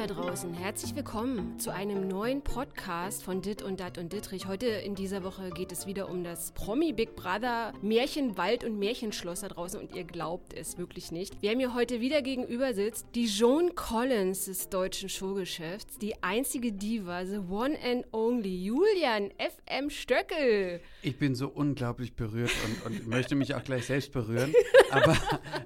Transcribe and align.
da 0.00 0.06
draußen, 0.06 0.54
herzlich 0.54 0.96
willkommen 0.96 1.58
zu 1.58 1.74
einem 1.74 2.08
neuen 2.08 2.40
Podcast 2.40 3.22
von 3.22 3.42
Dit 3.42 3.60
und 3.60 3.80
Dat 3.80 3.98
und 3.98 4.14
Dittrich. 4.14 4.46
Heute 4.46 4.64
in 4.64 4.94
dieser 4.94 5.24
Woche 5.24 5.50
geht 5.50 5.72
es 5.72 5.86
wieder 5.86 6.08
um 6.08 6.24
das 6.24 6.52
Promi 6.52 6.94
Big 6.94 7.14
Brother 7.16 7.74
Märchenwald 7.82 8.64
und 8.64 8.78
Märchenschloss 8.78 9.40
da 9.40 9.48
draußen 9.48 9.78
und 9.78 9.94
ihr 9.94 10.04
glaubt 10.04 10.54
es 10.54 10.78
wirklich 10.78 11.12
nicht. 11.12 11.36
Wer 11.42 11.54
mir 11.54 11.74
heute 11.74 12.00
wieder 12.00 12.22
gegenüber 12.22 12.72
sitzt, 12.72 13.08
die 13.14 13.26
Joan 13.26 13.74
Collins 13.74 14.46
des 14.46 14.70
deutschen 14.70 15.10
Showgeschäfts, 15.10 15.98
die 15.98 16.22
einzige 16.22 16.72
Diva, 16.72 17.26
the 17.26 17.40
one 17.50 17.76
and 17.84 18.06
only, 18.12 18.56
Julian 18.64 19.30
FM 19.36 19.90
Stöckel. 19.90 20.80
Ich 21.02 21.18
bin 21.18 21.34
so 21.34 21.48
unglaublich 21.48 22.14
berührt 22.14 22.52
und, 22.64 22.86
und 22.86 23.06
möchte 23.06 23.34
mich 23.34 23.54
auch 23.54 23.64
gleich 23.64 23.84
selbst 23.84 24.12
berühren. 24.12 24.54
Aber 24.90 25.14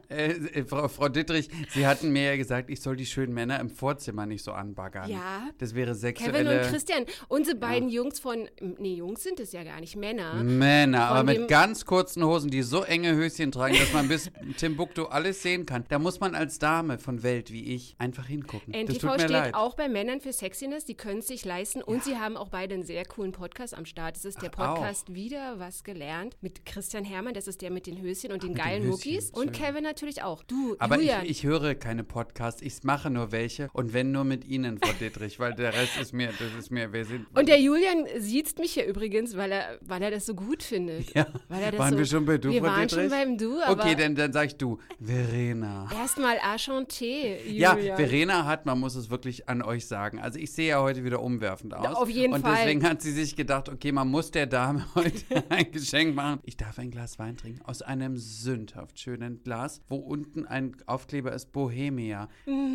äh, 0.08 0.64
Frau, 0.64 0.88
Frau 0.88 1.08
Dittrich, 1.08 1.50
Sie 1.68 1.86
hatten 1.86 2.10
mir 2.10 2.24
ja 2.24 2.36
gesagt, 2.36 2.68
ich 2.68 2.80
soll 2.80 2.96
die 2.96 3.06
schönen 3.06 3.32
Männer 3.32 3.60
im 3.60 3.70
Vorzimmer 3.70 4.23
nicht 4.26 4.42
so 4.42 4.52
anbaggern. 4.52 5.10
Ja. 5.10 5.48
Das 5.58 5.74
wäre 5.74 5.94
sexuelle... 5.94 6.44
Kevin 6.44 6.58
und 6.58 6.62
Christian, 6.68 7.04
unsere 7.28 7.56
beiden 7.56 7.88
Jungs 7.88 8.20
von, 8.20 8.48
nee, 8.60 8.94
Jungs 8.94 9.22
sind 9.22 9.40
es 9.40 9.52
ja 9.52 9.64
gar 9.64 9.80
nicht, 9.80 9.96
Männer. 9.96 10.34
Männer, 10.42 11.06
aber 11.06 11.24
mit 11.24 11.48
ganz 11.48 11.84
kurzen 11.84 12.24
Hosen, 12.24 12.50
die 12.50 12.62
so 12.62 12.82
enge 12.82 13.14
Höschen 13.14 13.52
tragen, 13.52 13.76
dass 13.76 13.92
man 13.92 14.08
bis 14.08 14.30
Timbuktu 14.56 15.04
alles 15.04 15.42
sehen 15.42 15.66
kann. 15.66 15.84
Da 15.88 15.98
muss 15.98 16.20
man 16.20 16.34
als 16.34 16.58
Dame 16.58 16.98
von 16.98 17.22
Welt 17.22 17.50
wie 17.50 17.74
ich 17.74 17.96
einfach 17.98 18.26
hingucken. 18.26 18.74
NTV 18.74 18.98
tut 18.98 19.10
mir 19.10 19.18
steht 19.20 19.30
leid. 19.30 19.54
auch 19.54 19.74
bei 19.74 19.88
Männern 19.88 20.20
für 20.20 20.32
Sexiness, 20.32 20.84
die 20.84 20.94
können 20.94 21.18
es 21.18 21.26
sich 21.26 21.44
leisten 21.44 21.82
und 21.82 22.04
sie 22.04 22.16
haben 22.16 22.36
auch 22.36 22.48
beide 22.48 22.74
einen 22.74 22.84
sehr 22.84 23.04
coolen 23.04 23.32
Podcast 23.32 23.76
am 23.76 23.86
Start. 23.86 24.16
Es 24.16 24.24
ist 24.24 24.42
der 24.42 24.50
Ach. 24.56 24.74
Podcast 24.74 25.14
Wieder 25.14 25.58
was 25.58 25.84
gelernt 25.84 26.36
mit 26.40 26.66
Christian 26.66 27.04
Hermann, 27.04 27.34
das 27.34 27.48
ist 27.48 27.62
der 27.62 27.70
mit 27.70 27.86
den 27.86 28.00
Höschen 28.00 28.32
und 28.32 28.42
den 28.42 28.50
mit 28.50 28.58
den 28.58 28.64
geilen 28.64 28.82
Höschen, 28.82 28.90
Muckis 28.90 29.30
und. 29.30 29.54
Kevin 29.54 29.84
natürlich 29.84 30.22
auch. 30.22 30.42
Du, 30.42 30.76
Aber 30.78 30.96
ich, 30.96 31.02
Julian, 31.02 31.26
ich 31.26 31.44
höre 31.44 31.74
keine 31.74 32.04
Podcasts, 32.04 32.60
ich 32.60 32.82
mache 32.82 33.08
nur 33.08 33.32
welche 33.32 33.68
und 33.72 33.92
wenn 33.92 34.10
nur 34.14 34.24
mit 34.24 34.46
Ihnen, 34.46 34.78
Frau 34.78 34.92
Dittrich, 34.98 35.38
weil 35.38 35.52
der 35.54 35.74
Rest 35.74 36.00
ist 36.00 36.12
mir, 36.12 36.28
das 36.28 36.54
ist 36.58 36.70
mir, 36.70 36.92
wir 36.92 37.04
sind... 37.04 37.26
und 37.36 37.48
der 37.48 37.60
Julian 37.60 38.06
sieht 38.18 38.58
mich 38.58 38.72
hier 38.74 38.86
übrigens, 38.86 39.36
weil 39.36 39.52
er, 39.52 39.78
weil 39.82 40.00
er 40.02 40.10
das 40.10 40.24
so 40.26 40.34
gut 40.34 40.62
findet. 40.62 41.12
ja, 41.14 41.26
Weil 41.48 41.62
er 41.62 41.70
das 41.72 41.80
waren 41.80 41.92
so, 41.92 41.98
wir 41.98 42.06
schon 42.06 42.24
bei 42.24 42.38
du, 42.38 42.50
Wir 42.50 42.60
Frau 42.60 42.68
waren 42.68 42.88
schon 42.88 43.00
Dittrich? 43.00 43.10
beim 43.20 43.36
Du, 43.38 43.60
aber 43.60 43.82
Okay, 43.82 43.94
dann, 43.96 44.14
dann 44.14 44.32
sag 44.32 44.46
ich 44.46 44.56
du, 44.56 44.78
Verena. 45.00 45.88
erstmal 46.00 46.36
Enchanté, 46.38 47.38
Ja, 47.48 47.76
Julian. 47.76 47.96
Verena 47.96 48.44
hat, 48.46 48.66
man 48.66 48.78
muss 48.80 48.94
es 48.94 49.10
wirklich 49.10 49.48
an 49.48 49.62
euch 49.62 49.86
sagen. 49.86 50.18
Also 50.20 50.38
ich 50.38 50.52
sehe 50.52 50.68
ja 50.68 50.80
heute 50.82 51.04
wieder 51.04 51.20
umwerfend 51.20 51.74
aus. 51.74 51.96
auf 51.96 52.08
jeden 52.08 52.32
und 52.32 52.40
Fall. 52.42 52.52
Und 52.52 52.58
deswegen 52.58 52.84
hat 52.88 53.02
sie 53.02 53.12
sich 53.12 53.36
gedacht, 53.36 53.68
okay, 53.68 53.92
man 53.92 54.08
muss 54.08 54.30
der 54.30 54.46
Dame 54.46 54.84
heute 54.94 55.22
ein 55.48 55.70
Geschenk 55.72 56.14
machen. 56.14 56.40
Ich 56.44 56.56
darf 56.56 56.78
ein 56.78 56.90
Glas 56.90 57.18
Wein 57.18 57.36
trinken 57.36 57.62
aus 57.64 57.82
einem 57.82 58.16
sündhaft 58.16 58.98
schönen 59.00 59.42
Glas, 59.42 59.82
wo 59.88 59.96
unten 59.96 60.46
ein 60.46 60.76
Aufkleber 60.86 61.32
ist 61.32 61.52
Bohemia. 61.52 62.28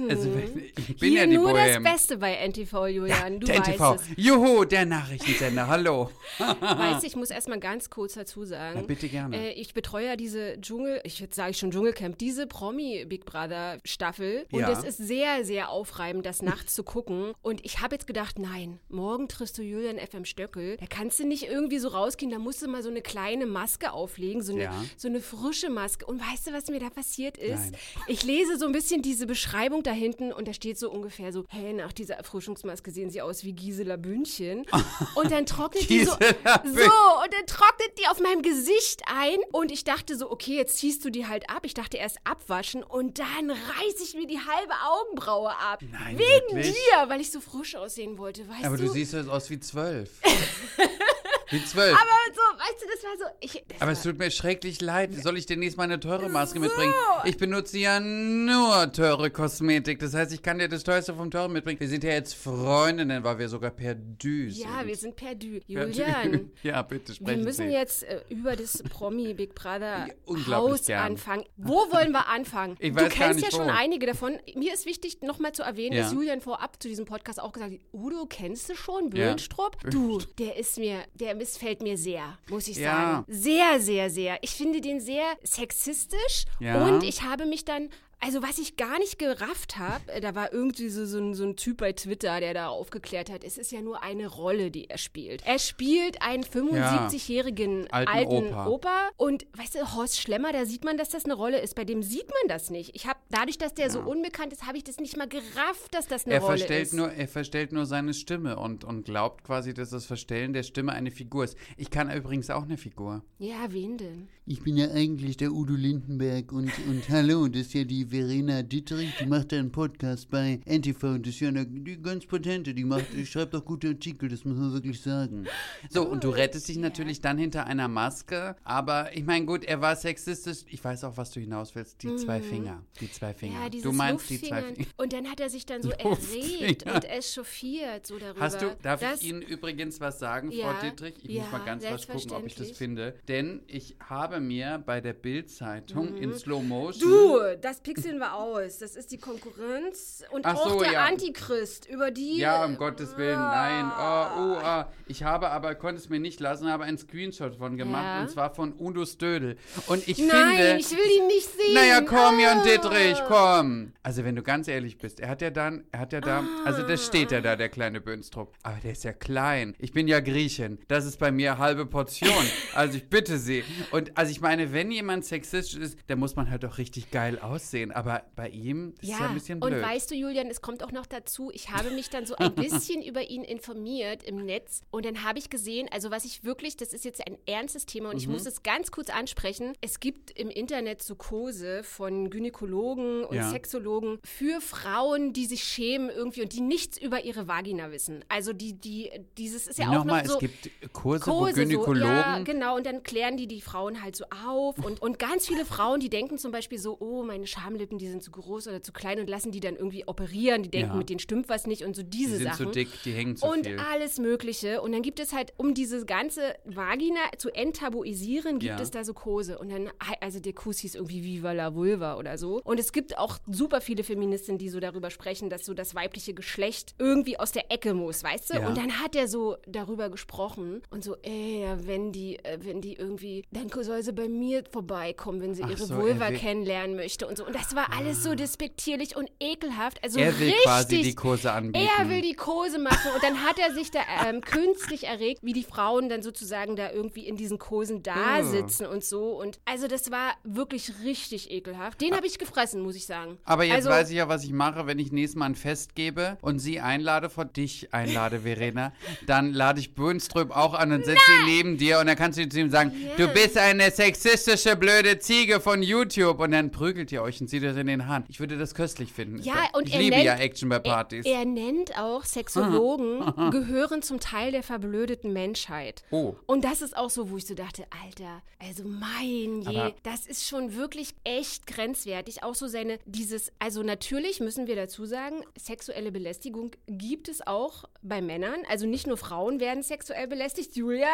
Also 0.09 0.29
ich 0.35 0.53
bin 0.53 1.09
Mhm. 1.09 1.13
Hier 1.13 1.21
ja 1.21 1.25
die 1.29 1.37
nur 1.37 1.51
Bohem. 1.51 1.83
das 1.83 1.93
Beste 1.93 2.17
bei 2.17 2.33
NTV, 2.47 2.87
Julian. 2.87 3.39
du 3.39 3.47
der 3.47 3.59
weißt 3.59 3.69
NTV. 3.69 3.95
es. 3.95 4.01
Juhu, 4.17 4.65
der 4.65 4.85
Nachrichtensender. 4.85 5.67
Hallo. 5.67 6.09
Weißt 6.59 7.03
du, 7.03 7.07
ich 7.07 7.15
muss 7.15 7.29
erstmal 7.29 7.59
ganz 7.59 7.89
kurz 7.89 8.13
dazu 8.13 8.43
sagen. 8.45 8.79
Ja, 8.81 8.85
bitte 8.85 9.09
gerne. 9.09 9.35
Äh, 9.37 9.51
ich 9.53 9.73
betreue 9.73 10.05
ja 10.05 10.15
diese 10.15 10.59
Dschungel, 10.61 11.01
ich 11.03 11.19
würde 11.21 11.33
sagen 11.35 11.53
schon 11.53 11.71
Dschungelcamp, 11.71 12.17
diese 12.17 12.47
Promi 12.47 13.05
Big 13.07 13.25
Brother 13.25 13.79
Staffel. 13.85 14.45
Und 14.51 14.59
Ja. 14.61 14.71
es 14.71 14.83
ist 14.83 14.97
sehr, 14.97 15.43
sehr 15.45 15.69
aufreibend, 15.69 16.25
das 16.25 16.41
nachts 16.41 16.75
zu 16.75 16.83
gucken. 16.83 17.33
Und 17.41 17.65
ich 17.65 17.81
habe 17.81 17.95
jetzt 17.95 18.07
gedacht, 18.07 18.39
nein, 18.39 18.79
morgen 18.89 19.27
triffst 19.27 19.57
du 19.57 19.61
Julian 19.61 19.97
FM 19.97 20.25
Stöckel. 20.25 20.77
Da 20.77 20.85
kannst 20.87 21.19
du 21.19 21.25
nicht 21.27 21.43
irgendwie 21.43 21.79
so 21.79 21.89
rausgehen, 21.89 22.31
da 22.31 22.39
musst 22.39 22.61
du 22.61 22.67
mal 22.67 22.83
so 22.83 22.89
eine 22.89 23.01
kleine 23.01 23.45
Maske 23.45 23.91
auflegen, 23.91 24.41
so 24.41 24.53
eine, 24.53 24.63
Ja. 24.63 24.85
so 24.97 25.07
eine 25.07 25.19
frische 25.21 25.69
Maske. 25.69 26.05
Und 26.05 26.19
weißt 26.21 26.47
du, 26.47 26.53
was 26.53 26.67
mir 26.67 26.79
da 26.79 26.89
passiert 26.89 27.37
ist? 27.37 27.71
Nein. 27.71 27.75
Ich 28.07 28.23
lese 28.23 28.57
so 28.57 28.65
ein 28.65 28.71
bisschen 28.71 29.01
diese 29.01 29.25
Beschreibung 29.25 29.83
da 29.83 29.91
hinten 29.91 30.31
und 30.31 30.47
da 30.47 30.53
steht 30.53 30.77
so 30.77 30.89
ungefähr 30.91 31.18
so, 31.31 31.45
hey, 31.49 31.73
nach 31.73 31.93
dieser 31.93 32.15
Erfrischungsmaske 32.15 32.91
sehen 32.91 33.09
sie 33.09 33.21
aus 33.21 33.43
wie 33.43 33.53
Gisela 33.53 33.97
Bündchen. 33.97 34.65
Und 35.15 35.31
dann 35.31 35.45
trocknet 35.45 35.89
die 35.89 36.05
so, 36.05 36.11
so, 36.11 36.17
und 36.17 37.33
dann 37.33 37.45
trocknet 37.45 37.97
die 37.99 38.07
auf 38.07 38.19
meinem 38.19 38.41
Gesicht 38.41 39.01
ein. 39.07 39.37
Und 39.51 39.71
ich 39.71 39.83
dachte 39.83 40.17
so, 40.17 40.31
okay, 40.31 40.55
jetzt 40.55 40.77
ziehst 40.77 41.03
du 41.03 41.09
die 41.09 41.27
halt 41.27 41.49
ab. 41.49 41.61
Ich 41.63 41.73
dachte 41.73 41.97
erst 41.97 42.17
abwaschen 42.23 42.83
und 42.83 43.19
dann 43.19 43.51
reiße 43.51 44.03
ich 44.03 44.13
mir 44.15 44.27
die 44.27 44.39
halbe 44.39 44.73
Augenbraue 44.87 45.49
ab. 45.49 45.81
Nein, 45.91 46.17
Wegen 46.17 46.55
wirklich? 46.55 46.73
dir, 46.73 47.09
weil 47.09 47.21
ich 47.21 47.31
so 47.31 47.39
frisch 47.39 47.75
aussehen 47.75 48.17
wollte, 48.17 48.47
weißt 48.47 48.65
Aber 48.65 48.77
du? 48.77 48.85
du 48.85 48.91
siehst 48.91 49.13
jetzt 49.13 49.29
aus 49.29 49.49
wie 49.49 49.59
zwölf. 49.59 50.09
wie 51.51 51.63
zwölf. 51.65 51.93
aber 51.93 52.09
so, 52.33 52.41
weißt 52.59 52.81
du, 52.81 52.85
das 52.93 53.03
war 53.03 53.17
so, 53.29 53.35
ich, 53.41 53.63
das 53.67 53.81
Aber 53.81 53.91
es 53.91 54.01
tut 54.03 54.17
mir 54.19 54.31
schrecklich 54.31 54.81
leid. 54.81 55.13
Soll 55.15 55.37
ich 55.37 55.45
demnächst 55.45 55.77
mal 55.77 55.83
eine 55.83 55.99
teure 55.99 56.29
Maske 56.29 56.59
mitbringen? 56.59 56.93
Ich 57.25 57.37
benutze 57.37 57.77
ja 57.77 57.99
nur 57.99 58.91
teure 58.91 59.29
Kosmetik. 59.31 59.99
Das 59.99 60.13
heißt, 60.13 60.31
ich 60.33 60.41
kann 60.41 60.59
dir 60.59 60.67
das 60.69 60.83
teuerste 60.83 61.13
vom 61.13 61.31
teuren 61.31 61.51
mitbringen. 61.53 61.79
Wir 61.79 61.87
sind 61.87 62.03
ja 62.03 62.11
jetzt 62.11 62.35
Freundinnen, 62.35 63.23
weil 63.23 63.39
wir 63.39 63.49
sogar 63.49 63.71
per 63.71 63.95
Du 63.95 64.49
sind. 64.49 64.57
ja, 64.57 64.85
wir 64.85 64.95
sind 64.95 65.15
perdu. 65.15 65.59
Per 65.67 65.85
du. 65.85 65.91
Julian, 65.91 66.51
Ja, 66.63 66.81
bitte 66.81 67.09
Wir 67.09 67.15
sprechen 67.15 67.43
müssen 67.43 67.67
Sie. 67.67 67.73
jetzt 67.73 68.03
äh, 68.03 68.21
über 68.29 68.55
das 68.55 68.83
Promi 68.83 69.33
Big 69.33 69.55
Brother 69.55 70.07
Ja, 70.27 70.55
Haus 70.55 70.85
gern. 70.85 71.11
anfangen. 71.13 71.45
Wo 71.57 71.91
wollen 71.91 72.11
wir 72.11 72.27
anfangen? 72.27 72.75
Ich 72.79 72.89
du 72.93 72.95
weiß 72.95 73.03
gar 73.03 73.27
kennst 73.27 73.43
ja 73.43 73.51
schon 73.51 73.65
wo. 73.67 73.71
einige 73.71 74.05
davon. 74.05 74.37
Mir 74.55 74.73
ist 74.73 74.85
wichtig, 74.85 75.21
nochmal 75.21 75.51
zu 75.53 75.63
erwähnen, 75.63 75.95
Ja. 75.95 76.03
dass 76.03 76.13
Julian 76.13 76.41
vorab 76.41 76.81
zu 76.81 76.87
diesem 76.87 77.05
Podcast 77.05 77.39
auch 77.41 77.51
gesagt 77.53 77.73
hat, 77.73 77.79
Udo, 77.93 78.25
kennst 78.27 78.69
du 78.69 78.75
schon? 78.75 79.05
Ja. 79.15 79.29
Böhnstrup? 79.29 79.77
Du, 79.89 80.19
der 80.37 80.57
ist 80.57 80.77
mir, 80.77 80.99
der 81.15 81.38
missfällt 81.39 81.81
mir 81.81 81.97
sehr, 81.97 82.37
muss 82.49 82.67
ich 82.67 82.77
Ja. 82.77 82.91
sagen. 82.91 83.25
Sehr, 83.27 83.79
sehr, 83.79 84.09
sehr. 84.11 84.37
Ich 84.41 84.51
finde 84.51 84.81
den 84.81 84.99
sehr 84.99 85.25
sexistisch 85.43 86.45
Ja. 86.59 86.85
und 86.85 87.03
ich 87.03 87.23
habe 87.23 87.45
mich 87.47 87.65
dann 87.65 87.89
also 88.21 88.41
was 88.41 88.57
ich 88.59 88.75
gar 88.75 88.99
nicht 88.99 89.17
gerafft 89.17 89.77
habe, 89.77 90.19
da 90.21 90.35
war 90.35 90.51
irgendwie 90.51 90.89
so, 90.89 91.05
so, 91.05 91.19
ein, 91.19 91.33
so 91.33 91.43
ein 91.45 91.55
Typ 91.55 91.77
bei 91.77 91.93
Twitter, 91.93 92.39
der 92.39 92.53
da 92.53 92.67
aufgeklärt 92.67 93.29
hat, 93.31 93.43
es 93.43 93.57
ist 93.57 93.71
ja 93.71 93.81
nur 93.81 94.03
eine 94.03 94.27
Rolle, 94.27 94.71
die 94.71 94.89
er 94.89 94.97
spielt. 94.97 95.45
Er 95.45 95.57
spielt 95.59 96.21
einen 96.21 96.43
75-jährigen 96.43 97.87
Alten 97.91 98.11
alten, 98.11 98.47
Opa. 98.47 98.67
Opa. 98.67 99.09
Und 99.17 99.45
weißt 99.57 99.75
du, 99.75 99.95
Horst 99.95 100.19
Schlemmer, 100.19 100.51
da 100.51 100.65
sieht 100.65 100.83
man, 100.83 100.97
dass 100.97 101.09
das 101.09 101.25
eine 101.25 101.33
Rolle 101.33 101.59
ist. 101.59 101.75
Bei 101.75 101.85
dem 101.85 102.03
sieht 102.03 102.27
man 102.27 102.47
das 102.49 102.69
nicht. 102.69 102.95
Ich 102.95 103.07
habe 103.07 103.19
dadurch, 103.29 103.57
dass 103.57 103.73
der 103.73 103.89
so 103.89 103.99
unbekannt 104.01 104.53
ist, 104.53 104.65
habe 104.65 104.77
ich 104.77 104.83
das 104.83 104.97
nicht 104.97 105.17
mal 105.17 105.27
gerafft, 105.27 105.93
dass 105.93 106.07
das 106.07 106.25
eine 106.25 106.35
Er 106.35 106.41
Rolle 106.41 106.57
verstellt, 106.57 106.83
ist. 106.83 106.93
nur, 106.93 107.11
er 107.11 107.27
verstellt 107.27 107.71
nur 107.71 107.85
seine 107.85 108.13
Stimme 108.13 108.57
und, 108.57 108.83
und 108.83 109.05
glaubt 109.05 109.43
quasi, 109.43 109.73
dass 109.73 109.89
das 109.91 110.05
Verstellen 110.05 110.53
der 110.53 110.63
Stimme 110.63 110.93
eine 110.93 111.11
Figur 111.11 111.43
ist. 111.45 111.57
Ich 111.77 111.89
kann 111.89 112.11
übrigens 112.11 112.49
auch 112.49 112.63
eine 112.63 112.77
Figur. 112.77 113.23
ja, 113.39 113.67
wen 113.69 113.97
denn? 113.97 114.27
Ich 114.45 114.63
bin 114.63 114.77
ja 114.77 114.89
eigentlich 114.89 115.37
der 115.37 115.51
Udo 115.51 115.75
Lindenberg 115.75 116.51
und, 116.51 116.71
und 116.87 117.07
hallo, 117.09 117.47
das 117.47 117.61
ist 117.67 117.73
ja 117.75 117.83
die 117.83 118.08
Verena 118.09 118.63
Dittrich, 118.63 119.13
die 119.19 119.25
macht 119.25 119.53
einen 119.53 119.71
Podcast 119.71 120.29
bei 120.29 120.59
NTV, 120.65 121.19
das 121.19 121.35
ist 121.35 121.39
ja 121.41 121.49
eine, 121.49 121.65
die 121.65 122.01
ganz 122.01 122.25
potente, 122.25 122.73
die 122.73 122.83
macht, 122.83 123.13
die 123.13 123.25
schreibt 123.25 123.55
auch 123.55 123.63
gute 123.63 123.89
Artikel, 123.89 124.29
das 124.29 124.45
muss 124.45 124.57
man 124.57 124.73
wirklich 124.73 124.99
sagen. 125.01 125.45
So, 125.89 126.03
und 126.07 126.23
du 126.23 126.29
rettest 126.29 126.67
dich 126.67 126.77
natürlich 126.77 127.21
dann 127.21 127.37
hinter 127.37 127.65
einer 127.65 127.87
Maske. 127.87 128.55
Aber 128.63 129.15
ich 129.15 129.25
meine, 129.25 129.45
gut, 129.45 129.63
er 129.63 129.81
war 129.81 129.95
sexistisch. 129.95 130.59
Ich 130.69 130.83
weiß 130.83 131.03
auch, 131.03 131.17
was 131.17 131.31
du 131.31 131.39
hinaus 131.39 131.75
willst. 131.75 132.01
Die 132.03 132.15
zwei 132.15 132.41
Finger. 132.41 132.83
Die 132.99 133.11
zwei 133.11 133.33
Finger. 133.33 133.59
Mhm. 133.59 133.73
Ja, 133.73 133.81
du 133.81 133.91
meinst 133.91 134.29
die 134.29 134.41
zwei. 134.41 134.63
Finger. 134.63 134.87
Und 134.97 135.13
dann 135.13 135.29
hat 135.29 135.39
er 135.39 135.49
sich 135.49 135.65
dann 135.65 135.81
so 135.83 135.91
erregt 135.91 136.85
und 136.85 137.05
echauffiert 137.05 138.07
so 138.07 138.17
darüber. 138.17 138.39
Hast 138.41 138.61
du, 138.61 138.75
darf 138.81 139.01
ich 139.01 139.23
Ihnen 139.29 139.41
übrigens 139.41 139.99
was 139.99 140.19
sagen, 140.19 140.51
Ja, 140.51 140.73
Frau 140.73 140.81
Dittrich? 140.81 141.15
Ich 141.23 141.31
ja, 141.31 141.43
muss 141.43 141.51
mal 141.51 141.65
ganz 141.65 141.83
was 141.83 142.07
gucken, 142.07 142.31
ob 142.31 142.45
ich 142.45 142.55
das 142.55 142.71
finde. 142.71 143.15
Denn 143.27 143.61
ich 143.67 143.95
habe 144.07 144.39
mir 144.39 144.81
bei 144.85 145.01
der 145.01 145.13
Bild-Zeitung 145.13 146.17
in 146.17 146.33
Slow 146.33 146.61
Motion. 146.63 147.09
Mhm. 147.09 147.13
Du, 147.13 147.57
das 147.61 147.81
pixeln 148.01 148.19
wir 148.19 148.33
aus. 148.35 148.77
Das 148.79 148.95
ist 148.95 149.11
die 149.11 149.17
Konkurrenz 149.17 150.23
und 150.31 150.45
Ach 150.45 150.55
auch 150.55 150.69
so, 150.73 150.79
der 150.79 150.93
ja. 150.93 151.05
Antichrist, 151.05 151.87
über 151.89 152.11
die. 152.11 152.37
Ja, 152.37 152.63
um 152.65 152.77
Gottes 152.77 153.17
Willen, 153.17 153.39
nein. 153.39 153.85
Oh, 153.97 154.41
oh, 154.53 154.57
ah. 154.63 154.91
Ich 155.07 155.23
habe 155.23 155.49
aber, 155.49 155.75
konnte 155.75 155.99
es 155.99 156.09
mir 156.09 156.19
nicht 156.19 156.39
lassen, 156.39 156.67
habe 156.71 156.83
einen 156.85 156.97
Screenshot 156.97 157.55
von 157.55 157.77
gemacht 157.77 158.03
Ja. 158.03 158.21
und 158.21 158.29
zwar 158.31 158.53
von 158.53 158.73
Udo 158.79 159.05
Stödel. 159.05 159.57
Und 159.87 160.07
ich 160.07 160.17
Nein, 160.19 160.55
finde. 160.57 160.77
ich 160.79 160.91
will 160.91 161.17
ihn 161.19 161.27
nicht 161.27 161.49
sehen. 161.49 161.73
Naja, 161.73 162.01
komm, 162.01 162.39
Jan 162.39 162.59
Ah. 162.59 162.63
Dittrich, 162.63 163.17
komm. 163.27 163.93
Also, 164.03 164.23
wenn 164.23 164.35
du 164.35 164.43
ganz 164.43 164.67
ehrlich 164.67 164.97
bist, 164.97 165.19
er 165.19 165.29
hat 165.29 165.41
ja 165.41 165.49
dann, 165.49 165.83
er 165.91 165.99
hat 165.99 166.13
ja 166.13 166.21
da, 166.21 166.43
also 166.65 166.83
Ah. 166.83 166.87
das 166.87 167.05
steht 167.05 167.31
ja 167.31 167.41
da, 167.41 167.55
der 167.55 167.69
kleine 167.69 168.01
Bönstrup. 168.01 168.53
Aber 168.63 168.77
der 168.83 168.91
ist 168.91 169.03
ja 169.03 169.13
klein. 169.13 169.75
Ich 169.79 169.91
bin 169.93 170.07
ja 170.07 170.19
Griechin. 170.19 170.79
Das 170.87 171.05
ist 171.05 171.17
bei 171.17 171.31
mir 171.31 171.57
halbe 171.57 171.85
Portion. 171.85 172.29
Also, 172.75 172.97
ich 172.97 173.09
bitte 173.09 173.37
Sie. 173.37 173.63
Und 173.91 174.15
also, 174.17 174.31
ich 174.31 174.41
meine, 174.41 174.71
wenn 174.73 174.91
jemand 174.91 175.25
sexistisch 175.25 175.75
ist, 175.79 175.97
dann 176.07 176.19
muss 176.19 176.35
man 176.35 176.49
halt 176.49 176.63
auch 176.65 176.77
richtig 176.77 177.11
geil 177.11 177.39
aussehen. 177.39 177.88
Aber 177.91 178.23
bei 178.35 178.49
ihm, 178.49 178.93
ist 179.01 179.09
ja 179.09 179.27
ein 179.27 179.33
bisschen 179.33 179.59
blöd. 179.59 179.73
und 179.73 179.81
weißt 179.81 180.11
du, 180.11 180.15
Julian, 180.15 180.47
es 180.47 180.61
kommt 180.61 180.83
auch 180.83 180.91
noch 180.91 181.05
dazu, 181.05 181.51
ich 181.53 181.69
habe 181.71 181.91
mich 181.91 182.09
dann 182.09 182.25
so 182.25 182.35
ein 182.35 182.53
bisschen 182.55 183.01
über 183.01 183.29
ihn 183.29 183.43
informiert 183.43 184.23
im 184.23 184.45
Netz 184.45 184.81
und 184.91 185.05
dann 185.05 185.23
habe 185.23 185.39
ich 185.39 185.49
gesehen, 185.49 185.87
also 185.91 186.11
was 186.11 186.25
ich 186.25 186.43
wirklich, 186.43 186.77
das 186.77 186.93
ist 186.93 187.05
jetzt 187.05 187.25
ein 187.25 187.37
ernstes 187.45 187.85
Thema 187.85 188.09
und 188.09 188.17
ich 188.17 188.27
Mhm. 188.27 188.33
muss 188.33 188.45
es 188.45 188.63
ganz 188.63 188.91
kurz 188.91 189.09
ansprechen, 189.09 189.73
es 189.81 189.99
gibt 189.99 190.31
im 190.31 190.49
Internet 190.49 191.01
so 191.01 191.15
Kurse 191.15 191.83
von 191.83 192.29
Gynäkologen 192.29 193.23
und 193.25 193.35
Ja. 193.35 193.49
Sexologen 193.49 194.19
für 194.23 194.61
Frauen, 194.61 195.33
die 195.33 195.45
sich 195.45 195.63
schämen 195.63 196.09
irgendwie 196.09 196.41
und 196.41 196.53
die 196.53 196.61
nichts 196.61 196.97
über 196.97 197.23
ihre 197.23 197.47
Vagina 197.47 197.91
wissen. 197.91 198.23
Also 198.29 198.53
die, 198.53 198.73
die, 198.73 199.11
dieses 199.37 199.67
ist 199.67 199.79
ja 199.79 199.89
auch 199.89 199.93
Nochmal, 199.93 200.23
noch 200.23 200.29
so... 200.31 200.33
es 200.35 200.39
gibt 200.39 200.93
Kurse, 200.93 201.25
wo 201.27 201.31
Kurse 201.39 201.53
so, 201.55 201.61
Gynäkologen. 201.61 202.01
ja, 202.03 202.39
genau, 202.43 202.75
und 202.75 202.85
dann 202.85 203.03
klären 203.03 203.37
die 203.37 203.47
die 203.47 203.61
Frauen 203.61 204.01
halt 204.03 204.15
so 204.15 204.25
auf 204.45 204.77
und, 204.79 205.01
und 205.01 205.19
ganz 205.19 205.47
viele 205.47 205.65
Frauen, 205.65 205.99
die 205.99 206.09
denken 206.09 206.37
zum 206.37 206.51
Beispiel 206.51 206.77
so, 206.79 206.97
oh, 206.99 207.23
meine 207.23 207.47
Schamlippen, 207.79 207.97
die 207.97 208.07
sind 208.09 208.21
zu 208.23 208.31
groß 208.31 208.67
oder 208.67 208.81
zu 208.83 208.91
klein 208.91 209.19
und 209.19 209.29
lassen 209.29 209.51
die 209.51 209.59
dann 209.61 209.75
irgendwie 209.75 210.05
operieren, 210.07 210.63
die 210.63 210.69
denken, 210.69 210.91
Ja. 210.91 210.95
mit 210.97 211.09
denen 211.09 211.19
stimmt 211.19 211.47
was 211.49 211.65
nicht 211.65 211.83
und 211.85 211.95
so 211.95 212.03
diese 212.03 212.31
die 212.33 212.37
sind 212.43 212.51
Sachen. 212.53 212.65
zu 212.67 212.71
dick, 212.71 212.89
die 213.05 213.11
hängen 213.13 213.37
zu 213.37 213.45
und 213.47 213.65
viel. 213.65 213.79
alles 213.79 214.19
Mögliche. 214.19 214.81
Und 214.81 214.91
dann 214.91 215.01
gibt 215.01 215.19
es 215.19 215.33
halt, 215.33 215.53
um 215.57 215.73
diese 215.73 216.05
ganze 216.05 216.55
Vagina 216.65 217.19
zu 217.37 217.49
enttabuisieren, 217.49 218.59
gibt 218.59 218.77
Ja. 218.77 218.81
es 218.81 218.91
da 218.91 219.03
so 219.03 219.13
Kurse. 219.13 219.57
Und 219.59 219.71
dann, 219.71 219.89
also 220.21 220.39
der 220.39 220.53
Kurs 220.53 220.79
hieß 220.79 220.95
irgendwie 220.95 221.23
Viva 221.23 221.51
la 221.53 221.73
Vulva 221.73 222.17
oder 222.17 222.37
so. 222.37 222.61
Und 222.63 222.79
es 222.79 222.91
gibt 222.91 223.17
auch 223.17 223.37
super 223.47 223.81
viele 223.81 224.03
Feministinnen, 224.03 224.57
die 224.57 224.69
so 224.69 224.79
darüber 224.79 225.09
sprechen, 225.09 225.49
dass 225.49 225.65
so 225.65 225.73
das 225.73 225.95
weibliche 225.95 226.33
Geschlecht 226.33 226.95
irgendwie 226.99 227.39
aus 227.39 227.51
der 227.51 227.71
Ecke 227.71 227.93
muss, 227.93 228.23
weißt 228.23 228.49
du? 228.51 228.53
Ja. 228.55 228.67
Und 228.67 228.77
dann 228.77 228.99
hat 229.01 229.15
er 229.15 229.27
so 229.27 229.57
darüber 229.67 230.09
gesprochen 230.09 230.81
und 230.89 231.03
so, 231.03 231.15
ey, 231.23 231.61
ja, 231.61 231.87
wenn 231.87 232.11
die, 232.11 232.37
äh, 232.43 232.59
wenn 232.61 232.81
die 232.81 232.93
irgendwie, 232.95 233.43
dann 233.51 233.69
soll 233.83 234.03
sie 234.03 234.13
bei 234.13 234.27
mir 234.27 234.63
vorbeikommen, 234.71 235.41
wenn 235.41 235.53
sie 235.53 235.63
Ach 235.63 235.69
ihre 235.71 235.85
so, 235.85 235.95
Vulva 235.95 236.25
er 236.29 236.33
kennenlernen 236.37 236.95
möchte 236.95 237.27
und 237.27 237.37
so. 237.37 237.45
Und 237.45 237.55
das 237.55 237.68
war 237.75 237.93
alles 237.97 238.23
so 238.23 238.35
despektierlich 238.35 239.15
und 239.15 239.29
ekelhaft. 239.39 240.03
Also 240.03 240.19
er 240.19 240.37
will 240.39 240.47
richtig, 240.47 240.63
quasi 240.63 241.01
die 241.01 241.15
Kurse 241.15 241.51
anbieten. 241.51 241.87
er 241.99 242.09
will 242.09 242.21
die 242.21 242.33
Kurse 242.33 242.79
machen 242.79 243.11
und 243.13 243.23
dann 243.23 243.43
hat 243.43 243.57
er 243.59 243.73
sich 243.73 243.91
da 243.91 243.99
ähm, 244.27 244.41
künstlich 244.41 245.05
erregt, 245.07 245.39
wie 245.43 245.53
die 245.53 245.63
Frauen 245.63 246.09
dann 246.09 246.21
sozusagen 246.21 246.75
da 246.75 246.91
irgendwie 246.91 247.27
in 247.27 247.35
diesen 247.35 247.57
Kursen 247.59 248.03
da 248.03 248.39
Oh. 248.39 248.43
sitzen 248.43 248.85
und 248.85 249.03
so. 249.03 249.39
Und 249.39 249.59
also 249.65 249.87
das 249.87 250.11
war 250.11 250.33
wirklich 250.43 250.91
richtig 251.03 251.51
ekelhaft. 251.51 251.99
Den 252.01 252.15
habe 252.15 252.27
ich 252.27 252.37
gefressen, 252.37 252.81
muss 252.81 252.95
ich 252.95 253.05
sagen. 253.05 253.37
Aber 253.45 253.63
jetzt 253.63 253.75
also, 253.75 253.89
weiß 253.89 254.09
ich 254.09 254.15
ja, 254.17 254.27
was 254.29 254.43
ich 254.43 254.51
mache, 254.51 254.87
wenn 254.87 254.99
ich 254.99 255.11
nächstes 255.11 255.37
Mal 255.37 255.47
ein 255.47 255.55
Fest 255.55 255.95
gebe 255.95 256.37
und 256.41 256.59
sie 256.59 256.79
einlade, 256.79 257.29
vor 257.29 257.45
dich 257.45 257.93
einlade, 257.93 258.41
Verena. 258.41 258.93
dann 259.27 259.53
lade 259.53 259.79
ich 259.79 259.95
Böhnström 259.95 260.51
auch 260.51 260.73
an 260.73 260.91
und 260.91 261.05
setze 261.05 261.19
sie 261.27 261.45
neben 261.51 261.77
dir 261.77 261.99
und 261.99 262.07
dann 262.07 262.15
kannst 262.17 262.37
du 262.37 262.47
zu 262.47 262.59
ihm 262.59 262.69
sagen, 262.69 262.91
Ja. 263.17 263.25
du 263.25 263.33
bist 263.33 263.57
eine 263.57 263.89
sexistische 263.91 264.75
blöde 264.75 265.19
Ziege 265.19 265.59
von 265.59 265.81
YouTube 265.81 266.39
und 266.39 266.51
dann 266.51 266.71
prügelt 266.71 267.11
ihr 267.11 267.21
euch 267.21 267.41
und 267.41 267.48
zieht 267.49 267.63
euch 267.63 267.77
in 267.77 267.87
den 267.87 268.07
Haaren. 268.07 268.23
Ich 268.29 268.39
würde 268.39 268.57
das 268.57 268.73
köstlich 268.73 269.11
finden. 269.11 269.41
Ja, 269.41 269.67
und 269.73 269.87
ich 269.87 269.93
er 269.95 269.99
liebe 269.99 270.15
nennt, 270.15 270.25
ja 270.25 270.35
Action 270.35 270.69
bei 270.69 270.79
Partys. 270.79 271.25
Er, 271.25 271.39
er 271.39 271.45
nennt 271.45 271.97
auch 271.97 272.23
Sexologen 272.25 273.21
gehören 273.51 274.01
zum 274.01 274.19
Teil 274.19 274.51
der 274.51 274.63
verblödeten 274.63 275.33
Menschheit. 275.33 276.03
Oh. 276.11 276.35
Und 276.45 276.63
das 276.63 276.81
ist 276.81 276.95
auch 276.95 277.09
so, 277.09 277.29
wo 277.29 277.37
ich 277.37 277.45
so 277.45 277.53
dachte, 277.55 277.85
Alter, 278.03 278.41
also 278.59 278.83
mein 278.83 279.61
je, 279.61 279.67
Aber- 279.77 279.95
das 280.03 280.25
ist 280.25 280.47
schon 280.47 280.75
wirklich 280.75 281.15
echt 281.23 281.67
grenzwertig. 281.67 282.43
Auch 282.43 282.55
so 282.55 282.67
seine, 282.67 282.99
dieses, 283.05 283.51
also 283.59 283.83
natürlich 283.83 284.39
müssen 284.39 284.67
wir 284.67 284.75
dazu 284.75 285.05
sagen, 285.05 285.43
sexuelle 285.57 286.11
Belästigung 286.11 286.71
gibt 286.87 287.27
es 287.29 287.45
auch 287.45 287.85
bei 288.01 288.21
Männern. 288.21 288.59
Also 288.69 288.85
nicht 288.85 289.07
nur 289.07 289.17
Frauen 289.17 289.59
werden 289.59 289.83
sexuell 289.83 290.27
belästigt. 290.27 290.75
Julian? 290.75 291.09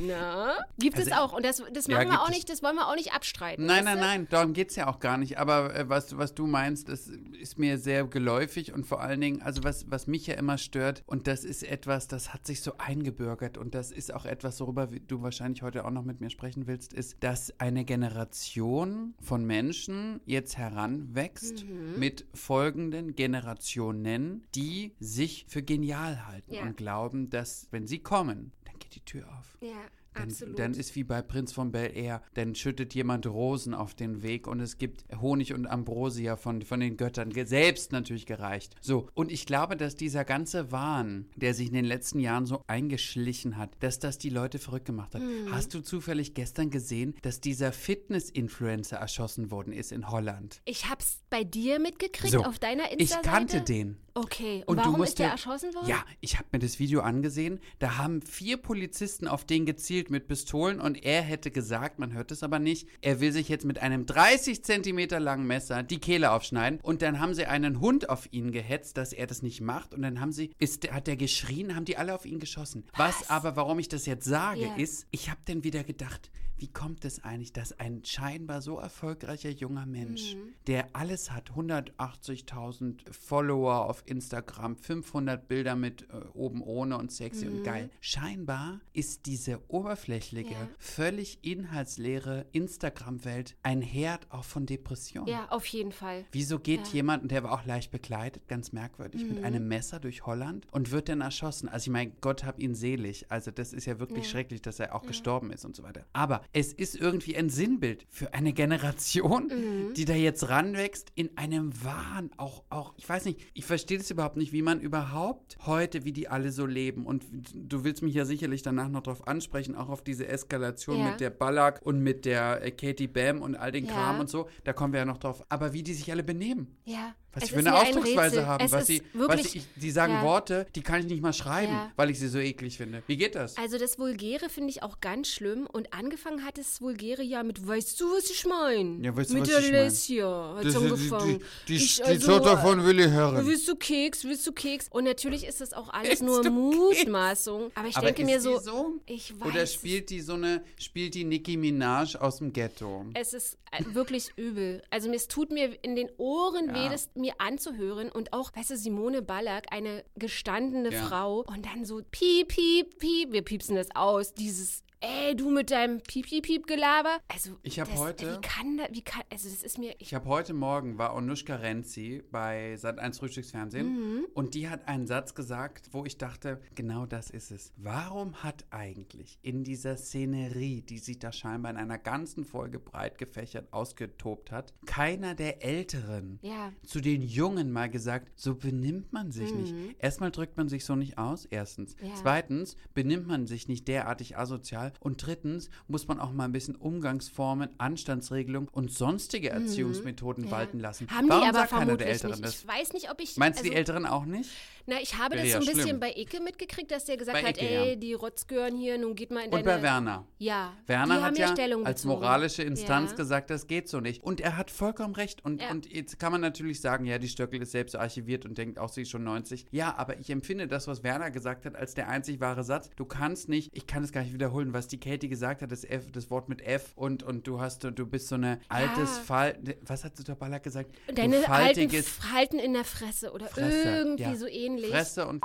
Na? 0.00 0.54
Gibt 0.78 0.98
es 0.98 1.12
Also- 1.12 1.20
auch. 1.24 1.32
Und 1.34 1.44
das, 1.44 1.62
das 1.72 1.86
Ja, 1.86 1.96
machen 1.96 2.06
wir 2.06 2.10
gibt 2.12 2.20
auch 2.22 2.28
es. 2.28 2.34
nicht, 2.34 2.48
das 2.48 2.62
wollen 2.62 2.76
wir 2.76 2.88
auch 2.88 2.94
nicht 2.96 3.12
abstreiten. 3.12 3.66
Nein, 3.66 3.84
nein, 3.84 3.96
du? 3.98 4.02
nein, 4.02 4.26
darum 4.30 4.52
geht 4.52 4.70
es 4.70 4.76
ja 4.76 4.86
auch 4.88 5.00
gar 5.00 5.18
nicht. 5.18 5.38
Aber 5.38 5.74
äh, 5.74 5.88
was, 5.88 6.16
was 6.16 6.34
du 6.34 6.46
meinst, 6.46 6.88
das 6.88 7.08
ist 7.08 7.58
mir 7.58 7.78
sehr 7.78 8.04
geläufig 8.06 8.72
und 8.72 8.86
vor 8.86 9.00
allen 9.00 9.20
Dingen, 9.20 9.42
also 9.42 9.64
was, 9.64 9.90
was 9.90 10.06
mich 10.06 10.26
ja 10.26 10.34
immer 10.34 10.56
stört, 10.58 11.02
und 11.06 11.26
das 11.26 11.44
ist 11.44 11.62
etwas, 11.62 12.08
das 12.08 12.32
hat 12.32 12.46
sich 12.46 12.62
so 12.62 12.72
eingebürgert 12.78 13.58
und 13.58 13.74
das 13.74 13.90
ist 13.92 14.12
auch 14.14 14.24
etwas, 14.24 14.60
worüber 14.60 14.86
du 14.86 15.22
wahrscheinlich 15.22 15.62
heute 15.62 15.84
auch 15.84 15.90
noch 15.90 16.04
mit 16.04 16.20
mir 16.20 16.30
sprechen 16.30 16.66
willst, 16.66 16.92
ist, 16.92 17.16
dass 17.20 17.52
eine 17.60 17.84
Generation 17.84 19.14
von 19.20 19.44
Menschen 19.44 20.20
jetzt 20.24 20.56
heranwächst 20.56 21.64
Mhm. 21.66 21.98
mit 21.98 22.26
folgenden 22.34 23.14
Generationen, 23.14 24.44
die 24.54 24.94
sich 25.00 25.44
für 25.48 25.62
genial 25.62 26.26
halten 26.26 26.54
Ja. 26.54 26.62
und 26.62 26.76
glauben, 26.76 27.30
dass 27.30 27.68
wenn 27.70 27.86
sie 27.86 27.98
kommen, 27.98 28.52
geht 28.82 28.94
die 28.96 29.04
Tür 29.04 29.26
auf. 29.38 29.56
Ja, 29.60 29.70
Dann, 30.14 30.24
absolut. 30.24 30.58
dann 30.58 30.74
ist 30.74 30.94
wie 30.94 31.04
bei 31.04 31.22
Prinz 31.22 31.52
von 31.52 31.72
Bel 31.72 31.90
Air, 31.96 32.20
dann 32.34 32.54
schüttet 32.54 32.94
jemand 32.94 33.26
Rosen 33.26 33.72
auf 33.72 33.94
den 33.94 34.22
Weg 34.22 34.46
und 34.46 34.60
es 34.60 34.76
gibt 34.76 35.04
Honig 35.20 35.54
und 35.54 35.66
Ambrosia 35.66 36.36
von, 36.36 36.60
von 36.62 36.80
den 36.80 36.96
Göttern, 36.98 37.30
selbst 37.46 37.92
natürlich 37.92 38.26
gereicht. 38.26 38.74
So, 38.82 39.08
und 39.14 39.32
ich 39.32 39.46
glaube, 39.46 39.76
dass 39.76 39.96
dieser 39.96 40.24
ganze 40.26 40.70
Wahn, 40.70 41.30
der 41.36 41.54
sich 41.54 41.68
in 41.68 41.74
den 41.74 41.86
letzten 41.86 42.18
Jahren 42.18 42.44
so 42.44 42.62
eingeschlichen 42.66 43.56
hat, 43.56 43.70
dass 43.80 43.98
das 44.00 44.18
die 44.18 44.28
Leute 44.28 44.58
verrückt 44.58 44.84
gemacht 44.86 45.14
hat. 45.14 45.22
Mhm. 45.22 45.50
Hast 45.50 45.72
du 45.72 45.80
zufällig 45.80 46.34
gestern 46.34 46.68
gesehen, 46.70 47.14
dass 47.22 47.40
dieser 47.40 47.72
Fitness-Influencer 47.72 48.96
erschossen 48.98 49.50
worden 49.50 49.72
ist 49.72 49.92
in 49.92 50.10
Holland? 50.10 50.60
ich 50.66 50.90
hab's 50.90 51.20
bei 51.30 51.44
dir 51.44 51.78
mitgekriegt 51.80 52.32
So, 52.34 52.42
auf 52.44 52.58
deiner 52.58 52.84
Ich 52.92 53.00
Insta-Seite. 53.00 53.28
kannte 53.28 53.60
den. 53.62 53.96
Okay, 54.14 54.62
und, 54.66 54.76
Und 54.76 54.84
warum 54.84 54.98
musst 54.98 55.10
ist 55.12 55.18
der 55.20 55.30
erschossen 55.30 55.74
worden? 55.74 55.88
Ja, 55.88 56.04
ich 56.20 56.36
habe 56.36 56.46
mir 56.52 56.58
das 56.58 56.78
Video 56.78 57.00
angesehen. 57.00 57.60
Da 57.78 57.96
haben 57.96 58.20
vier 58.20 58.58
Polizisten 58.58 59.26
auf 59.26 59.44
den 59.46 59.64
gezielt 59.64 60.10
mit 60.10 60.28
Pistolen 60.28 60.80
und 60.80 61.02
er 61.02 61.22
hätte 61.22 61.50
gesagt, 61.50 61.98
man 61.98 62.12
hört 62.12 62.30
es 62.30 62.42
aber 62.42 62.58
nicht, 62.58 62.86
er 63.00 63.20
will 63.20 63.32
sich 63.32 63.48
jetzt 63.48 63.64
mit 63.64 63.78
einem 63.80 64.04
30 64.04 64.62
Zentimeter 64.64 65.18
langen 65.18 65.46
Messer 65.46 65.82
die 65.82 65.98
Kehle 65.98 66.32
aufschneiden. 66.32 66.78
Und 66.82 67.00
dann 67.00 67.20
haben 67.20 67.34
sie 67.34 67.46
einen 67.46 67.80
Hund 67.80 68.10
auf 68.10 68.28
ihn 68.32 68.52
gehetzt, 68.52 68.98
dass 68.98 69.14
er 69.14 69.26
das 69.26 69.40
nicht 69.40 69.62
macht. 69.62 69.94
Und 69.94 70.02
dann 70.02 70.20
haben 70.20 70.32
sie, 70.32 70.50
ist, 70.58 70.90
hat 70.92 71.08
er 71.08 71.16
geschrien, 71.16 71.74
haben 71.74 71.86
die 71.86 71.96
alle 71.96 72.14
auf 72.14 72.26
ihn 72.26 72.38
geschossen. 72.38 72.84
Was, 72.96 73.30
aber, 73.30 73.56
warum 73.56 73.78
ich 73.78 73.88
das 73.88 74.04
jetzt 74.06 74.26
sage, 74.26 74.60
Ja. 74.66 74.74
ist, 74.76 75.06
ich 75.10 75.30
habe 75.30 75.40
dann 75.46 75.64
wieder 75.64 75.84
gedacht, 75.84 76.30
wie 76.58 76.68
kommt 76.68 77.04
es 77.04 77.24
eigentlich, 77.24 77.52
dass 77.52 77.80
ein 77.80 78.04
scheinbar 78.04 78.62
so 78.62 78.78
erfolgreicher 78.78 79.48
junger 79.50 79.84
Mensch, 79.86 80.34
Mhm. 80.36 80.52
der 80.68 80.94
alles 80.94 81.32
hat, 81.32 81.50
180.000 81.56 83.00
Follower 83.12 83.86
auf 83.88 84.01
Instagram, 84.06 84.76
500 84.76 85.46
Bilder 85.48 85.76
mit 85.76 86.02
äh, 86.02 86.06
oben 86.34 86.62
ohne 86.62 86.98
und 86.98 87.12
sexy 87.12 87.46
und 87.48 87.62
geil, 87.64 87.90
scheinbar 88.00 88.80
ist 88.92 89.26
diese 89.26 89.60
oberflächliche, 89.68 90.42
Mhm. 90.54 90.60
Ja. 90.60 90.68
völlig 90.78 91.38
inhaltsleere 91.42 92.46
Instagram-Welt 92.52 93.56
ein 93.62 93.80
Herd 93.82 94.26
auch 94.30 94.44
von 94.44 94.66
Depressionen. 94.66 95.28
Ja, 95.28 95.46
auf 95.50 95.66
jeden 95.66 95.92
Fall. 95.92 96.24
Wieso 96.32 96.58
geht 96.58 96.80
Ja. 96.80 96.86
Mhm. 96.88 96.92
jemand, 96.94 97.22
und 97.22 97.30
der 97.32 97.42
war 97.42 97.52
auch 97.52 97.64
leicht 97.66 97.90
bekleidet, 97.90 98.46
ganz 98.48 98.72
merkwürdig, 98.72 99.24
mit 99.24 99.42
einem 99.44 99.68
Messer 99.68 100.00
durch 100.00 100.26
Holland 100.26 100.66
und 100.72 100.90
wird 100.90 101.08
dann 101.08 101.20
erschossen? 101.20 101.68
Also 101.68 101.84
ich 101.88 101.92
meine, 101.92 102.12
Gott 102.20 102.44
hab 102.44 102.58
ihn 102.60 102.74
selig. 102.74 103.26
Also 103.30 103.50
das 103.50 103.72
ist 103.72 103.86
ja 103.86 103.98
wirklich 103.98 104.24
Ja. 104.24 104.30
schrecklich, 104.30 104.62
dass 104.62 104.80
er 104.80 104.94
auch 104.94 105.02
gestorben 105.06 105.50
ist 105.52 105.64
und 105.64 105.76
so 105.76 105.82
weiter. 105.82 106.04
Aber 106.12 106.42
es 106.52 106.72
ist 106.72 106.96
irgendwie 106.96 107.36
ein 107.36 107.48
Sinnbild 107.50 108.06
für 108.08 108.34
eine 108.34 108.52
Generation, 108.52 109.46
Mhm. 109.46 109.94
die 109.94 110.04
da 110.04 110.14
jetzt 110.14 110.48
ranwächst 110.48 111.10
in 111.14 111.36
einem 111.36 111.72
Wahn. 111.84 112.30
Auch, 112.36 112.64
auch, 112.70 112.94
ich 112.96 113.08
weiß 113.08 113.24
nicht, 113.26 113.40
ich 113.54 113.64
verstehe 113.64 113.91
das 113.98 114.10
überhaupt 114.10 114.36
nicht, 114.36 114.52
wie 114.52 114.62
man 114.62 114.80
überhaupt 114.80 115.56
heute, 115.66 116.04
wie 116.04 116.12
die 116.12 116.28
alle 116.28 116.52
so 116.52 116.66
leben. 116.66 117.06
Und 117.06 117.24
du 117.54 117.84
willst 117.84 118.02
mich 118.02 118.14
ja 118.14 118.24
sicherlich 118.24 118.62
danach 118.62 118.88
noch 118.88 119.02
darauf 119.02 119.26
ansprechen, 119.28 119.74
auch 119.74 119.88
auf 119.88 120.02
diese 120.02 120.26
Eskalation 120.28 120.98
Ja. 120.98 121.10
mit 121.10 121.20
der 121.20 121.30
Ballack 121.30 121.80
und 121.84 122.00
mit 122.00 122.24
der 122.24 122.62
äh, 122.64 122.70
Katie 122.70 123.06
Bam 123.08 123.42
und 123.42 123.56
all 123.56 123.72
den 123.72 123.86
Ja. 123.86 123.92
Kram 123.92 124.20
und 124.20 124.28
so. 124.30 124.48
Da 124.64 124.72
kommen 124.72 124.92
wir 124.92 125.00
ja 125.00 125.06
noch 125.06 125.18
drauf. 125.18 125.44
Aber 125.48 125.72
wie 125.72 125.82
die 125.82 125.94
sich 125.94 126.10
alle 126.10 126.22
benehmen. 126.22 126.76
Ja. 126.84 127.14
Was 127.34 127.44
es 127.44 127.48
sie 127.48 127.54
für 127.54 127.60
eine 127.60 127.74
ein 127.74 127.86
Ausdrucksweise 127.86 128.36
Rätsel. 128.36 128.46
haben. 128.46 128.64
Es 128.64 128.72
Was 128.72 128.86
sie, 128.86 129.02
wirklich, 129.14 129.44
was 129.44 129.52
sie, 129.52 129.62
die 129.76 129.90
sagen 129.90 130.12
ja. 130.14 130.22
Worte, 130.22 130.66
die 130.74 130.82
kann 130.82 131.00
ich 131.00 131.06
nicht 131.06 131.22
mal 131.22 131.32
schreiben, 131.32 131.72
Ja. 131.72 131.90
weil 131.96 132.10
ich 132.10 132.18
sie 132.18 132.28
so 132.28 132.38
eklig 132.38 132.76
finde. 132.76 133.02
Wie 133.06 133.16
geht 133.16 133.34
das? 133.34 133.56
Also 133.56 133.78
das 133.78 133.98
Vulgäre 133.98 134.48
finde 134.50 134.70
ich 134.70 134.82
auch 134.82 135.00
ganz 135.00 135.28
schlimm. 135.28 135.66
Und 135.66 135.92
angefangen 135.94 136.44
hat 136.44 136.58
das 136.58 136.80
Vulgäre 136.80 137.22
ja 137.22 137.42
mit, 137.42 137.66
weißt 137.66 137.98
du, 138.00 138.04
was 138.12 138.28
ich 138.30 138.44
meine? 138.46 139.04
Ja, 139.04 139.16
weißt 139.16 139.30
du, 139.30 139.34
mit 139.34 139.42
was 139.44 139.48
der 139.48 139.58
ich? 139.60 139.70
Lesja 139.70 140.54
hat 140.56 140.64
es 140.66 140.72
die- 140.72 140.78
angefangen. 140.78 141.38
die- 141.38 141.76
die- 141.78 141.84
Ich, 141.84 141.96
die 141.96 142.02
also, 142.02 142.38
Tochter 142.38 142.58
von 142.58 142.84
Willi 142.84 143.08
Herren. 143.08 143.46
Willst 143.46 143.66
du 143.68 143.76
Keks, 143.76 144.24
willst 144.24 144.46
du 144.46 144.52
Keks? 144.52 144.88
Und 144.90 145.04
natürlich 145.04 145.46
ist 145.46 145.60
das 145.60 145.72
auch 145.72 145.88
alles 145.88 146.20
Willst 146.20 146.22
nur 146.22 146.42
Mutmaßung. 146.50 147.70
Aber 147.74 147.88
ich 147.88 147.96
Aber 147.96 148.06
denke 148.06 148.24
mir 148.24 148.40
so, 148.40 148.58
so? 148.58 148.94
ich 149.06 149.32
weiß 149.40 149.48
Oder 149.48 149.66
spielt 149.66 150.10
die 150.10 150.20
so 150.20 150.34
eine, 150.34 150.62
spielt 150.78 151.14
die 151.14 151.24
Nicki 151.24 151.56
Minaj 151.56 152.16
aus 152.18 152.38
dem 152.38 152.52
Ghetto? 152.52 153.06
Es 153.14 153.32
ist 153.32 153.58
äh, 153.70 153.82
wirklich 153.94 154.30
übel. 154.36 154.82
Also 154.90 155.10
es 155.12 155.28
tut 155.28 155.50
mir 155.50 155.82
in 155.82 155.96
den 155.96 156.08
Ohren 156.18 156.68
Ja. 156.68 156.74
weh, 156.74 156.88
das 156.90 157.08
mir 157.22 157.34
anzuhören. 157.38 158.10
Und 158.10 158.32
auch, 158.34 158.50
weißt 158.54 158.70
du, 158.70 158.76
Simone 158.76 159.22
Ballack, 159.22 159.66
eine 159.70 160.04
gestandene 160.16 160.92
Ja. 160.92 161.06
Frau. 161.06 161.40
Und 161.40 161.64
dann 161.64 161.86
so 161.86 162.02
piep, 162.10 162.48
piep, 162.48 162.98
piep. 162.98 163.32
Wir 163.32 163.42
piepsen 163.42 163.76
das 163.76 163.88
aus. 163.94 164.34
Dieses, 164.34 164.82
ey, 165.02 165.34
du 165.36 165.50
mit 165.50 165.70
deinem 165.70 166.00
piep, 166.00 166.26
piep, 166.26 166.44
piep 166.44 166.66
Gelaber. 166.66 167.18
Also, 167.28 167.58
Ich 167.62 167.78
hab 167.80 167.88
das- 167.88 167.98
heute- 167.98 168.36
Wie 168.36 168.40
kann 168.40 168.76
das, 168.78 168.88
wie 168.92 169.02
kann, 169.02 169.22
also 169.30 169.48
das 169.48 169.62
ist 169.62 169.78
mir, 169.78 169.90
ich, 169.98 170.12
Ich 170.12 170.14
habe 170.14 170.26
heute 170.26 170.54
Morgen 170.54 170.98
war 170.98 171.14
Onushka 171.14 171.56
Renzi 171.56 172.22
bei 172.30 172.74
Sat1 172.76 173.18
Frühstücksfernsehen 173.18 173.86
Mhm. 174.18 174.24
und 174.34 174.54
die 174.54 174.68
hat 174.68 174.86
einen 174.88 175.06
Satz 175.06 175.34
gesagt, 175.34 175.88
wo 175.92 176.04
ich 176.04 176.18
dachte, 176.18 176.60
genau 176.74 177.06
das 177.06 177.30
ist 177.30 177.50
es. 177.50 177.72
Warum 177.76 178.42
hat 178.42 178.64
eigentlich 178.70 179.38
in 179.42 179.64
dieser 179.64 179.96
Szenerie, 179.96 180.82
die 180.82 180.98
sich 180.98 181.18
da 181.18 181.32
scheinbar 181.32 181.72
in 181.72 181.78
einer 181.78 181.98
ganzen 181.98 182.44
Folge 182.44 182.78
breit 182.78 183.18
gefächert 183.18 183.72
ausgetobt 183.72 184.50
hat, 184.52 184.72
keiner 184.86 185.34
der 185.34 185.64
Älteren 185.64 186.38
ja. 186.42 186.72
zu 186.86 187.00
den 187.00 187.22
Jungen 187.22 187.72
mal 187.72 187.90
gesagt, 187.90 188.30
so 188.36 188.54
benimmt 188.54 189.12
man 189.12 189.32
sich 189.32 189.52
Mhm. 189.52 189.60
nicht. 189.62 189.74
Erstmal 189.98 190.30
drückt 190.30 190.56
man 190.56 190.68
sich 190.68 190.84
so 190.84 190.94
nicht 190.94 191.18
aus, 191.18 191.46
erstens. 191.46 191.96
Ja. 192.00 192.14
Zweitens 192.14 192.76
benimmt 192.94 193.26
man 193.26 193.46
sich 193.46 193.66
nicht 193.68 193.88
derartig 193.88 194.36
asozial 194.36 194.91
Und 195.00 195.26
drittens 195.26 195.70
muss 195.88 196.08
man 196.08 196.20
auch 196.20 196.32
mal 196.32 196.44
ein 196.44 196.52
bisschen 196.52 196.76
Umgangsformen, 196.76 197.70
Anstandsregelungen 197.78 198.68
und 198.68 198.92
sonstige 198.92 199.50
Erziehungsmethoden 199.50 200.50
walten 200.50 200.80
lassen. 200.80 201.08
Haben 201.10 201.28
Warum 201.28 201.42
die 201.42 201.48
aber 201.48 201.58
sagt 201.58 201.70
keiner 201.70 201.96
der 201.96 202.08
Älteren 202.08 202.30
nicht. 202.32 202.44
das? 202.44 202.60
Ich 202.60 202.68
weiß 202.68 202.92
nicht, 202.92 203.10
ob 203.10 203.20
ich. 203.20 203.36
Meinst 203.36 203.58
du 203.58 203.62
also, 203.62 203.70
die 203.70 203.76
Älteren 203.76 204.06
auch 204.06 204.24
nicht? 204.24 204.50
Na, 204.86 205.00
ich 205.00 205.16
habe 205.16 205.36
Wäre 205.36 205.44
das 205.44 205.52
so 205.52 205.58
ja 205.58 205.60
ein 205.60 205.66
bisschen 205.66 205.82
schlimm. 205.82 206.00
bei 206.00 206.12
Icke 206.16 206.40
mitgekriegt, 206.40 206.90
dass 206.90 207.04
der 207.04 207.16
gesagt 207.16 207.40
Bei 207.40 207.48
hat, 207.48 207.56
Icke, 207.56 207.68
ey, 207.68 207.90
ja. 207.90 207.96
die 207.96 208.14
Rotzgören 208.14 208.76
hier, 208.76 208.98
nun 208.98 209.14
geht 209.14 209.30
mal 209.30 209.40
in 209.40 209.46
Und 209.46 209.64
deine... 209.64 209.64
bei 209.64 209.82
Werner. 209.82 210.26
Ja, 210.38 210.72
Werner 210.86 211.22
hat 211.22 211.38
ja 211.38 211.54
als 211.84 212.04
moralische 212.04 212.62
Instanz 212.62 213.14
gesagt, 213.14 213.50
das 213.50 213.66
geht 213.66 213.88
so 213.88 214.00
nicht. 214.00 214.22
Und 214.22 214.40
er 214.40 214.56
hat 214.56 214.70
vollkommen 214.70 215.14
recht. 215.14 215.44
Und, 215.44 215.62
und 215.70 215.92
jetzt 215.92 216.18
kann 216.18 216.32
man 216.32 216.40
natürlich 216.40 216.80
sagen, 216.80 217.04
ja, 217.04 217.18
die 217.18 217.28
Stöckel 217.28 217.62
ist 217.62 217.72
selbst 217.72 217.94
archiviert 217.96 218.44
und 218.44 218.58
denkt 218.58 218.78
auch, 218.78 218.88
sie 218.88 219.02
ist 219.02 219.10
schon 219.10 219.24
90. 219.24 219.66
Ja, 219.70 219.94
aber 219.96 220.18
ich 220.18 220.30
empfinde 220.30 220.66
das, 220.66 220.88
was 220.88 221.04
Werner 221.04 221.30
gesagt 221.30 221.64
hat, 221.64 221.76
als 221.76 221.94
der 221.94 222.08
einzig 222.08 222.40
wahre 222.40 222.64
Satz. 222.64 222.90
Du 222.96 223.04
kannst 223.04 223.48
nicht, 223.48 223.70
ich 223.72 223.86
kann 223.86 224.02
es 224.02 224.10
gar 224.10 224.22
nicht 224.22 224.34
wiederholen, 224.34 224.72
was 224.82 224.88
die 224.88 224.98
Katie 224.98 225.28
gesagt 225.28 225.62
hat, 225.62 225.70
das 225.70 225.84
F, 225.84 226.10
das 226.10 226.28
Wort 226.28 226.48
mit 226.48 226.60
F 226.60 226.92
und, 226.96 227.22
und 227.22 227.46
du 227.46 227.60
hast, 227.60 227.84
du 227.84 228.04
bist 228.04 228.26
so 228.26 228.34
eine 228.34 228.58
altes 228.68 229.16
Fall. 229.18 229.56
Was 229.86 230.02
hat 230.02 230.26
der 230.26 230.34
Ballack 230.34 230.64
gesagt? 230.64 230.90
Deine 231.14 231.36
du 231.36 231.42
faltiges 231.42 232.08
Falten 232.08 232.58
in 232.58 232.72
der 232.72 232.84
Fresse 232.84 233.30
oder 233.30 233.46
Fresse, 233.46 233.88
irgendwie 233.88 234.22
ja. 234.24 234.34
so 234.34 234.48
ähnlich. 234.48 234.90
Fresse 234.90 235.28
und 235.28 235.40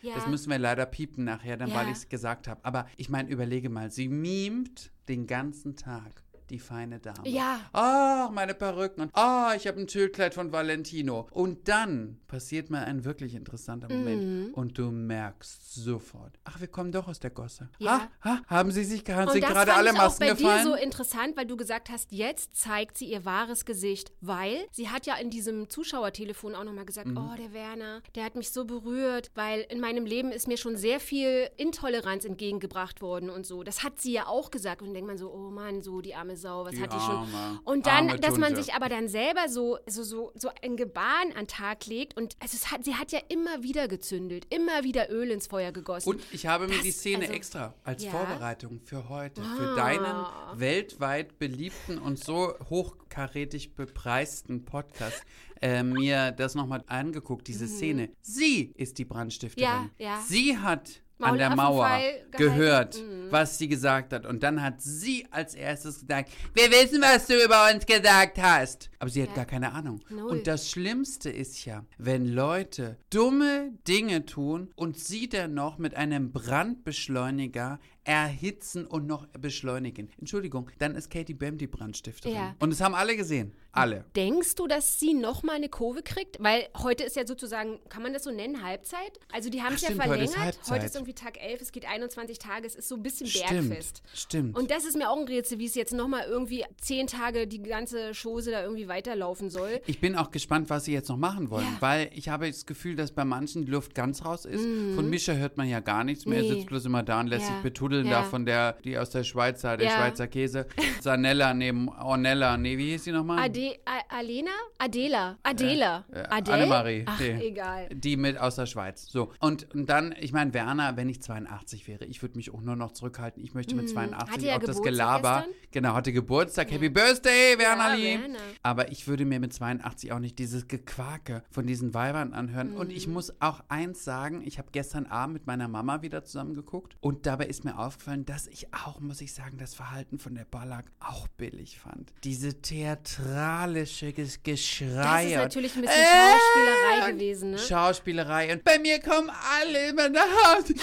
ja. 0.00 0.14
Das 0.14 0.28
müssen 0.28 0.48
wir 0.50 0.58
leider 0.60 0.86
piepen 0.86 1.24
nachher, 1.24 1.56
dann, 1.56 1.70
weil 1.74 1.86
Ja. 1.86 1.90
ich 1.90 1.98
es 1.98 2.08
gesagt 2.08 2.46
habe. 2.46 2.64
Aber 2.64 2.86
ich 2.96 3.08
meine, 3.08 3.28
überlege 3.30 3.68
mal, 3.68 3.90
sie 3.90 4.06
mimt 4.06 4.92
den 5.08 5.26
ganzen 5.26 5.74
Tag 5.74 6.22
die 6.50 6.58
feine 6.58 6.98
Dame. 7.00 7.28
Ja. 7.28 7.60
Ach, 7.72 8.30
meine 8.30 8.54
Perücken. 8.54 9.02
Und 9.02 9.10
ah, 9.14 9.52
ich 9.56 9.66
habe 9.66 9.78
ein 9.80 9.86
Tüllkleid 9.86 10.34
von 10.34 10.52
Valentino. 10.52 11.28
Und 11.30 11.68
dann 11.68 12.20
passiert 12.26 12.70
mal 12.70 12.84
ein 12.84 13.04
wirklich 13.04 13.34
interessanter 13.34 13.88
Moment. 13.88 14.22
Mhm. 14.48 14.54
Und 14.54 14.78
du 14.78 14.90
merkst 14.90 15.74
sofort, 15.74 16.38
ach, 16.44 16.60
wir 16.60 16.68
kommen 16.68 16.92
doch 16.92 17.08
aus 17.08 17.20
der 17.20 17.30
Gosse. 17.30 17.68
Ja. 17.78 18.08
Ah, 18.22 18.30
ah, 18.30 18.38
haben 18.46 18.70
sie 18.70 18.84
sich 18.84 19.04
haben 19.08 19.28
sie 19.30 19.36
Und 19.36 19.42
das 19.44 19.50
gerade 19.50 19.74
alle 19.74 19.90
ich 19.90 19.96
auch 19.96 20.02
Masken 20.04 20.20
bei 20.26 20.34
gefallen? 20.34 20.64
dir 20.64 20.70
so 20.70 20.74
interessant, 20.76 21.36
weil 21.36 21.46
du 21.46 21.56
gesagt 21.56 21.90
hast, 21.90 22.12
jetzt 22.12 22.56
zeigt 22.56 22.98
sie 22.98 23.06
ihr 23.10 23.24
wahres 23.24 23.64
Gesicht, 23.64 24.12
weil 24.20 24.66
sie 24.72 24.88
hat 24.88 25.06
ja 25.06 25.16
in 25.16 25.30
diesem 25.30 25.68
Zuschauertelefon 25.70 26.54
auch 26.54 26.64
nochmal 26.64 26.84
gesagt, 26.86 27.08
Mhm. 27.08 27.16
oh, 27.18 27.36
der 27.36 27.52
Werner, 27.52 28.02
der 28.14 28.24
hat 28.24 28.34
mich 28.36 28.50
so 28.50 28.64
berührt, 28.64 29.30
weil 29.34 29.60
in 29.68 29.80
meinem 29.80 30.06
Leben 30.06 30.32
ist 30.32 30.48
mir 30.48 30.56
schon 30.56 30.76
sehr 30.76 31.00
viel 31.00 31.48
Intoleranz 31.56 32.24
entgegengebracht 32.24 33.00
worden 33.00 33.30
und 33.30 33.46
so. 33.46 33.62
Das 33.62 33.82
hat 33.82 34.00
sie 34.00 34.12
ja 34.12 34.26
auch 34.26 34.50
gesagt 34.50 34.80
und 34.82 34.88
dann 34.88 34.94
denkt 34.94 35.08
man 35.08 35.18
so, 35.18 35.30
oh 35.32 35.50
Mann, 35.50 35.82
so 35.82 36.00
die 36.00 36.14
arme 36.14 36.36
Sau, 36.38 36.64
was 36.64 36.72
Die 36.72 36.80
hat 36.80 36.92
die 36.92 36.96
schon? 36.98 37.16
arme, 37.34 37.60
Und 37.64 37.86
dann, 37.86 38.20
dass 38.20 38.36
man 38.38 38.56
sich 38.56 38.72
aber 38.74 38.88
dann 38.88 39.08
selber 39.08 39.48
so, 39.48 39.78
so, 39.86 40.02
so, 40.02 40.32
so 40.34 40.48
ein 40.62 40.76
Gebaren 40.76 41.32
an 41.34 41.44
den 41.44 41.48
Tag 41.48 41.86
legt 41.86 42.16
und 42.16 42.36
also 42.40 42.56
es 42.56 42.70
hat, 42.70 42.84
sie 42.84 42.94
hat 42.94 43.12
ja 43.12 43.20
immer 43.28 43.62
wieder 43.62 43.88
gezündelt, 43.88 44.46
immer 44.48 44.84
wieder 44.84 45.10
Öl 45.10 45.30
ins 45.30 45.46
Feuer 45.48 45.72
gegossen. 45.72 46.08
Und 46.08 46.22
ich 46.32 46.46
habe 46.46 46.66
mir 46.68 46.74
Das- 46.76 46.82
die 46.84 46.92
Szene 46.92 47.22
also- 47.22 47.32
extra 47.34 47.74
als 47.84 48.04
Ja. 48.04 48.10
Vorbereitung 48.12 48.80
für 48.84 49.08
heute, 49.08 49.42
Ah. 49.42 49.56
für 49.56 49.74
deinen 49.76 50.58
weltweit 50.60 51.38
beliebten 51.38 51.98
und 51.98 52.22
so 52.22 52.54
hochkarätig 52.70 53.74
bepreisten 53.74 54.64
Podcast, 54.64 55.22
äh, 55.60 55.82
mir 55.82 56.30
das 56.32 56.54
nochmal 56.54 56.84
angeguckt, 56.86 57.48
diese 57.48 57.66
Szene. 57.66 58.10
Sie 58.22 58.72
ist 58.76 58.98
die 58.98 59.04
Brandstifterin. 59.04 59.68
Mhm. 59.84 59.90
Ja, 59.98 60.06
ja. 60.06 60.20
Sie 60.26 60.56
hat 60.58 61.02
Maul 61.18 61.30
an 61.30 61.38
der 61.38 61.56
Mauer 61.56 62.00
gehört, 62.30 62.96
Mhm. 62.96 63.26
was 63.30 63.58
sie 63.58 63.66
gesagt 63.68 64.12
hat. 64.12 64.24
Und 64.24 64.42
dann 64.44 64.62
hat 64.62 64.80
sie 64.80 65.26
als 65.30 65.54
erstes 65.54 66.00
gesagt, 66.00 66.30
wir 66.54 66.70
wissen, 66.70 67.00
was 67.02 67.26
du 67.26 67.34
über 67.44 67.70
uns 67.74 67.84
gesagt 67.86 68.38
hast. 68.40 68.88
Aber 69.00 69.10
sie 69.10 69.22
hat 69.22 69.30
Ja. 69.30 69.34
gar 69.36 69.44
keine 69.46 69.72
Ahnung. 69.72 70.00
Null. 70.10 70.30
Und 70.30 70.46
das 70.46 70.70
Schlimmste 70.70 71.28
ist 71.30 71.64
ja, 71.64 71.84
wenn 71.98 72.26
Leute 72.26 72.98
dumme 73.10 73.72
Dinge 73.88 74.26
tun 74.26 74.70
und 74.76 74.96
sie 74.98 75.28
dann 75.28 75.54
noch 75.54 75.78
mit 75.78 75.94
einem 75.96 76.30
Brandbeschleuniger 76.32 77.78
erhitzen 78.08 78.86
und 78.86 79.06
noch 79.06 79.26
beschleunigen. 79.38 80.08
Entschuldigung, 80.18 80.70
dann 80.78 80.94
ist 80.94 81.10
Katie 81.10 81.34
Bam 81.34 81.58
die 81.58 81.66
Brandstifterin. 81.66 82.34
Ja. 82.34 82.54
Und 82.58 82.70
das 82.70 82.80
haben 82.80 82.94
alle 82.94 83.16
gesehen. 83.16 83.52
Alle. 83.70 84.06
Denkst 84.16 84.54
du, 84.56 84.66
dass 84.66 84.98
sie 84.98 85.12
noch 85.14 85.42
mal 85.42 85.52
eine 85.56 85.68
Kurve 85.68 86.02
kriegt? 86.02 86.42
Weil 86.42 86.68
heute 86.78 87.04
ist 87.04 87.16
ja 87.16 87.26
sozusagen, 87.26 87.78
kann 87.90 88.02
man 88.02 88.12
das 88.14 88.24
so 88.24 88.30
nennen, 88.30 88.62
Halbzeit? 88.64 89.20
Also 89.32 89.50
die 89.50 89.62
haben 89.62 89.74
es 89.74 89.82
ja 89.82 89.88
stimmt, 89.90 90.06
heute 90.08 90.24
ist 90.24 90.32
verlängert. 90.32 90.56
Halbzeit. 90.56 90.84
ist 90.84 90.94
irgendwie 90.96 91.12
Tag 91.14 91.40
11, 91.40 91.60
es 91.60 91.70
geht 91.72 91.86
21 91.86 92.38
Tage, 92.38 92.66
es 92.66 92.74
ist 92.74 92.88
so 92.88 92.96
ein 92.96 93.02
bisschen 93.02 93.26
Stimmt. 93.26 93.68
Bergfest. 93.68 94.02
Stimmt. 94.14 94.56
Und 94.58 94.70
das 94.70 94.84
ist 94.86 94.96
mir 94.96 95.10
auch 95.10 95.18
ein 95.18 95.28
Rätsel, 95.28 95.58
wie 95.58 95.66
es 95.66 95.74
jetzt 95.74 95.92
noch 95.92 96.08
mal 96.08 96.24
irgendwie 96.26 96.64
zehn 96.80 97.06
Tage 97.06 97.46
die 97.46 97.62
ganze 97.62 98.12
Chose 98.20 98.50
da 98.50 98.62
irgendwie 98.62 98.88
weiterlaufen 98.88 99.50
soll. 99.50 99.80
Ich 99.86 100.00
bin 100.00 100.16
auch 100.16 100.30
gespannt, 100.30 100.70
was 100.70 100.86
sie 100.86 100.92
jetzt 100.94 101.08
noch 101.10 101.18
machen 101.18 101.50
wollen, 101.50 101.66
Ja. 101.66 101.76
weil 101.80 102.10
ich 102.14 102.30
habe 102.30 102.46
das 102.48 102.64
Gefühl, 102.66 102.96
dass 102.96 103.12
bei 103.12 103.26
manchen 103.26 103.66
die 103.66 103.70
Luft 103.70 103.94
ganz 103.94 104.24
raus 104.24 104.46
ist. 104.46 104.62
Von 104.94 105.08
Mischa 105.10 105.34
hört 105.34 105.56
man 105.58 105.68
ja 105.68 105.80
gar 105.80 106.04
nichts 106.04 106.24
mehr. 106.24 106.38
Er 106.38 106.44
Mhm. 106.44 106.48
Nee. 106.48 106.54
sitzt 106.54 106.66
bloß 106.68 106.86
immer 106.86 107.02
da 107.02 107.20
und 107.20 107.26
lässt 107.28 107.46
Ja. 107.46 107.52
sich 107.52 107.62
betuddeln 107.98 108.06
Ja. 108.06 108.22
da 108.22 108.28
von 108.28 108.46
der, 108.46 108.72
die 108.84 108.98
aus 108.98 109.10
der 109.10 109.24
Schweiz, 109.24 109.60
da, 109.62 109.76
der 109.76 109.86
Ja. 109.88 109.96
Schweizer 109.96 110.26
Käse. 110.26 110.66
Sanella 111.00 111.54
neben 111.54 111.88
Ornella. 111.88 112.56
Nee, 112.56 112.78
wie 112.78 112.90
hieß 112.92 113.04
sie 113.04 113.12
nochmal? 113.12 113.38
Ade, 113.44 113.76
A, 113.84 114.16
Alena? 114.16 114.50
Adela. 114.78 115.36
Adela. 115.42 116.04
Äh, 116.12 116.20
Adele? 116.30 116.56
Annemarie. 116.56 117.04
Ach, 117.06 117.18
die, 117.18 117.24
egal. 117.30 117.88
Die 117.92 118.16
mit 118.16 118.38
aus 118.38 118.56
der 118.56 118.66
Schweiz. 118.66 119.06
So. 119.08 119.32
Und, 119.40 119.72
und 119.74 119.88
dann, 119.88 120.14
ich 120.20 120.32
meine, 120.32 120.54
Werner, 120.54 120.96
wenn 120.96 121.08
ich 121.08 121.22
82 121.22 121.88
wäre, 121.88 122.04
ich 122.04 122.22
würde 122.22 122.36
mich 122.36 122.52
auch 122.52 122.60
nur 122.60 122.76
noch 122.76 122.92
zurückhalten. 122.92 123.42
Ich 123.42 123.54
möchte 123.54 123.74
mit 123.74 123.88
82 123.88 124.28
Mhm. 124.28 124.32
Hatte 124.32 124.46
ja 124.46 124.56
auch 124.56 124.60
das 124.62 124.82
Gelaber. 124.82 125.44
gestern. 125.46 125.54
Genau, 125.70 125.94
hatte 125.94 126.12
Geburtstag. 126.12 126.70
Happy 126.70 126.88
Birthday, 126.88 127.58
Werner 127.58 127.94
Ja. 127.94 128.20
Werner. 128.20 128.38
Aber 128.62 128.90
ich 128.90 129.06
würde 129.06 129.24
mir 129.24 129.38
mit 129.40 129.52
82 129.52 130.12
auch 130.12 130.18
nicht 130.18 130.38
dieses 130.38 130.66
Gequake 130.68 131.42
von 131.50 131.66
diesen 131.66 131.94
Weibern 131.94 132.32
anhören. 132.32 132.74
Und 132.74 132.88
Mhm. 132.88 132.94
ich 132.96 133.06
muss 133.08 133.32
auch 133.40 133.60
eins 133.68 134.04
sagen, 134.04 134.42
ich 134.44 134.58
habe 134.58 134.68
gestern 134.72 135.06
Abend 135.06 135.34
mit 135.34 135.46
meiner 135.46 135.68
Mama 135.68 136.02
wieder 136.02 136.24
zusammen 136.24 136.54
geguckt. 136.54 136.96
Und 137.00 137.26
dabei 137.26 137.46
ist 137.46 137.64
mir 137.64 137.78
aufgefallen, 137.88 138.24
dass 138.24 138.46
ich 138.46 138.72
auch, 138.72 139.00
muss 139.00 139.20
ich 139.20 139.32
sagen, 139.32 139.58
das 139.58 139.74
Verhalten 139.74 140.18
von 140.18 140.34
der 140.34 140.44
Ballack 140.44 140.84
auch 141.00 141.26
billig 141.28 141.78
fand. 141.78 142.12
Diese 142.24 142.60
theatralische 142.60 144.12
Ges 144.12 144.42
Geschrei. 144.42 145.24
Das 145.24 145.24
ist 145.24 145.36
natürlich 145.36 145.74
ein 145.76 145.82
bisschen 145.82 145.96
Äh, 146.00 146.04
Schauspielerei 146.30 147.12
gewesen, 147.12 147.50
ne? 147.52 147.58
Schauspielerei. 147.58 148.52
Und 148.52 148.64
bei 148.64 148.78
mir 148.78 149.00
kommen 149.00 149.30
alle 149.60 149.88
immer 149.88 150.08
nach 150.08 150.26
Hause. 150.56 150.74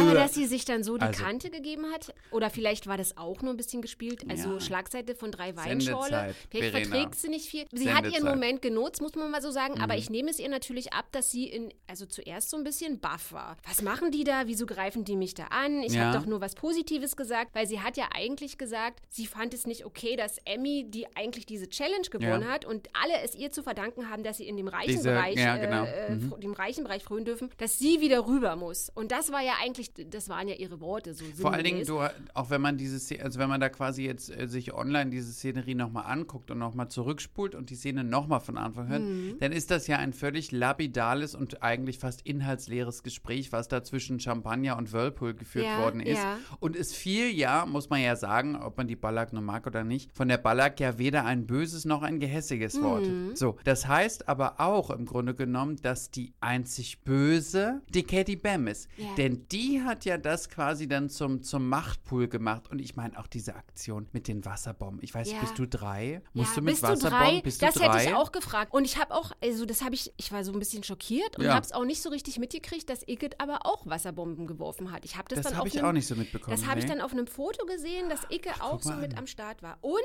Aber 0.00 0.14
dass 0.14 0.34
sie 0.34 0.46
sich 0.46 0.64
dann 0.64 0.82
so 0.84 0.96
die 0.96 1.04
Also- 1.04 1.22
Kante 1.22 1.50
gegeben 1.50 1.86
hat, 1.92 2.12
oder 2.30 2.50
vielleicht 2.50 2.86
war 2.86 2.96
das 2.96 3.16
auch 3.16 3.42
nur 3.42 3.52
ein 3.54 3.56
bisschen 3.56 3.82
gespielt, 3.82 4.24
also 4.28 4.54
Ja. 4.54 4.60
Schlagseite 4.60 5.14
von 5.14 5.30
drei 5.32 5.56
Weinschorle. 5.56 6.08
Sendezeit, 6.10 6.36
Vielleicht 6.50 6.86
verträgt 6.88 7.14
sie 7.14 7.28
nicht 7.28 7.48
viel. 7.48 7.66
Sie 7.72 7.88
hat 7.92 8.04
ihren 8.04 8.12
Sendezeit. 8.12 8.22
Mhm. 8.22 8.28
Moment 8.40 8.62
genutzt, 8.62 9.00
muss 9.00 9.14
man 9.14 9.30
mal 9.30 9.42
so 9.42 9.50
sagen, 9.50 9.80
aber 9.80 9.96
ich 9.96 10.10
nehme 10.10 10.30
es 10.30 10.38
ihr 10.38 10.48
natürlich 10.48 10.92
ab, 10.92 11.06
dass 11.12 11.30
sie 11.30 11.44
in, 11.46 11.72
also 11.86 12.06
zuerst 12.06 12.50
so 12.50 12.56
ein 12.56 12.64
bisschen 12.64 13.00
baff 13.00 13.32
war. 13.32 13.56
Was 13.68 13.82
machen 13.82 14.10
die 14.10 14.24
da? 14.24 14.29
Wieso 14.46 14.66
greifen 14.66 15.04
die 15.04 15.16
mich 15.16 15.34
da 15.34 15.44
an? 15.44 15.82
Ich 15.82 15.94
Ja. 15.94 16.06
habe 16.06 16.18
doch 16.18 16.26
nur 16.26 16.40
was 16.40 16.54
Positives 16.54 17.16
gesagt, 17.16 17.54
weil 17.54 17.66
sie 17.66 17.80
hat 17.80 17.96
ja 17.96 18.08
eigentlich 18.14 18.58
gesagt, 18.58 19.00
sie 19.08 19.26
fand 19.26 19.54
es 19.54 19.66
nicht 19.66 19.84
okay, 19.84 20.16
dass 20.16 20.38
Emmy, 20.44 20.86
die 20.88 21.06
eigentlich 21.16 21.46
diese 21.46 21.68
Challenge 21.68 22.08
gewonnen 22.10 22.42
Ja. 22.42 22.48
hat 22.48 22.64
und 22.64 22.88
alle 22.92 23.20
es 23.24 23.34
ihr 23.34 23.50
zu 23.50 23.62
verdanken 23.62 24.08
haben, 24.10 24.22
dass 24.22 24.36
sie 24.38 24.46
in 24.48 24.56
dem 24.56 24.68
reichen 24.68 24.90
Diese- 24.92 25.10
Bereich, 25.10 25.36
ja, 25.36 25.56
genau. 25.56 25.84
äh, 25.84 26.06
äh, 26.06 26.14
Mhm. 26.16 26.40
dem 26.40 26.52
reichen 26.52 26.84
Bereich 26.84 27.02
frönen 27.04 27.24
dürfen, 27.24 27.50
dass 27.58 27.78
sie 27.78 28.00
wieder 28.00 28.26
rüber 28.26 28.56
muss. 28.56 28.90
Und 28.94 29.10
das 29.12 29.32
war 29.32 29.42
ja 29.42 29.54
eigentlich, 29.62 29.90
das 30.08 30.28
waren 30.28 30.48
ja 30.48 30.54
ihre 30.54 30.80
Worte 30.80 31.14
so 31.14 31.24
Vor 31.36 31.52
allen 31.52 31.64
Dingen, 31.64 31.84
du, 31.84 32.00
auch 32.34 32.50
wenn 32.50 32.60
man 32.60 32.76
diese 32.78 33.00
also 33.22 33.38
wenn 33.38 33.48
man 33.48 33.60
da 33.60 33.68
quasi 33.68 34.04
jetzt 34.04 34.30
äh, 34.30 34.46
sich 34.46 34.72
online 34.72 35.10
diese 35.10 35.32
Szenerie 35.32 35.74
nochmal 35.74 36.04
anguckt 36.06 36.50
und 36.50 36.58
nochmal 36.58 36.88
zurückspult 36.88 37.54
und 37.54 37.70
die 37.70 37.74
Szene 37.74 38.04
nochmal 38.04 38.40
von 38.40 38.56
Anfang 38.58 38.88
hört, 38.88 39.02
Mhm. 39.02 39.36
dann 39.40 39.52
ist 39.52 39.70
das 39.70 39.86
ja 39.86 39.96
ein 39.98 40.12
völlig 40.12 40.52
lapidales 40.52 41.34
und 41.34 41.62
eigentlich 41.62 41.98
fast 41.98 42.22
inhaltsleeres 42.22 43.02
Gespräch, 43.02 43.50
was 43.52 43.68
da 43.68 43.82
zwischen 43.82 44.19
Champagner 44.20 44.76
und 44.76 44.92
Whirlpool 44.92 45.34
geführt 45.34 45.66
Ja, 45.66 45.78
worden 45.80 46.00
ist. 46.00 46.18
ja. 46.18 46.38
Und 46.60 46.76
es 46.76 46.94
fiel 46.94 47.30
ja, 47.30 47.66
muss 47.66 47.90
man 47.90 48.00
ja 48.00 48.16
sagen, 48.16 48.56
ob 48.56 48.76
man 48.76 48.86
die 48.86 48.96
Ballack 48.96 49.32
nur 49.32 49.42
mag 49.42 49.66
oder 49.66 49.84
nicht, 49.84 50.14
von 50.16 50.28
der 50.28 50.38
Ballack 50.38 50.78
ja 50.80 50.98
weder 50.98 51.24
ein 51.24 51.46
böses 51.46 51.84
noch 51.84 52.02
ein 52.02 52.20
gehässiges 52.20 52.80
Wort. 52.82 53.06
Mhm. 53.06 53.34
So, 53.34 53.56
das 53.64 53.88
heißt 53.88 54.28
aber 54.28 54.60
auch 54.60 54.90
im 54.90 55.06
Grunde 55.06 55.34
genommen, 55.34 55.76
dass 55.82 56.10
die 56.10 56.32
einzig 56.40 57.00
böse 57.02 57.80
die 57.88 58.02
Katie 58.02 58.36
Bam 58.36 58.66
ist. 58.66 58.88
Ja. 58.96 59.06
Denn 59.16 59.46
die 59.50 59.82
hat 59.82 60.04
ja 60.04 60.18
das 60.18 60.48
quasi 60.48 60.88
dann 60.88 61.08
zum, 61.08 61.42
zum 61.42 61.68
Machtpool 61.68 62.28
gemacht. 62.28 62.70
Und 62.70 62.80
ich 62.80 62.96
meine 62.96 63.18
auch 63.18 63.26
diese 63.26 63.54
Aktion 63.56 64.08
mit 64.12 64.28
den 64.28 64.44
Wasserbomben. 64.44 65.00
Ich 65.02 65.14
weiß 65.14 65.30
Ja. 65.32 65.40
bist 65.40 65.58
du 65.58 65.66
drei? 65.66 66.22
Musst 66.32 66.50
ja, 66.50 66.54
du 66.56 66.60
mit 66.62 66.72
bist 66.74 66.82
du 66.84 66.88
Wasserbomben? 66.88 67.34
drei? 67.36 67.40
Bist 67.42 67.62
du 67.62 67.66
das 67.66 67.74
drei? 67.76 67.88
hätte 67.98 68.10
ich 68.10 68.14
auch 68.14 68.32
gefragt. 68.32 68.72
Und 68.72 68.84
ich 68.84 68.98
habe 68.98 69.14
auch, 69.14 69.32
also 69.42 69.64
das 69.66 69.82
habe 69.82 69.94
ich, 69.94 70.12
ich 70.16 70.32
war 70.32 70.44
so 70.44 70.52
ein 70.52 70.58
bisschen 70.58 70.82
schockiert 70.82 71.36
und 71.38 71.44
Ja. 71.44 71.54
habe 71.54 71.64
es 71.64 71.72
auch 71.72 71.84
nicht 71.84 72.02
so 72.02 72.08
richtig 72.10 72.38
mitgekriegt, 72.38 72.88
dass 72.90 73.06
Igitt 73.06 73.40
aber 73.40 73.66
auch 73.66 73.86
Wasserbomben 74.10 74.46
geworfen 74.46 74.90
hat. 74.92 75.04
Ich 75.04 75.16
habe 75.16 75.28
das, 75.28 75.38
Das 75.38 75.46
dann 75.46 75.54
habe 75.56 75.62
auf 75.62 75.68
ich 75.74 75.78
einem, 75.78 75.88
auch 75.88 75.92
nicht 75.92 76.06
so 76.06 76.14
mitbekommen. 76.16 76.56
Das 76.56 76.66
habe 76.66 76.78
ich 76.80 76.86
nee. 76.86 76.92
dann 76.92 77.00
auf 77.00 77.12
einem 77.12 77.26
Foto 77.26 77.64
gesehen, 77.66 78.08
dass 78.08 78.20
Icke 78.30 78.50
auch 78.60 78.72
guck 78.72 78.82
so 78.82 78.90
mal 78.90 78.98
mit 79.00 79.12
an. 79.12 79.20
am 79.20 79.26
Start 79.26 79.62
war. 79.62 79.78
Und 79.80 80.00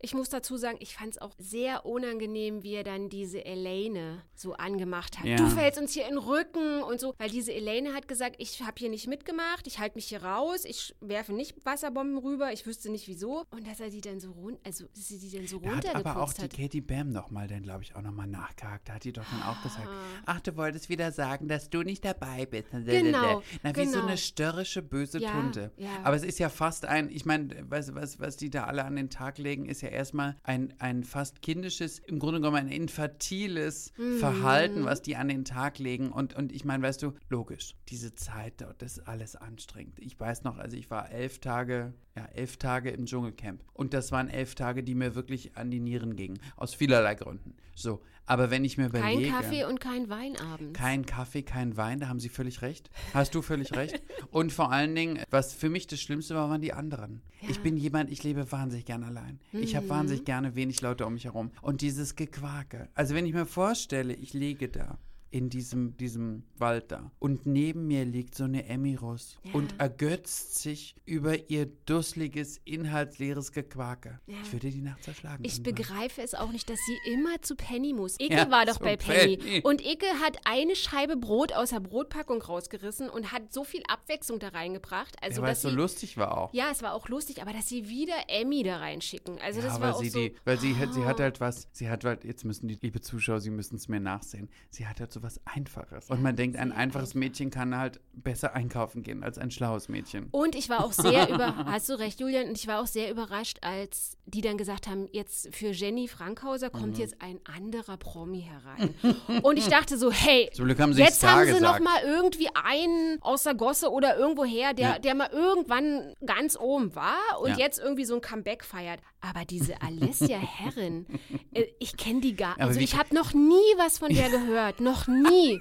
ich 0.00 0.14
muss 0.14 0.28
dazu 0.28 0.56
sagen, 0.56 0.76
ich 0.80 0.94
fand 0.94 1.12
es 1.12 1.18
auch 1.18 1.32
sehr 1.38 1.86
unangenehm, 1.86 2.62
wie 2.62 2.74
er 2.74 2.84
dann 2.84 3.08
diese 3.08 3.44
Elaine 3.44 4.22
so 4.34 4.54
angemacht 4.54 5.18
hat. 5.18 5.26
Ja. 5.26 5.36
Du 5.36 5.48
fällst 5.48 5.80
uns 5.80 5.92
hier 5.92 6.04
in 6.04 6.10
den 6.10 6.18
Rücken 6.18 6.82
und 6.82 7.00
so. 7.00 7.14
Weil 7.18 7.30
diese 7.30 7.52
Elaine 7.52 7.94
hat 7.94 8.08
gesagt, 8.08 8.36
ich 8.38 8.62
habe 8.62 8.74
hier 8.78 8.90
nicht 8.90 9.06
mitgemacht, 9.06 9.66
ich 9.66 9.78
halte 9.78 9.96
mich 9.96 10.06
hier 10.06 10.22
raus, 10.22 10.64
ich 10.64 10.94
werfe 11.00 11.32
nicht 11.32 11.64
Wasserbomben 11.64 12.18
rüber, 12.18 12.52
ich 12.52 12.66
wüsste 12.66 12.90
nicht 12.90 13.08
wieso. 13.08 13.44
Und 13.50 13.66
dass 13.66 13.80
er 13.80 13.90
die 13.90 14.00
dann 14.00 14.20
so 14.20 14.32
rund, 14.32 14.58
also 14.64 14.84
dass 14.94 15.08
sie 15.08 15.18
die 15.18 15.30
dann 15.36 15.46
so 15.46 15.58
Da 15.60 15.76
hat 15.76 15.94
aber 15.94 16.20
auch 16.22 16.32
die 16.32 16.42
hat. 16.42 16.54
Katie 16.54 16.80
Bam 16.80 17.10
nochmal, 17.10 17.48
dann 17.48 17.62
glaube 17.62 17.82
ich, 17.82 17.94
auch 17.96 18.02
nochmal 18.02 18.26
nachgehakt. 18.26 18.88
Da 18.88 18.94
hat 18.94 19.04
die 19.04 19.12
doch 19.12 19.24
dann 19.30 19.42
auch 19.42 19.62
gesagt, 19.62 19.86
Ah. 19.86 20.22
ach, 20.26 20.40
du 20.40 20.56
wolltest 20.56 20.88
wieder 20.88 21.12
sagen, 21.12 21.48
dass 21.48 21.70
du 21.70 21.82
nicht 21.82 22.04
dabei 22.04 22.46
bist. 22.46 22.68
Genau. 22.72 23.42
Na, 23.62 23.74
wie 23.76 23.84
so 23.86 23.92
genau. 23.92 24.06
eine 24.06 24.16
störrische, 24.16 24.82
böse 24.82 25.18
Ja, 25.20 25.32
Tunte. 25.32 25.70
ja. 25.76 25.88
Aber 26.04 26.16
es 26.16 26.22
ist 26.24 26.38
ja 26.38 26.48
fast 26.48 26.84
ein, 26.86 27.10
ich 27.10 27.24
meine, 27.24 27.48
was, 27.68 27.94
was, 27.94 28.18
was 28.20 28.36
die 28.36 28.50
da 28.50 28.64
alle 28.64 28.84
an 28.84 28.96
den 28.96 29.10
Tag 29.10 29.38
legen, 29.38 29.66
ist 29.66 29.80
ja 29.82 29.88
erstmal 29.88 30.36
ein, 30.42 30.74
ein 30.78 31.04
fast 31.04 31.42
kindisches, 31.42 31.98
im 32.00 32.18
Grunde 32.18 32.40
genommen 32.40 32.56
ein 32.56 32.68
infantiles 32.68 33.92
Mhm. 33.96 34.18
Verhalten, 34.18 34.84
was 34.84 35.02
die 35.02 35.16
an 35.16 35.28
den 35.28 35.44
Tag 35.44 35.78
legen. 35.78 36.10
Und, 36.10 36.34
und 36.34 36.52
ich 36.52 36.64
meine, 36.64 36.82
weißt 36.82 37.02
du, 37.02 37.12
logisch, 37.28 37.74
diese 37.88 38.14
Zeit 38.14 38.60
dort, 38.60 38.82
das 38.82 38.98
ist 38.98 39.06
alles 39.08 39.36
anstrengend. 39.36 39.98
Ich 39.98 40.18
weiß 40.18 40.44
noch, 40.44 40.58
also 40.58 40.76
ich 40.76 40.90
war 40.90 41.10
elf 41.10 41.38
Tage, 41.38 41.94
ja, 42.16 42.26
elf 42.34 42.56
Tage 42.56 42.90
im 42.90 43.06
Dschungelcamp. 43.06 43.62
Und 43.72 43.94
das 43.94 44.12
waren 44.12 44.28
elf 44.28 44.54
Tage, 44.54 44.82
die 44.82 44.94
mir 44.94 45.14
wirklich 45.14 45.56
an 45.56 45.70
die 45.70 45.80
Nieren 45.80 46.16
gingen. 46.16 46.38
Aus 46.56 46.74
vielerlei 46.74 47.14
Gründen. 47.14 47.54
So, 47.74 48.00
aber 48.26 48.50
wenn 48.50 48.64
ich 48.64 48.76
mir 48.76 48.90
Kein 48.90 49.12
überlege. 49.14 49.30
Kaffee 49.30 49.64
und 49.64 49.80
kein 49.80 50.08
Wein 50.08 50.36
abends. 50.36 50.78
Kein 50.78 51.06
Kaffee, 51.06 51.42
kein 51.42 51.76
Wein, 51.76 52.00
da 52.00 52.08
haben 52.08 52.20
Sie 52.20 52.28
völlig 52.28 52.62
recht. 52.62 52.90
Hast 53.14 53.34
du 53.34 53.42
völlig 53.42 53.72
recht. 53.74 54.02
Und 54.30 54.52
vor 54.52 54.70
allen 54.72 54.94
Dingen, 54.94 55.20
was 55.30 55.54
für 55.54 55.70
mich 55.70 55.86
das 55.86 56.00
Schlimmste 56.00 56.34
war, 56.34 56.50
waren 56.50 56.60
die 56.60 56.72
anderen. 56.72 57.22
Ich 57.48 57.60
bin 57.60 57.76
jemand, 57.76 58.10
ich 58.10 58.22
lebe 58.24 58.50
wahnsinnig 58.52 58.84
gern 58.84 59.02
allein. 59.04 59.40
Ich 59.52 59.72
Mhm. 59.72 59.76
habe 59.76 59.88
wahnsinnig 59.88 60.24
gerne 60.24 60.54
wenig 60.56 60.80
Leute 60.82 61.06
um 61.06 61.14
mich 61.14 61.24
herum. 61.24 61.50
Und 61.62 61.80
dieses 61.80 62.16
Gequake. 62.16 62.88
Also 62.94 63.14
wenn 63.14 63.24
ich 63.24 63.32
mir 63.32 63.46
vorstelle, 63.46 64.12
ich 64.14 64.34
liege 64.34 64.68
da 64.68 64.98
in 65.30 65.50
diesem, 65.50 65.96
diesem 65.96 66.44
Wald 66.56 66.92
da 66.92 67.10
und 67.18 67.46
neben 67.46 67.86
mir 67.86 68.04
liegt 68.04 68.34
so 68.34 68.44
eine 68.44 68.66
Emirus 68.68 69.36
und 69.52 69.74
ergötzt 69.78 70.58
sich 70.60 70.94
über 71.04 71.50
ihr 71.50 71.66
dusseliges, 71.66 72.60
inhaltsleeres 72.64 73.52
Gequake. 73.52 74.20
Ich 74.26 74.52
würde 74.52 74.70
die 74.70 74.80
nachts 74.80 75.08
erschlagen. 75.08 75.44
Ich 75.44 75.58
irgendwann. 75.58 75.74
begreife 75.74 76.22
es 76.22 76.34
auch 76.34 76.52
nicht, 76.52 76.70
dass 76.70 76.78
sie 76.86 77.12
immer 77.12 77.42
zu 77.42 77.56
Penny 77.56 77.92
muss. 77.92 78.18
Ike 78.20 78.32
Ja, 78.34 78.50
war 78.50 78.64
doch 78.66 78.78
bei 78.78 78.96
Penny. 78.96 79.36
Penny. 79.36 79.60
Und 79.62 79.84
Ike 79.84 80.06
hat 80.22 80.38
eine 80.44 80.76
Scheibe 80.76 81.16
Brot 81.16 81.52
aus 81.52 81.70
der 81.70 81.80
Brotpackung 81.80 82.40
rausgerissen 82.40 83.08
und 83.10 83.32
hat 83.32 83.52
so 83.52 83.64
viel 83.64 83.82
Abwechslung 83.88 84.38
da 84.38 84.48
reingebracht. 84.48 85.16
Also, 85.22 85.40
ja, 85.40 85.46
weil 85.46 85.52
es 85.54 85.62
so 85.62 85.70
sie, 85.70 85.74
lustig 85.76 86.16
war 86.16 86.36
auch. 86.38 86.54
Ja, 86.54 86.70
es 86.70 86.82
war 86.82 86.94
auch 86.94 87.08
lustig, 87.08 87.42
aber 87.42 87.52
dass 87.52 87.68
sie 87.68 87.88
wieder 87.88 88.14
Emmy 88.28 88.62
da 88.62 88.76
reinschicken. 88.78 89.38
Also, 89.40 89.60
Ja, 89.60 89.66
das 89.66 89.74
weil 89.76 89.82
war 89.88 89.96
auch 89.96 90.02
sie 90.02 90.08
so. 90.10 90.18
die, 90.20 90.34
weil 90.44 90.58
sie, 90.60 90.76
hat- 90.76 90.94
sie 90.94 91.04
hat 91.04 91.20
halt 91.20 91.40
was, 91.40 91.68
sie 91.72 91.88
hat 91.88 92.04
halt, 92.04 92.24
jetzt 92.24 92.44
müssen 92.44 92.68
die 92.68 92.78
liebe 92.80 93.00
Zuschauer, 93.00 93.40
sie 93.40 93.50
müssen 93.50 93.76
es 93.76 93.88
mir 93.88 94.00
nachsehen, 94.00 94.48
sie 94.70 94.86
hat 94.86 95.00
halt 95.00 95.12
so 95.12 95.22
was 95.26 95.40
Einfaches. 95.44 96.08
Und 96.08 96.22
man 96.22 96.36
denkt, 96.36 96.56
ein 96.56 96.70
einfaches 96.72 97.14
Mädchen 97.14 97.50
kann 97.50 97.76
halt 97.76 98.00
besser 98.14 98.54
einkaufen 98.54 99.02
gehen 99.02 99.22
als 99.24 99.38
ein 99.38 99.50
schlaues 99.50 99.88
Mädchen. 99.88 100.28
Und 100.30 100.54
ich 100.54 100.68
war 100.68 100.84
auch 100.84 100.92
sehr 100.92 101.28
über, 101.28 101.56
hast 101.66 101.88
du 101.88 101.98
recht, 101.98 102.20
Julian, 102.20 102.48
und 102.48 102.56
ich 102.56 102.66
war 102.68 102.80
auch 102.80 102.86
sehr 102.86 103.10
überrascht, 103.10 103.58
als 103.62 104.16
die 104.24 104.40
dann 104.40 104.56
gesagt 104.56 104.86
haben, 104.88 105.08
jetzt 105.12 105.54
für 105.54 105.68
Jenny 105.70 106.08
Frankhauser 106.08 106.70
kommt 106.70 106.94
Mhm. 106.94 107.00
jetzt 107.00 107.16
ein 107.20 107.40
anderer 107.44 107.96
Promi 107.96 108.42
herein. 108.42 108.94
und 109.42 109.58
ich 109.58 109.66
dachte 109.68 109.98
so, 109.98 110.10
hey, 110.10 110.48
haben 110.78 110.92
sie 110.94 111.02
jetzt 111.02 111.16
Star 111.18 111.32
haben 111.40 111.46
sie 111.46 111.52
gesagt. 111.54 111.80
noch 111.80 111.84
mal 111.84 112.00
irgendwie 112.04 112.48
einen 112.54 113.18
aus 113.22 113.42
der 113.42 113.54
Gosse 113.54 113.90
oder 113.90 114.16
irgendwoher, 114.16 114.72
der, 114.74 114.88
Ja. 114.88 114.98
der 114.98 115.14
mal 115.14 115.28
irgendwann 115.32 116.14
ganz 116.24 116.56
oben 116.58 116.94
war 116.94 117.18
und 117.40 117.50
Ja. 117.50 117.56
jetzt 117.58 117.78
irgendwie 117.78 118.04
so 118.04 118.14
ein 118.14 118.20
Comeback 118.20 118.64
feiert. 118.64 119.00
Aber 119.20 119.44
diese 119.44 119.80
Alessia 119.82 120.38
Herren, 120.38 121.06
äh, 121.54 121.64
ich 121.80 121.96
kenne 121.96 122.20
die 122.20 122.36
gar 122.36 122.54
Aber 122.54 122.64
Also 122.66 122.80
ich 122.80 122.96
habe 122.96 123.14
noch 123.14 123.32
nie 123.34 123.72
was 123.76 123.98
von 123.98 124.12
der 124.14 124.30
gehört. 124.30 124.80
noch 124.80 125.05
nie. 125.08 125.60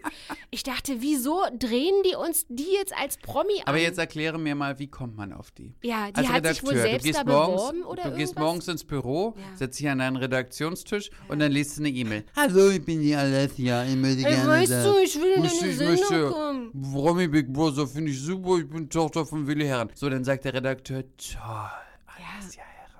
Ich 0.52 0.64
dachte, 0.64 0.98
wieso 1.02 1.42
drehen 1.58 1.94
die 2.06 2.16
uns 2.16 2.46
die 2.50 2.72
jetzt 2.74 2.94
als 2.98 3.18
Promi 3.18 3.54
an? 3.60 3.68
Aber 3.68 3.78
jetzt 3.78 3.98
erkläre 4.00 4.38
mir 4.40 4.56
mal, 4.56 4.80
wie 4.80 4.88
kommt 4.88 5.16
man 5.16 5.34
auf 5.34 5.52
die? 5.52 5.74
Ja, 5.84 6.12
die 6.12 6.16
Als 6.18 6.30
hat 6.30 6.48
sich 6.48 6.64
wohl 6.64 6.70
Redakteur, 6.72 6.90
selbst 6.92 7.06
du 7.06 7.08
gehst 7.12 7.20
da 7.20 7.24
morgens, 7.26 7.62
beworben 7.62 7.84
oder 7.84 8.04
Du 8.04 8.10
gehst 8.12 8.20
irgendwas? 8.20 8.44
morgens 8.44 8.68
ins 8.68 8.84
Büro, 8.84 9.34
Ja. 9.38 9.58
setzt 9.58 9.80
dich 9.80 9.90
an 9.90 10.00
deinen 10.00 10.16
Redaktionstisch 10.18 11.10
und 11.28 11.40
dann 11.40 11.52
liest 11.52 11.78
du 11.78 11.82
eine 11.82 11.90
E-Mail. 11.90 12.26
Hallo, 12.36 12.70
ich 12.70 12.84
bin 12.84 13.02
die 13.02 13.16
Alessia. 13.16 13.84
Ich 13.86 13.96
möchte 13.96 14.22
gerne 14.24 14.48
weißt 14.48 14.72
sagen. 14.72 14.92
du, 14.94 14.98
ich 15.04 15.16
will 15.16 15.34
in 15.36 15.44
deine 15.44 15.54
ich 15.54 15.78
Sendung 15.78 15.88
möchte, 16.00 16.30
kommen. 16.30 16.82
Promi 16.94 17.28
Big 17.28 17.52
Brother 17.54 17.88
finde 17.88 18.12
ich 18.12 18.22
super, 18.22 18.58
ich 18.60 18.68
bin 18.70 18.90
Tochter 18.90 19.26
von 19.26 19.46
Willi 19.48 19.66
Herren. 19.66 19.90
So, 19.96 20.10
dann 20.10 20.24
sagt 20.24 20.46
der 20.46 20.54
Redakteur, 20.54 21.04
toll, 21.18 21.70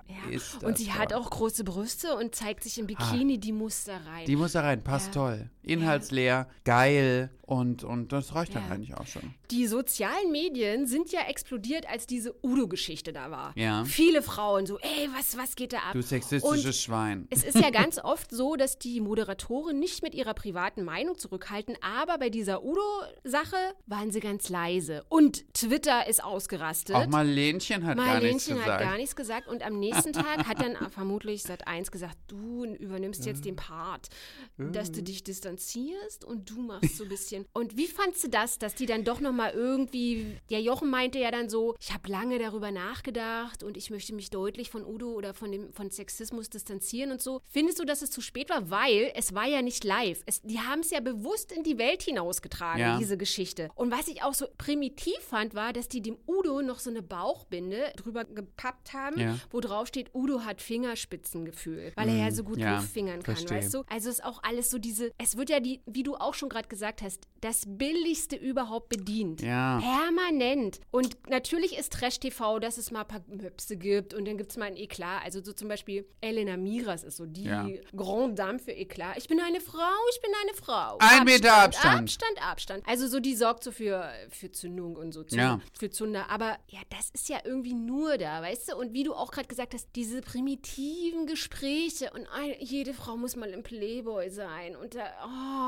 Ja. 0.08 0.40
Und 0.68 0.78
sie 0.78 0.92
hat 0.94 1.10
toll. 1.10 1.20
auch 1.20 1.30
große 1.30 1.64
Brüste 1.64 2.16
und 2.16 2.36
zeigt 2.36 2.64
sich 2.64 2.78
im 2.78 2.88
Bikini, 2.88 3.40
die 3.40 3.52
muss 3.52 3.86
da 3.86 3.98
rein. 4.06 4.26
Die 4.26 4.36
muss 4.36 4.52
da 4.52 4.62
rein, 4.62 4.84
passt 4.84 5.08
Ja. 5.08 5.14
toll. 5.14 5.50
Inhaltsleer, 5.64 6.48
geil 6.64 7.30
und, 7.46 7.84
und 7.84 8.12
das 8.12 8.34
reicht 8.36 8.56
dann 8.56 8.68
Ja. 8.68 8.74
eigentlich 8.76 8.96
auch 8.96 9.06
schon. 9.08 9.34
Die 9.52 9.68
sozialen 9.68 10.32
Medien 10.32 10.88
sind 10.88 11.12
ja 11.12 11.22
explodiert, 11.28 11.88
als 11.88 12.08
diese 12.08 12.34
Udo-Geschichte 12.44 13.14
da 13.14 13.30
war. 13.32 13.54
Ja. 13.56 13.86
Viele 13.86 14.22
Frauen 14.22 14.66
so, 14.66 14.80
ey, 14.80 15.10
was, 15.16 15.38
was 15.38 15.56
geht 15.56 15.74
da 15.74 15.78
ab? 15.78 15.94
Du 15.94 16.02
sexistisches 16.02 16.66
Und 16.66 16.74
Schwein. 16.76 17.28
es 17.30 17.44
ist 17.44 17.60
ja 17.60 17.70
ganz 17.72 18.00
oft 18.00 18.32
so, 18.32 18.56
dass 18.56 18.80
die 18.80 19.00
Moderatoren 19.02 19.80
nicht 19.80 20.02
mit 20.02 20.16
ihrer 20.16 20.34
privaten 20.34 20.84
Meinung 20.84 21.18
zurückhalten, 21.18 21.76
aber 21.82 22.18
bei 22.18 22.30
dieser 22.30 22.64
Udo-Sache 22.64 23.56
waren 23.86 24.12
sie 24.12 24.20
ganz 24.20 24.50
leise. 24.50 25.04
Und 25.10 25.46
Twitter 25.54 26.08
ist 26.08 26.24
ausgerastet. 26.24 26.96
Auch 26.96 27.08
Marlenchen 27.08 27.86
hat 27.86 27.98
gar 27.98 28.20
nichts 28.20 28.48
Marlenchen 28.50 28.56
gesagt. 28.58 28.72
hat 28.72 28.80
gar 28.90 28.98
nichts 28.98 29.16
gesagt 29.16 29.48
und 29.48 29.64
am 29.64 29.80
nächsten 29.80 30.14
Tag 30.14 30.48
hat 30.48 30.60
dann 30.62 30.76
vermutlich 30.92 31.44
Sat1 31.44 31.92
gesagt, 31.92 32.18
du 32.28 32.66
übernimmst 32.66 33.26
jetzt 33.26 33.46
den 33.46 33.56
Part, 33.56 34.10
dass 34.58 34.92
du 34.92 35.04
dich 35.04 35.24
distanzierst 35.24 36.26
und 36.26 36.50
du 36.50 36.62
machst 36.62 36.98
so 36.98 37.04
ein 37.04 37.10
bisschen. 37.10 37.35
Und 37.54 37.76
wie 37.78 37.88
fandst 37.88 38.24
du 38.24 38.30
das, 38.30 38.58
dass 38.60 38.76
die 38.76 38.86
dann 38.86 39.04
doch 39.04 39.20
nochmal 39.20 39.52
irgendwie, 39.52 40.38
der 40.50 40.62
Jochen 40.62 40.90
meinte 40.90 41.20
ja 41.20 41.32
dann 41.32 41.50
so, 41.50 41.76
ich 41.80 41.94
habe 41.94 42.10
lange 42.10 42.40
darüber 42.40 42.72
nachgedacht 42.72 43.64
und 43.64 43.78
ich 43.78 43.90
möchte 43.90 44.14
mich 44.14 44.30
deutlich 44.30 44.70
von 44.70 44.86
Udo 44.86 45.12
oder 45.12 45.34
von 45.34 45.52
dem 45.52 45.74
von 45.74 45.90
Sexismus 45.92 46.50
distanzieren 46.50 47.12
und 47.12 47.22
so. 47.22 47.42
Findest 47.50 47.80
du, 47.80 47.86
dass 47.86 48.02
es 48.02 48.12
zu 48.12 48.22
spät 48.22 48.50
war? 48.50 48.70
Weil 48.70 49.12
es 49.16 49.34
war 49.34 49.46
ja 49.48 49.62
nicht 49.62 49.84
live. 49.84 50.22
Es, 50.26 50.42
die 50.42 50.60
haben 50.60 50.80
es 50.82 50.92
ja 50.92 51.00
bewusst 51.00 51.52
in 51.52 51.64
die 51.64 51.78
Welt 51.78 52.02
hinausgetragen, 52.04 52.80
Ja. 52.80 52.98
diese 52.98 53.18
Geschichte. 53.18 53.70
Und 53.76 53.92
was 53.92 54.08
ich 54.08 54.24
auch 54.24 54.34
so 54.34 54.48
primitiv 54.58 55.18
fand, 55.20 55.54
war, 55.56 55.74
dass 55.74 55.88
die 55.88 56.02
dem 56.02 56.18
Udo 56.28 56.62
noch 56.62 56.80
so 56.80 56.90
eine 56.90 57.02
Bauchbinde 57.02 57.92
drüber 57.98 58.24
gepappt 58.26 58.94
haben, 58.94 59.20
Ja. 59.20 59.38
wo 59.52 59.60
drauf 59.60 59.88
steht, 59.88 60.14
Udo 60.14 60.42
hat 60.46 60.62
Fingerspitzengefühl, 60.62 61.92
weil 61.96 62.10
er 62.10 62.16
ja 62.18 62.32
so 62.32 62.44
gut 62.44 62.58
Mm, 62.58 62.62
ja, 62.62 62.76
Luftfingern 62.78 63.24
kann, 63.24 63.36
verstehe. 63.36 63.58
weißt 63.58 63.74
du? 63.74 63.84
Also 63.90 64.10
ist 64.10 64.24
auch 64.24 64.42
alles 64.44 64.70
so 64.70 64.78
diese, 64.78 65.12
es 65.18 65.38
wird 65.38 65.50
ja 65.50 65.60
die, 65.60 65.82
wie 65.86 66.04
du 66.04 66.16
auch 66.16 66.34
schon 66.34 66.50
gerade 66.50 66.68
gesagt 66.68 67.02
hast, 67.02 67.25
das 67.42 67.64
Billigste 67.68 68.36
überhaupt 68.38 68.90
bedient. 68.90 69.42
Ja. 69.42 69.80
Permanent. 69.80 70.80
Und 70.90 71.16
natürlich 71.30 71.78
ist 71.78 71.94
Trash-TV, 71.94 72.58
dass 72.58 72.80
es 72.80 72.90
mal 72.90 73.02
ein 73.02 73.08
paar 73.08 73.22
Möpse 73.28 73.78
gibt 73.78 74.16
und 74.16 74.26
dann 74.28 74.38
gibt 74.38 74.50
es 74.50 74.58
mal 74.58 74.66
ein 74.66 74.78
Eklat. 74.78 75.22
Also 75.24 75.44
so 75.44 75.54
zum 75.54 75.68
Beispiel 75.68 76.08
Elena 76.22 76.58
Miras 76.58 77.04
ist 77.04 77.18
so 77.18 77.28
die 77.28 77.44
Ja. 77.44 77.68
Grande 77.96 78.34
Dame 78.36 78.58
für 78.58 78.72
Eklat. 78.72 79.18
Ich 79.18 79.28
bin 79.28 79.40
eine 79.40 79.62
Frau, 79.62 79.78
ich 80.16 80.22
bin 80.22 80.32
eine 80.44 80.54
Frau. 80.56 80.98
Ein 81.00 81.24
Meter 81.26 81.54
Abstand. 81.56 82.00
Abstand, 82.02 82.42
Abstand. 82.42 82.84
Also 82.88 83.08
so, 83.08 83.20
die 83.20 83.36
sorgt 83.36 83.64
so 83.64 83.72
für, 83.72 84.10
für 84.30 84.52
Zündung 84.52 84.96
und 84.96 85.12
so, 85.12 85.24
Zunder, 85.24 85.44
Ja. 85.44 85.60
für 85.78 85.92
Zunder. 85.92 86.32
Aber 86.32 86.58
ja, 86.70 86.80
das 86.90 87.12
ist 87.12 87.30
ja 87.30 87.38
irgendwie 87.44 87.76
nur 87.76 88.18
da, 88.18 88.42
weißt 88.42 88.72
du? 88.72 88.76
Und 88.78 88.94
wie 88.94 89.04
du 89.04 89.14
auch 89.14 89.30
gerade 89.30 89.48
gesagt 89.48 89.76
hast, 89.76 89.90
diese 89.96 90.22
primitiven 90.22 91.28
Gespräche 91.28 92.10
und 92.16 92.26
ein, 92.34 92.56
jede 92.60 92.96
Frau 92.96 93.18
muss 93.18 93.36
mal 93.36 93.50
im 93.50 93.62
Playboy 93.62 94.32
sein 94.32 94.76
und 94.76 94.96
da, 94.96 95.04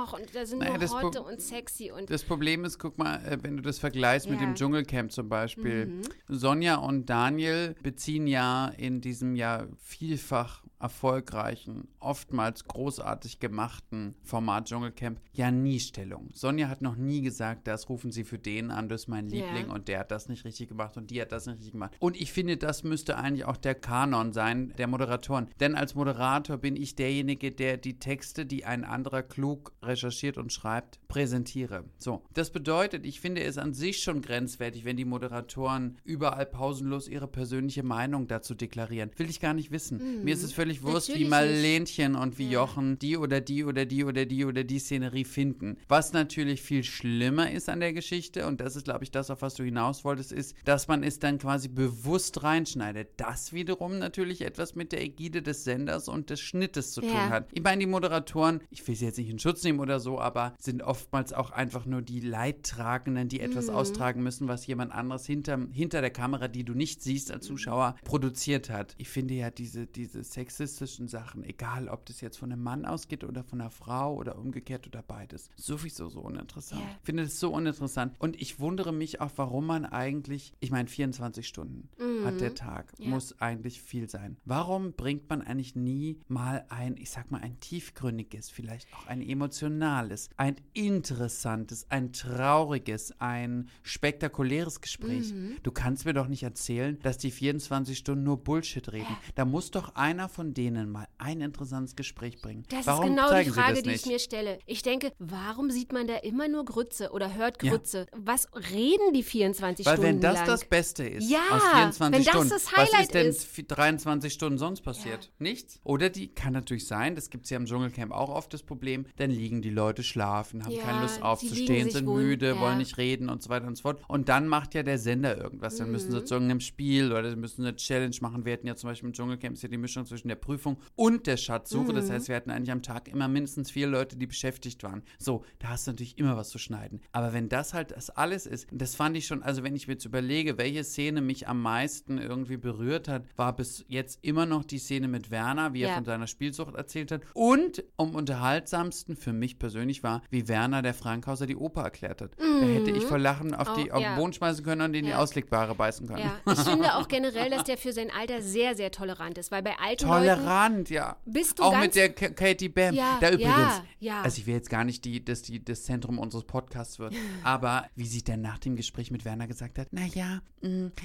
och, 0.07 0.13
und 0.17 0.33
da 0.33 0.45
sind 0.45 0.59
Naja, 0.59 0.77
nur 0.79 1.01
Hotte 1.03 1.21
und 1.21 1.39
sexy 1.47 1.91
und 1.91 2.10
Das 2.10 2.23
Problem 2.23 2.65
ist, 2.65 2.77
guck 2.79 2.97
mal, 2.97 3.15
äh, 3.25 3.38
wenn 3.41 3.57
du 3.57 3.63
das 3.63 3.79
vergleichst 3.79 4.29
mit 4.29 4.39
Ja. 4.39 4.45
Mhm. 4.45 4.51
dem 4.51 4.55
Dschungelcamp 4.55 5.12
zum 5.12 5.29
Beispiel. 5.29 6.01
Sonja 6.27 6.75
und 6.75 7.07
Daniel 7.10 7.75
beziehen 7.81 8.27
ja 8.27 8.67
in 8.77 9.01
diesem 9.01 9.36
ja 9.36 9.67
vielfach 9.77 10.63
erfolgreichen, 10.79 11.87
oftmals 11.99 12.65
großartig 12.65 13.39
gemachten 13.39 14.15
Format 14.23 14.67
Dschungelcamp 14.67 15.19
ja 15.33 15.51
nie 15.51 15.79
Stellung. 15.79 16.29
Sonja 16.33 16.69
hat 16.69 16.81
noch 16.81 16.95
nie 16.95 17.21
gesagt, 17.21 17.67
das 17.67 17.89
rufen 17.89 18.11
sie 18.11 18.23
für 18.23 18.39
den 18.39 18.71
an, 18.71 18.89
das 18.89 19.01
ist 19.01 19.07
mein. 19.07 19.27
Liebling 19.27 19.69
und 19.69 19.87
der 19.87 19.99
hat 19.99 20.11
das 20.11 20.29
nicht 20.29 20.45
richtig 20.45 20.69
gemacht 20.69 20.97
und 20.97 21.11
die 21.11 21.21
hat 21.21 21.31
das 21.31 21.45
nicht 21.45 21.57
richtig 21.57 21.73
gemacht. 21.73 21.95
Und 21.99 22.19
ich 22.19 22.31
finde, 22.31 22.57
das 22.57 22.83
müsste 22.83 23.17
eigentlich 23.17 23.45
auch 23.45 23.57
der 23.57 23.75
Kanon 23.75 24.33
sein, 24.33 24.73
der 24.77 24.87
Moderatoren. 24.87 25.47
Denn 25.59 25.75
als 25.75 25.95
Moderator 25.95 26.57
bin 26.57 26.75
ich 26.75 26.95
derjenige, 26.95 27.51
der 27.51 27.77
die 27.77 27.99
Texte, 27.99 28.45
die 28.45 28.65
ein 28.65 28.83
anderer 28.83 29.23
klug 29.23 29.73
recherchiert 29.81 30.37
und 30.37 30.53
schreibt, 30.53 30.99
präsentiere. 31.07 31.85
So, 31.97 32.23
das 32.33 32.51
bedeutet, 32.51 33.05
ich 33.05 33.19
finde 33.19 33.43
es 33.43 33.57
an 33.57 33.73
sich 33.73 34.01
schon 34.01 34.21
grenzwertig, 34.21 34.85
wenn 34.85 34.97
die 34.97 35.05
Moderatoren 35.05 35.97
überall 36.03 36.45
pausenlos 36.45 37.07
ihre 37.07 37.27
persönliche 37.27 37.83
Meinung 37.83 38.27
dazu 38.27 38.55
deklarieren. 38.55 39.11
Will 39.17 39.29
ich 39.29 39.39
gar 39.39 39.53
nicht 39.53 39.71
wissen. 39.71 40.23
Mir 40.23 40.33
ist 40.33 40.43
es 40.43 40.53
völlig 40.53 40.66
wurscht, 40.82 41.13
wie 41.15 41.25
Marlenchen 41.25 42.15
und 42.15 42.38
wie 42.38 42.49
Jochen 42.49 42.99
die 42.99 43.17
oder 43.17 43.41
die 43.41 43.63
oder 43.63 43.86
die 43.86 44.03
oder 44.03 44.25
die 44.25 44.45
oder 44.45 44.63
die 44.63 44.80
Szenerie 44.80 45.25
finden. 45.25 45.77
Was 45.88 46.13
natürlich 46.13 46.62
viel 46.62 46.84
schlimmer 46.84 47.51
ist 47.51 47.69
an 47.69 47.80
der 47.80 47.93
Geschichte, 47.93 48.45
und 48.47 48.62
das 48.62 48.75
ist, 48.75 48.86
glaube 48.86 49.03
ich, 49.03 49.12
das, 49.12 49.30
auf 49.30 49.41
was 49.41 49.56
du 49.56 49.63
hinaus 49.63 50.03
wolltest, 50.03 50.32
ist, 50.32 50.56
dass 50.65 50.88
man 50.88 51.03
es 51.03 51.19
dann 51.19 51.38
quasi 51.38 51.67
bewusst 51.67 52.43
reinschneidet. 52.43 53.10
Das 53.17 53.53
wiederum 53.53 53.97
natürlich 53.99 54.41
etwas 54.41 54.75
mit 54.75 54.91
der 54.91 55.01
Ägide 55.01 55.41
des 55.41 55.63
Senders 55.63 56.08
und 56.08 56.30
des 56.30 56.39
Schnittes 56.39 56.91
zu 56.91 57.01
tun 57.01 57.10
Ja. 57.10 57.30
hat. 57.30 57.49
Ich 57.53 57.63
meine, 57.63 57.80
die 57.80 57.86
Moderatoren, 57.88 58.62
ich 58.69 58.88
will 58.88 58.95
sie 58.95 59.06
jetzt 59.06 59.17
nicht 59.17 59.30
in 59.30 59.39
Schutz 59.39 59.63
nehmen 59.63 59.80
oder 59.80 59.99
so, 59.99 60.19
aber 60.19 60.53
sind 60.60 60.84
oftmals 60.84 61.34
auch 61.34 61.51
einfach 61.51 61.86
nur 61.86 62.01
die 62.01 62.19
Leidtragenden, 62.21 63.30
die 63.30 63.39
etwas 63.39 63.69
austragen 63.69 64.23
müssen, 64.23 64.47
was 64.47 64.65
jemand 64.67 64.91
anderes 64.91 65.25
hinter, 65.25 65.60
hinter 65.71 66.01
der 66.01 66.10
Kamera, 66.12 66.47
die 66.47 66.63
du 66.63 66.73
nicht 66.73 67.01
siehst 67.01 67.32
als 67.32 67.45
Zuschauer, 67.45 67.95
produziert 68.03 68.69
hat. 68.69 68.95
Ich 68.97 69.10
finde 69.10 69.34
ja 69.36 69.51
diese, 69.51 69.86
diese 69.88 70.23
sexistischen 70.57 71.07
Sachen, 71.07 71.43
egal 71.43 71.87
ob 71.87 72.05
das 72.05 72.21
jetzt 72.21 72.37
von 72.37 72.51
einem 72.51 72.63
Mann 72.63 72.85
ausgeht 72.85 73.23
oder 73.23 73.43
von 73.43 73.61
einer 73.61 73.69
Frau 73.69 74.15
oder 74.15 74.37
umgekehrt 74.37 74.87
oder 74.87 75.01
beides, 75.03 75.49
sowieso 75.55 76.09
so 76.09 76.19
uninteressant. 76.21 76.81
Ja. 76.81 76.87
Ich 76.99 77.05
finde 77.05 77.23
es 77.23 77.39
so 77.39 77.53
uninteressant. 77.53 78.15
Und 78.19 78.41
ich 78.41 78.59
wundere 78.59 78.91
mich 78.93 79.21
auch, 79.21 79.31
warum 79.35 79.65
man 79.67 79.85
eigentlich, 79.85 80.53
ich 80.59 80.71
meine, 80.71 80.87
24 80.87 81.47
Stunden 81.47 81.89
hat 82.25 82.41
der 82.41 82.55
Tag, 82.55 82.93
Mhm. 82.99 83.05
Ja. 83.05 83.09
muss 83.11 83.39
eigentlich 83.39 83.81
viel 83.81 84.09
sein. 84.09 84.37
Warum 84.45 84.93
bringt 84.93 85.29
man 85.29 85.41
eigentlich 85.41 85.75
nie 85.75 86.19
mal 86.27 86.65
ein, 86.69 86.97
ich 86.97 87.09
sag 87.11 87.29
mal, 87.31 87.41
ein 87.41 87.59
tiefgründiges, 87.59 88.49
vielleicht 88.49 88.87
auch 88.93 89.07
ein 89.07 89.21
emotionales, 89.21 90.29
ein 90.37 90.55
interessantes, 90.73 91.85
ein 91.89 92.11
trauriges, 92.13 93.13
ein 93.19 93.69
spektakuläres 93.83 94.81
Gespräch? 94.81 95.33
Mhm. 95.33 95.57
Du 95.63 95.71
kannst 95.71 96.05
mir 96.05 96.13
doch 96.13 96.27
nicht 96.27 96.43
erzählen, 96.43 96.97
dass 97.01 97.17
die 97.17 97.31
24 97.31 97.97
Stunden 97.97 98.23
nur 98.23 98.43
Bullshit 98.43 98.91
reden. 98.91 99.15
Da 99.35 99.45
muss 99.45 99.71
doch 99.71 99.95
einer 99.95 100.29
von 100.29 100.46
denen 100.53 100.91
mal 100.91 101.07
ein 101.17 101.41
interessantes 101.41 101.95
Gespräch 101.95 102.41
bringen. 102.41 102.63
Das 102.69 102.88
Warum 102.88 103.03
ist 103.05 103.10
genau 103.10 103.41
die 103.43 103.49
Frage, 103.49 103.73
das 103.75 103.83
die 103.83 103.91
ich 103.91 104.05
mir 104.05 104.19
stelle. 104.19 104.60
Ich 104.65 104.81
denke, 104.81 105.12
warum 105.19 105.71
sieht 105.71 105.91
man 105.93 106.07
da 106.07 106.15
immer 106.17 106.47
nur 106.47 106.65
Grütze 106.65 107.12
oder 107.12 107.33
hört 107.36 107.63
Ja. 107.63 107.71
Grütze? 107.71 108.07
Was 108.15 108.47
reden 108.71 109.13
die 109.13 109.23
24 109.23 109.86
Weil 109.86 109.93
Stunden 109.97 110.13
wenn 110.15 110.21
das 110.21 110.36
lang? 110.39 110.45
das 110.47 110.65
Beste 110.65 111.03
ist 111.05 111.29
Ja, 111.29 111.39
aus 111.51 111.63
24 111.73 112.01
wenn 112.01 112.23
das 112.23 112.33
Stunden, 112.33 112.49
das 112.49 112.65
was 112.65 112.77
Highlight 112.77 113.01
ist 113.05 113.13
denn 113.13 113.27
ist. 113.27 113.60
f- 113.60 113.65
23 113.67 114.33
Stunden 114.33 114.57
sonst 114.57 114.81
passiert? 114.81 115.31
Nichts? 115.39 115.79
Oder 115.83 116.10
die 116.10 116.27
kann 116.29 116.53
natürlich 116.53 116.88
sein, 116.88 117.15
das 117.15 117.29
gibt 117.29 117.45
es 117.45 117.49
ja 117.49 117.57
im 117.57 117.65
Dschungelcamp 117.65 118.12
auch 118.12 118.29
oft 118.29 118.53
das 118.53 118.63
Problem, 118.63 119.05
dann 119.17 119.29
liegen 119.31 119.62
die 119.62 119.69
Leute 119.69 120.03
schlafen, 120.03 120.63
haben 120.65 120.71
Ja, 120.73 120.81
keine 120.83 121.01
Lust 121.01 121.21
aufzustehen, 121.21 121.89
sind 121.91 122.05
wohl, 122.05 122.21
müde, 122.21 122.47
ja. 122.55 122.60
wollen 122.60 122.77
nicht 122.77 122.97
reden 122.97 123.29
und 123.29 123.41
so 123.43 123.49
weiter 123.49 123.67
und 123.67 123.75
so 123.75 123.83
fort. 123.83 124.01
Und 124.07 124.29
dann 124.29 124.47
macht 124.47 124.73
ja 124.73 124.83
der 124.83 124.97
Sender 124.97 125.38
irgendwas. 125.38 125.75
Dann 125.77 125.91
müssen 125.91 126.10
Mhm. 126.12 126.19
sie 126.19 126.23
zu 126.25 126.33
irgendeinem 126.36 126.60
Spiel 126.62 127.12
oder 127.12 127.29
sie 127.29 127.36
müssen 127.36 127.65
eine 127.65 127.75
Challenge 127.75 128.15
machen. 128.21 128.45
Wir 128.45 128.53
hatten 128.53 128.67
ja 128.67 128.75
zum 128.75 128.89
Beispiel 128.89 129.07
im 129.10 129.13
Dschungelcamp 129.13 129.53
ist 129.55 129.63
ja 129.63 129.69
die 129.69 129.77
Mischung 129.77 130.05
zwischen 130.05 130.27
der 130.29 130.36
Prüfung 130.38 130.78
und 130.95 131.28
der 131.28 131.38
Schatzsuche. 131.38 131.91
Mhm. 131.91 131.95
Das 131.95 132.10
heißt, 132.10 132.28
wir 132.30 132.36
hatten 132.36 132.50
eigentlich 132.52 132.71
am 132.71 132.82
Tag 132.84 133.08
immer 133.08 133.28
mindestens 133.28 133.69
vier 133.71 133.88
Leute, 133.88 134.15
die 134.17 134.28
beschäftigt 134.28 134.84
waren. 134.84 135.04
So, 135.19 135.43
da 135.60 135.69
hast 135.69 135.88
du 135.88 135.91
natürlich 135.91 136.17
immer 136.17 136.38
was 136.38 136.50
zu 136.50 136.58
schneiden. 136.58 137.02
Aber 137.12 137.34
wenn 137.34 137.50
das 137.50 137.73
halt 137.73 137.91
das 137.91 138.10
alles 138.10 138.45
ist, 138.45 138.67
das 138.71 138.95
fand 138.95 139.17
ich 139.17 139.28
schon, 139.28 139.43
also 139.43 139.63
wenn 139.63 139.76
ich 139.76 139.88
mir 139.88 139.93
jetzt 139.93 140.06
überlege, 140.06 140.58
welche 140.58 140.84
Szene 140.84 141.21
mich 141.21 141.47
am 141.47 141.62
meisten 141.62 142.17
irgendwie 142.17 142.58
berührt 142.58 143.08
hat, 143.08 143.23
war 143.36 143.56
bis 143.56 143.84
jetzt 143.88 144.19
immer 144.23 144.45
noch 144.45 144.63
die 144.63 144.78
Szene 144.80 145.08
mit 145.08 145.32
Werner, 145.32 145.73
wie 145.73 145.82
er 145.82 145.89
Ja. 145.89 145.95
von 145.95 146.06
seiner 146.06 146.28
Spielsucht 146.28 146.76
erzählt 146.76 147.12
hat. 147.12 147.21
Und 147.34 147.84
am 147.97 148.15
unterhaltsamsten 148.15 149.15
für 149.15 149.34
mich 149.34 149.60
persönlich 149.60 150.04
war, 150.04 150.21
wie 150.30 150.47
Werner 150.47 150.82
der 150.82 150.93
Frankhauser 150.93 151.45
die 151.47 151.56
Oper 151.56 151.84
erklärt 151.84 152.21
hat. 152.21 152.32
Da 152.39 152.65
hätte 152.65 152.91
ich 152.91 153.04
vor 153.04 153.17
Lachen 153.17 153.54
auf, 153.54 153.73
die, 153.73 153.91
Oh, 153.91 153.95
auf 153.95 154.02
ja. 154.02 154.13
den 154.13 154.17
Boden 154.17 154.34
schmeißen 154.34 154.63
können 154.63 154.82
und 154.82 154.93
in 154.93 155.06
die 155.06 155.12
Ja. 155.12 155.17
Auslegbare 155.19 155.76
beißen 155.76 156.08
können. 156.08 156.30
Ich 156.45 156.60
finde 156.60 156.93
auch 156.95 157.08
generell, 157.08 157.50
dass 157.50 157.63
der 157.63 157.78
für 157.78 157.91
sein 157.93 158.12
Alter 158.12 158.41
sehr, 158.41 158.76
sehr 158.76 158.91
tolerant 158.91 159.38
ist, 159.38 159.52
weil 159.52 159.63
bei 159.63 159.76
alten 159.80 160.08
Leuten 160.08 160.26
Tolerant, 160.35 160.89
ja. 160.89 161.17
bist 161.25 161.59
du 161.59 161.63
Auch 161.63 161.79
mit 161.79 161.95
der 161.95 162.09
K 162.13 162.29
Katie 162.29 162.69
Bam. 162.69 162.93
Ja, 162.93 163.17
da 163.21 163.29
übrigens, 163.29 163.47
ja, 163.49 163.83
ja. 163.99 164.21
also 164.21 164.39
ich 164.39 164.47
will 164.47 164.53
jetzt 164.55 164.69
gar 164.69 164.83
nicht, 164.83 165.05
die, 165.05 165.23
dass 165.23 165.41
die 165.41 165.63
das 165.63 165.83
Zentrum 165.83 166.19
unseres 166.19 166.43
Podcasts 166.43 166.99
wird, 166.99 167.13
aber 167.43 167.85
wie 167.95 168.05
sie 168.05 168.23
dann 168.23 168.41
nach 168.41 168.59
dem 168.59 168.75
Gespräch 168.75 169.11
mit 169.11 169.25
Werner 169.25 169.47
gesagt 169.47 169.77
hat, 169.79 169.93
naja, 169.93 170.41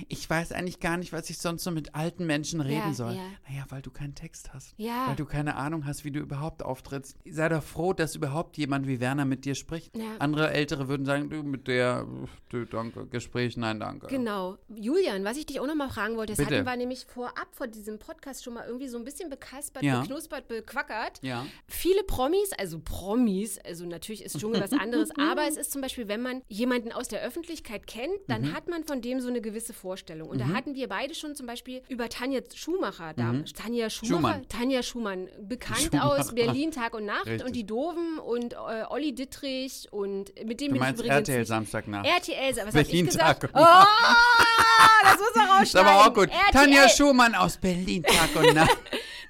ich 0.09 0.29
weiß 0.29 0.53
eigentlich 0.53 0.81
gar 0.81 0.97
nicht, 0.97 1.13
was 1.13 1.29
ich 1.31 1.39
sonst 1.39 1.63
so 1.65 1.71
mit 1.71 1.95
alten 1.95 2.27
Menschen 2.27 2.61
reden 2.61 2.89
Ja, 2.89 2.95
soll. 2.95 3.13
ja. 3.15 3.23
Naja, 3.49 3.65
weil 3.69 3.83
du 3.83 3.91
keinen 3.91 4.15
Text 4.15 4.53
hast. 4.55 4.75
Ja. 4.77 5.09
Weil 5.09 5.17
du 5.17 5.25
keine 5.27 5.57
Ahnung 5.57 5.85
hast, 5.87 6.05
wie 6.05 6.11
du 6.11 6.21
überhaupt 6.21 6.63
auftrittst. 6.63 7.17
Sei 7.29 7.49
doch 7.49 7.63
froh, 7.63 7.93
dass 7.93 8.17
überhaupt 8.17 8.57
jemand 8.57 8.87
wie 8.87 8.99
Werner 8.99 9.25
mit 9.25 9.45
dir 9.45 9.55
spricht. 9.55 9.97
Ja. 9.97 10.05
Andere 10.19 10.51
Ältere 10.53 10.89
würden 10.89 11.05
sagen, 11.07 11.29
du 11.31 11.43
mit 11.43 11.69
der, 11.69 12.07
du, 12.49 12.65
danke, 12.65 13.07
Gespräch, 13.07 13.57
nein, 13.57 13.79
danke. 13.79 14.07
Genau. 14.07 14.57
Julian, 14.75 15.23
was 15.25 15.37
ich 15.37 15.47
dich 15.47 15.61
auch 15.61 15.67
noch 15.67 15.75
mal 15.75 15.91
fragen 15.91 16.17
wollte, 16.17 16.33
das 16.33 16.39
Bitte. 16.39 16.57
hatten 16.57 16.67
wir 16.67 16.77
nämlich 16.77 17.05
vorab 17.07 17.49
vor 17.53 17.67
diesem 17.67 17.99
Podcast 17.99 18.43
schon 18.43 18.55
mal 18.55 18.65
irgendwie 18.67 18.89
so 18.89 18.97
ein 18.97 19.05
bisschen 19.05 19.12
bekaspert, 19.29 19.83
Ja. 19.83 20.01
beknuspert, 20.01 20.49
bequackert. 20.49 21.19
Ja. 21.23 21.47
Viele 21.69 22.03
Promis, 22.05 22.53
also 22.59 22.79
Promis, 22.79 23.59
also 23.59 23.85
natürlich 23.87 24.25
ist 24.25 24.39
Dschungel 24.39 24.61
was 24.63 24.73
anderes, 24.73 25.11
aber 25.19 25.47
es 25.49 25.57
ist 25.57 25.73
zum 25.73 25.81
Beispiel, 25.83 26.09
wenn 26.09 26.23
man 26.23 26.43
jemanden 26.49 26.93
aus 26.93 27.09
der 27.09 27.21
Öffentlichkeit 27.23 27.87
kennt, 27.87 28.19
dann 28.29 28.43
Mhm. 28.43 28.55
hat 28.55 28.69
man 28.69 28.85
von 28.85 29.01
dem 29.03 29.21
so 29.21 29.29
eine 29.29 29.41
gewisse 29.41 29.73
Vorstellung. 29.73 30.29
Und 30.29 30.39
da 30.41 30.49
hatten 30.49 30.75
wir 30.75 30.89
beide 30.89 31.15
schon 31.15 31.35
zum 31.35 31.47
Beispiel 31.47 31.83
über 31.89 32.09
Tanja 32.09 32.41
Schumacher, 32.55 33.13
da, 33.15 33.35
Tanja 33.55 33.89
Schumacher, 33.91 34.17
Mhm. 34.17 34.23
Schumann. 34.23 34.49
Tanja 34.49 34.83
Schumann, 34.83 35.29
bekannt 35.41 35.81
Schumacher. 35.93 36.21
aus 36.21 36.35
Berlin 36.35 36.71
Tag 36.71 36.95
und 36.95 37.05
Nacht 37.05 37.27
Richtig. 37.27 37.47
und 37.47 37.55
die 37.57 37.65
Doven 37.67 38.19
und 38.19 38.55
äh, 38.55 38.57
Olli 38.89 39.15
Dittrich 39.15 39.89
und 39.91 40.33
mit 40.45 40.61
dem 40.61 40.73
Du 40.75 40.79
meinst 40.81 41.01
übrigens 41.03 41.29
RTL 41.29 41.45
Samstagnacht. 41.47 42.07
RTL, 42.07 42.57
was 42.67 42.73
Berlin? 42.75 43.09
Tag 43.11 43.43
und 43.45 43.51
oh, 43.55 43.85
das 45.03 45.19
muss 45.19 45.35
man 45.35 45.47
rausschneiden. 45.47 45.63
Ist 45.63 45.77
aber 45.77 46.07
auch 46.07 46.15
gut. 46.15 46.29
RTL. 46.31 46.53
Tanja 46.53 46.89
Schumann 46.89 47.35
aus 47.35 47.57
Berlin, 47.59 48.03
Tag 48.03 48.35
und 48.37 48.55
Nacht. 48.55 48.77